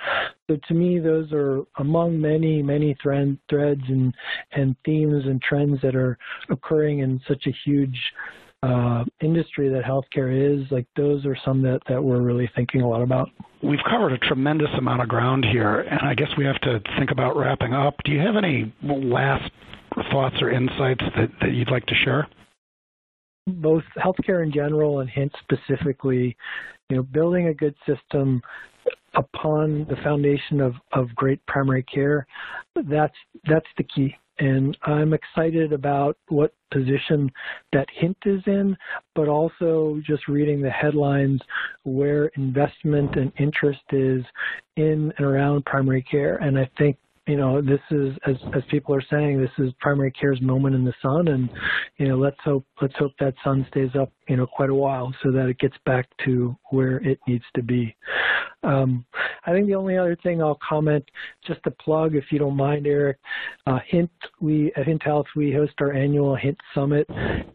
So 0.49 0.57
to 0.67 0.73
me, 0.73 0.99
those 0.99 1.31
are 1.31 1.61
among 1.77 2.19
many, 2.19 2.61
many 2.61 2.95
thread, 3.01 3.37
threads 3.49 3.81
and, 3.87 4.13
and 4.53 4.75
themes 4.85 5.25
and 5.25 5.41
trends 5.41 5.79
that 5.81 5.95
are 5.95 6.17
occurring 6.49 6.99
in 6.99 7.19
such 7.27 7.45
a 7.47 7.51
huge 7.65 7.97
uh, 8.63 9.03
industry 9.21 9.69
that 9.69 9.83
healthcare 9.83 10.33
is, 10.33 10.65
like 10.71 10.87
those 10.95 11.25
are 11.25 11.37
some 11.45 11.61
that, 11.61 11.79
that 11.87 12.03
we're 12.03 12.21
really 12.21 12.49
thinking 12.55 12.81
a 12.81 12.89
lot 12.89 13.01
about. 13.01 13.29
We've 13.61 13.83
covered 13.89 14.13
a 14.13 14.17
tremendous 14.17 14.69
amount 14.77 15.01
of 15.01 15.07
ground 15.07 15.45
here, 15.45 15.81
and 15.81 16.01
I 16.01 16.15
guess 16.15 16.29
we 16.37 16.45
have 16.45 16.59
to 16.61 16.81
think 16.97 17.11
about 17.11 17.37
wrapping 17.37 17.73
up. 17.73 17.95
Do 18.03 18.11
you 18.11 18.19
have 18.19 18.35
any 18.35 18.73
last 18.81 19.51
thoughts 20.11 20.35
or 20.41 20.51
insights 20.51 21.03
that, 21.15 21.29
that 21.41 21.53
you'd 21.53 21.71
like 21.71 21.85
to 21.87 21.95
share? 22.03 22.27
Both 23.47 23.83
healthcare 23.97 24.43
in 24.43 24.51
general 24.51 24.99
and 24.99 25.09
HINT 25.09 25.31
specifically, 25.41 26.35
you 26.89 26.97
know, 26.97 27.03
building 27.03 27.47
a 27.47 27.53
good 27.53 27.75
system 27.85 28.41
upon 29.15 29.85
the 29.89 29.95
foundation 30.03 30.61
of, 30.61 30.73
of 30.93 31.13
great 31.15 31.45
primary 31.47 31.83
care, 31.83 32.25
that's 32.89 33.15
that's 33.49 33.67
the 33.77 33.83
key. 33.83 34.15
And 34.39 34.77
I'm 34.83 35.13
excited 35.13 35.73
about 35.73 36.15
what 36.27 36.53
position 36.71 37.31
that 37.73 37.87
hint 37.91 38.17
is 38.25 38.41
in, 38.45 38.77
but 39.15 39.27
also 39.27 39.99
just 40.05 40.27
reading 40.27 40.61
the 40.61 40.69
headlines 40.69 41.41
where 41.83 42.27
investment 42.35 43.15
and 43.15 43.31
interest 43.39 43.81
is 43.91 44.23
in 44.75 45.11
and 45.17 45.25
around 45.25 45.65
primary 45.65 46.03
care. 46.03 46.35
And 46.35 46.59
I 46.59 46.69
think 46.77 46.97
you 47.27 47.35
know, 47.35 47.61
this 47.61 47.81
is 47.91 48.15
as 48.25 48.35
as 48.55 48.63
people 48.69 48.95
are 48.95 49.03
saying, 49.09 49.39
this 49.39 49.51
is 49.65 49.73
primary 49.79 50.11
care's 50.11 50.41
moment 50.41 50.75
in 50.75 50.85
the 50.85 50.93
sun, 51.01 51.27
and 51.27 51.49
you 51.97 52.07
know, 52.07 52.17
let's 52.17 52.39
hope 52.43 52.65
let's 52.81 52.95
hope 52.97 53.11
that 53.19 53.33
sun 53.43 53.65
stays 53.69 53.89
up, 53.99 54.11
you 54.29 54.37
know, 54.37 54.47
quite 54.47 54.69
a 54.69 54.75
while 54.75 55.13
so 55.21 55.31
that 55.31 55.47
it 55.47 55.59
gets 55.59 55.75
back 55.85 56.07
to 56.25 56.55
where 56.71 56.97
it 56.97 57.19
needs 57.27 57.43
to 57.55 57.61
be. 57.61 57.95
Um, 58.63 59.05
I 59.45 59.51
think 59.51 59.67
the 59.67 59.75
only 59.75 59.97
other 59.97 60.17
thing 60.23 60.41
I'll 60.41 60.59
comment, 60.67 61.03
just 61.45 61.59
a 61.65 61.71
plug, 61.71 62.15
if 62.15 62.25
you 62.31 62.39
don't 62.39 62.55
mind, 62.55 62.87
Eric. 62.87 63.17
Uh, 63.65 63.79
Hint, 63.87 64.11
we 64.41 64.71
at 64.75 64.85
Hint 64.85 65.03
Health 65.03 65.27
we 65.35 65.53
host 65.53 65.73
our 65.79 65.93
annual 65.93 66.35
Hint 66.35 66.57
Summit, 66.73 67.07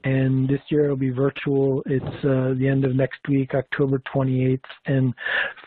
and 0.04 0.48
this 0.48 0.60
year 0.68 0.84
it'll 0.84 0.96
be 0.96 1.10
virtual. 1.10 1.82
It's 1.86 2.24
uh, 2.24 2.54
the 2.58 2.68
end 2.68 2.84
of 2.84 2.94
next 2.94 3.20
week, 3.28 3.54
October 3.54 4.02
28th, 4.14 4.60
and 4.86 5.12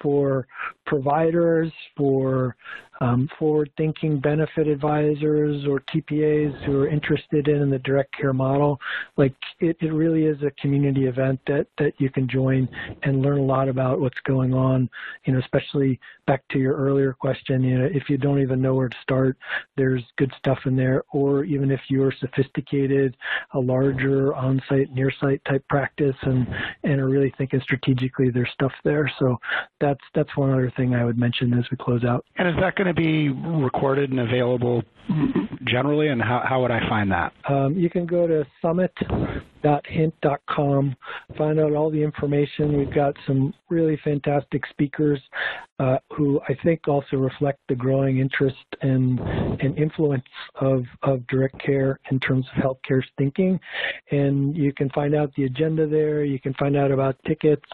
for 0.01 0.47
providers, 0.85 1.71
for 1.97 2.55
um, 3.01 3.29
forward-thinking 3.37 4.19
benefit 4.19 4.67
advisors 4.67 5.65
or 5.67 5.81
TPAs 5.81 6.63
who 6.63 6.81
are 6.81 6.87
interested 6.87 7.47
in, 7.47 7.69
the 7.69 7.79
direct 7.79 8.15
care 8.15 8.33
model. 8.33 8.79
Like 9.17 9.33
it, 9.59 9.75
it 9.81 9.91
really 9.91 10.25
is 10.25 10.41
a 10.43 10.51
community 10.61 11.05
event 11.07 11.39
that, 11.47 11.67
that 11.77 11.93
you 11.97 12.09
can 12.09 12.27
join 12.27 12.69
and 13.03 13.21
learn 13.21 13.39
a 13.39 13.43
lot 13.43 13.67
about 13.67 13.99
what's 13.99 14.19
going 14.25 14.53
on, 14.53 14.89
you 15.25 15.33
know, 15.33 15.39
especially 15.39 15.99
back 16.27 16.43
to 16.49 16.59
your 16.59 16.75
earlier 16.75 17.13
question, 17.13 17.63
you 17.63 17.77
know, 17.79 17.89
if 17.91 18.09
you 18.09 18.17
don't 18.17 18.41
even 18.41 18.61
know 18.61 18.75
where 18.75 18.89
to 18.89 18.97
start, 19.01 19.37
there's 19.77 20.03
good 20.17 20.31
stuff 20.37 20.59
in 20.65 20.75
there. 20.75 21.03
Or 21.11 21.43
even 21.43 21.71
if 21.71 21.81
you're 21.89 22.13
sophisticated, 22.19 23.17
a 23.53 23.59
larger 23.59 24.33
on-site, 24.35 24.93
near-site 24.93 25.43
type 25.45 25.63
practice 25.67 26.15
and, 26.21 26.47
and 26.83 26.99
are 27.01 27.09
really 27.09 27.33
thinking 27.37 27.61
strategically, 27.61 28.29
there's 28.29 28.51
stuff 28.53 28.73
there. 28.83 29.11
So 29.19 29.37
that's, 29.79 30.03
that's 30.13 30.35
one 30.37 30.51
other 30.51 30.71
thing 30.75 30.95
I 30.95 31.03
would 31.03 31.17
mention 31.17 31.53
as 31.53 31.65
we 31.71 31.77
close 31.77 32.03
out. 32.03 32.25
And 32.37 32.47
is 32.47 32.55
that 32.61 32.75
going 32.75 32.87
to 32.87 32.93
be 32.93 33.29
recorded 33.29 34.11
and 34.11 34.19
available 34.19 34.83
generally, 35.65 36.09
and 36.09 36.21
how, 36.21 36.43
how 36.47 36.61
would 36.61 36.69
I 36.71 36.87
find 36.89 37.11
that? 37.11 37.33
Um, 37.49 37.75
you 37.75 37.89
can 37.89 38.05
go 38.05 38.27
to 38.27 38.45
summit.hint.com, 38.61 40.95
find 41.37 41.59
out 41.59 41.73
all 41.73 41.91
the 41.91 42.01
information. 42.01 42.77
We've 42.77 42.93
got 42.93 43.13
some 43.27 43.53
really 43.69 43.99
fantastic 44.03 44.63
speakers 44.69 45.19
uh, 45.79 45.97
who 46.15 46.39
I 46.47 46.55
think 46.63 46.87
also 46.87 47.17
reflect 47.17 47.59
the 47.67 47.75
growing 47.75 48.19
interest 48.19 48.55
and, 48.81 49.19
and 49.19 49.77
influence 49.77 50.23
of, 50.55 50.85
of 51.03 51.27
direct 51.27 51.61
care 51.63 51.99
in 52.11 52.19
terms 52.19 52.47
of 52.55 52.63
healthcare's 52.63 53.07
thinking. 53.17 53.59
And 54.11 54.55
you 54.55 54.71
can 54.73 54.89
find 54.91 55.13
out 55.15 55.33
the 55.35 55.43
agenda 55.43 55.85
there. 55.87 56.23
You 56.23 56.39
can 56.39 56.53
find 56.53 56.77
out 56.77 56.91
about 56.91 57.17
tickets. 57.27 57.65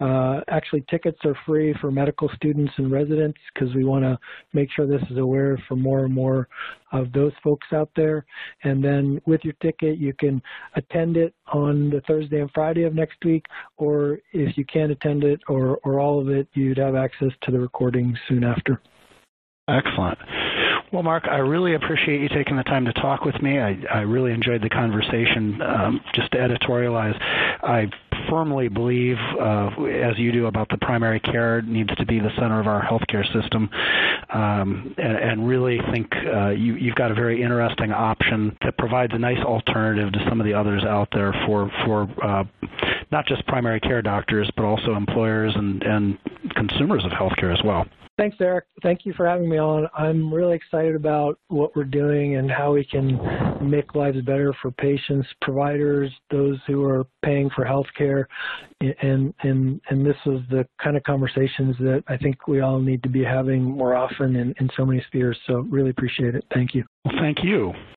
Uh, 0.00 0.40
actually, 0.48 0.82
tickets 0.88 1.18
are 1.24 1.36
free 1.44 1.74
for 1.80 1.90
medical 1.90 2.30
students 2.42 2.72
and 2.76 2.90
residents 2.90 3.38
because 3.54 3.72
we 3.74 3.84
want 3.84 4.04
to 4.04 4.18
make 4.52 4.68
sure 4.74 4.86
this 4.86 5.02
is 5.10 5.18
aware 5.18 5.56
for 5.68 5.76
more 5.76 6.04
and 6.04 6.12
more 6.12 6.48
of 6.90 7.12
those 7.12 7.32
folks 7.42 7.66
out 7.72 7.90
there. 7.94 8.26
And 8.64 8.82
then 8.82 9.20
with 9.26 9.44
your 9.44 9.54
ticket, 9.62 9.98
you 9.98 10.12
can 10.12 10.42
attend 10.74 11.16
it 11.16 11.34
on 11.52 11.90
the 11.90 12.00
Thursday 12.06 12.40
and 12.40 12.50
Friday 12.52 12.82
of 12.82 12.94
next 12.94 13.24
week, 13.24 13.46
or 13.76 14.18
if 14.32 14.58
you 14.58 14.64
can't 14.64 14.90
attend 14.90 15.24
it 15.24 15.40
or, 15.48 15.78
or 15.84 16.00
all 16.00 16.20
of 16.20 16.28
it, 16.28 16.48
you'd 16.54 16.78
have 16.78 16.96
access 16.96 17.30
to 17.42 17.52
the 17.52 17.60
recording 17.60 18.16
soon 18.28 18.42
after. 18.42 18.80
Excellent. 19.68 20.18
Well, 20.92 21.02
Mark, 21.02 21.24
I 21.26 21.38
really 21.38 21.74
appreciate 21.74 22.20
you 22.20 22.28
taking 22.28 22.58
the 22.58 22.64
time 22.64 22.84
to 22.84 22.92
talk 22.92 23.24
with 23.24 23.40
me. 23.40 23.58
I, 23.58 23.78
I 23.90 24.00
really 24.00 24.30
enjoyed 24.30 24.60
the 24.60 24.68
conversation. 24.68 25.58
Um, 25.62 26.00
just 26.14 26.30
to 26.32 26.36
editorialize, 26.36 27.18
I 27.62 27.90
firmly 28.28 28.68
believe, 28.68 29.16
uh, 29.40 29.70
as 29.84 30.18
you 30.18 30.32
do, 30.32 30.46
about 30.46 30.68
the 30.68 30.76
primary 30.76 31.18
care 31.18 31.62
needs 31.62 31.94
to 31.96 32.04
be 32.04 32.18
the 32.18 32.28
center 32.38 32.60
of 32.60 32.66
our 32.66 32.82
healthcare 32.82 33.24
system, 33.32 33.70
um, 34.34 34.94
and, 34.98 35.16
and, 35.16 35.48
really 35.48 35.78
think 35.92 36.12
uh, 36.26 36.50
you, 36.50 36.74
you've 36.74 36.94
got 36.94 37.10
a 37.10 37.14
very 37.14 37.42
interesting 37.42 37.90
option 37.90 38.54
that 38.62 38.76
provides 38.76 39.14
a 39.14 39.18
nice 39.18 39.42
alternative 39.44 40.12
to 40.12 40.18
some 40.28 40.40
of 40.40 40.46
the 40.46 40.52
others 40.52 40.84
out 40.84 41.08
there 41.12 41.32
for 41.46 41.70
for 41.86 42.06
uh, 42.22 42.44
not 43.10 43.26
just 43.26 43.46
primary 43.46 43.80
care 43.80 44.02
doctors, 44.02 44.50
but 44.56 44.64
also 44.64 44.94
employers 44.94 45.52
and, 45.56 45.82
and 45.84 46.18
consumers 46.54 47.02
of 47.04 47.12
healthcare 47.12 47.52
as 47.52 47.62
well. 47.64 47.86
Thanks, 48.22 48.36
Eric. 48.38 48.66
Thank 48.84 49.04
you 49.04 49.12
for 49.14 49.26
having 49.26 49.48
me 49.48 49.58
on. 49.58 49.88
I'm 49.98 50.32
really 50.32 50.54
excited 50.54 50.94
about 50.94 51.40
what 51.48 51.74
we're 51.74 51.82
doing 51.82 52.36
and 52.36 52.48
how 52.48 52.74
we 52.74 52.84
can 52.84 53.18
make 53.68 53.96
lives 53.96 54.20
better 54.20 54.54
for 54.62 54.70
patients, 54.70 55.26
providers, 55.40 56.08
those 56.30 56.56
who 56.68 56.84
are 56.84 57.04
paying 57.24 57.50
for 57.50 57.64
health 57.64 57.88
care. 57.98 58.28
And, 58.80 59.34
and, 59.42 59.80
and 59.90 60.06
this 60.06 60.14
is 60.24 60.38
the 60.50 60.64
kind 60.80 60.96
of 60.96 61.02
conversations 61.02 61.74
that 61.80 62.04
I 62.06 62.16
think 62.16 62.46
we 62.46 62.60
all 62.60 62.78
need 62.78 63.02
to 63.02 63.08
be 63.08 63.24
having 63.24 63.64
more 63.64 63.96
often 63.96 64.36
in, 64.36 64.54
in 64.60 64.70
so 64.76 64.86
many 64.86 65.02
spheres. 65.08 65.36
So 65.48 65.66
really 65.68 65.90
appreciate 65.90 66.36
it. 66.36 66.44
Thank 66.54 66.76
you. 66.76 66.84
Well, 67.04 67.14
thank 67.20 67.42
you. 67.42 67.72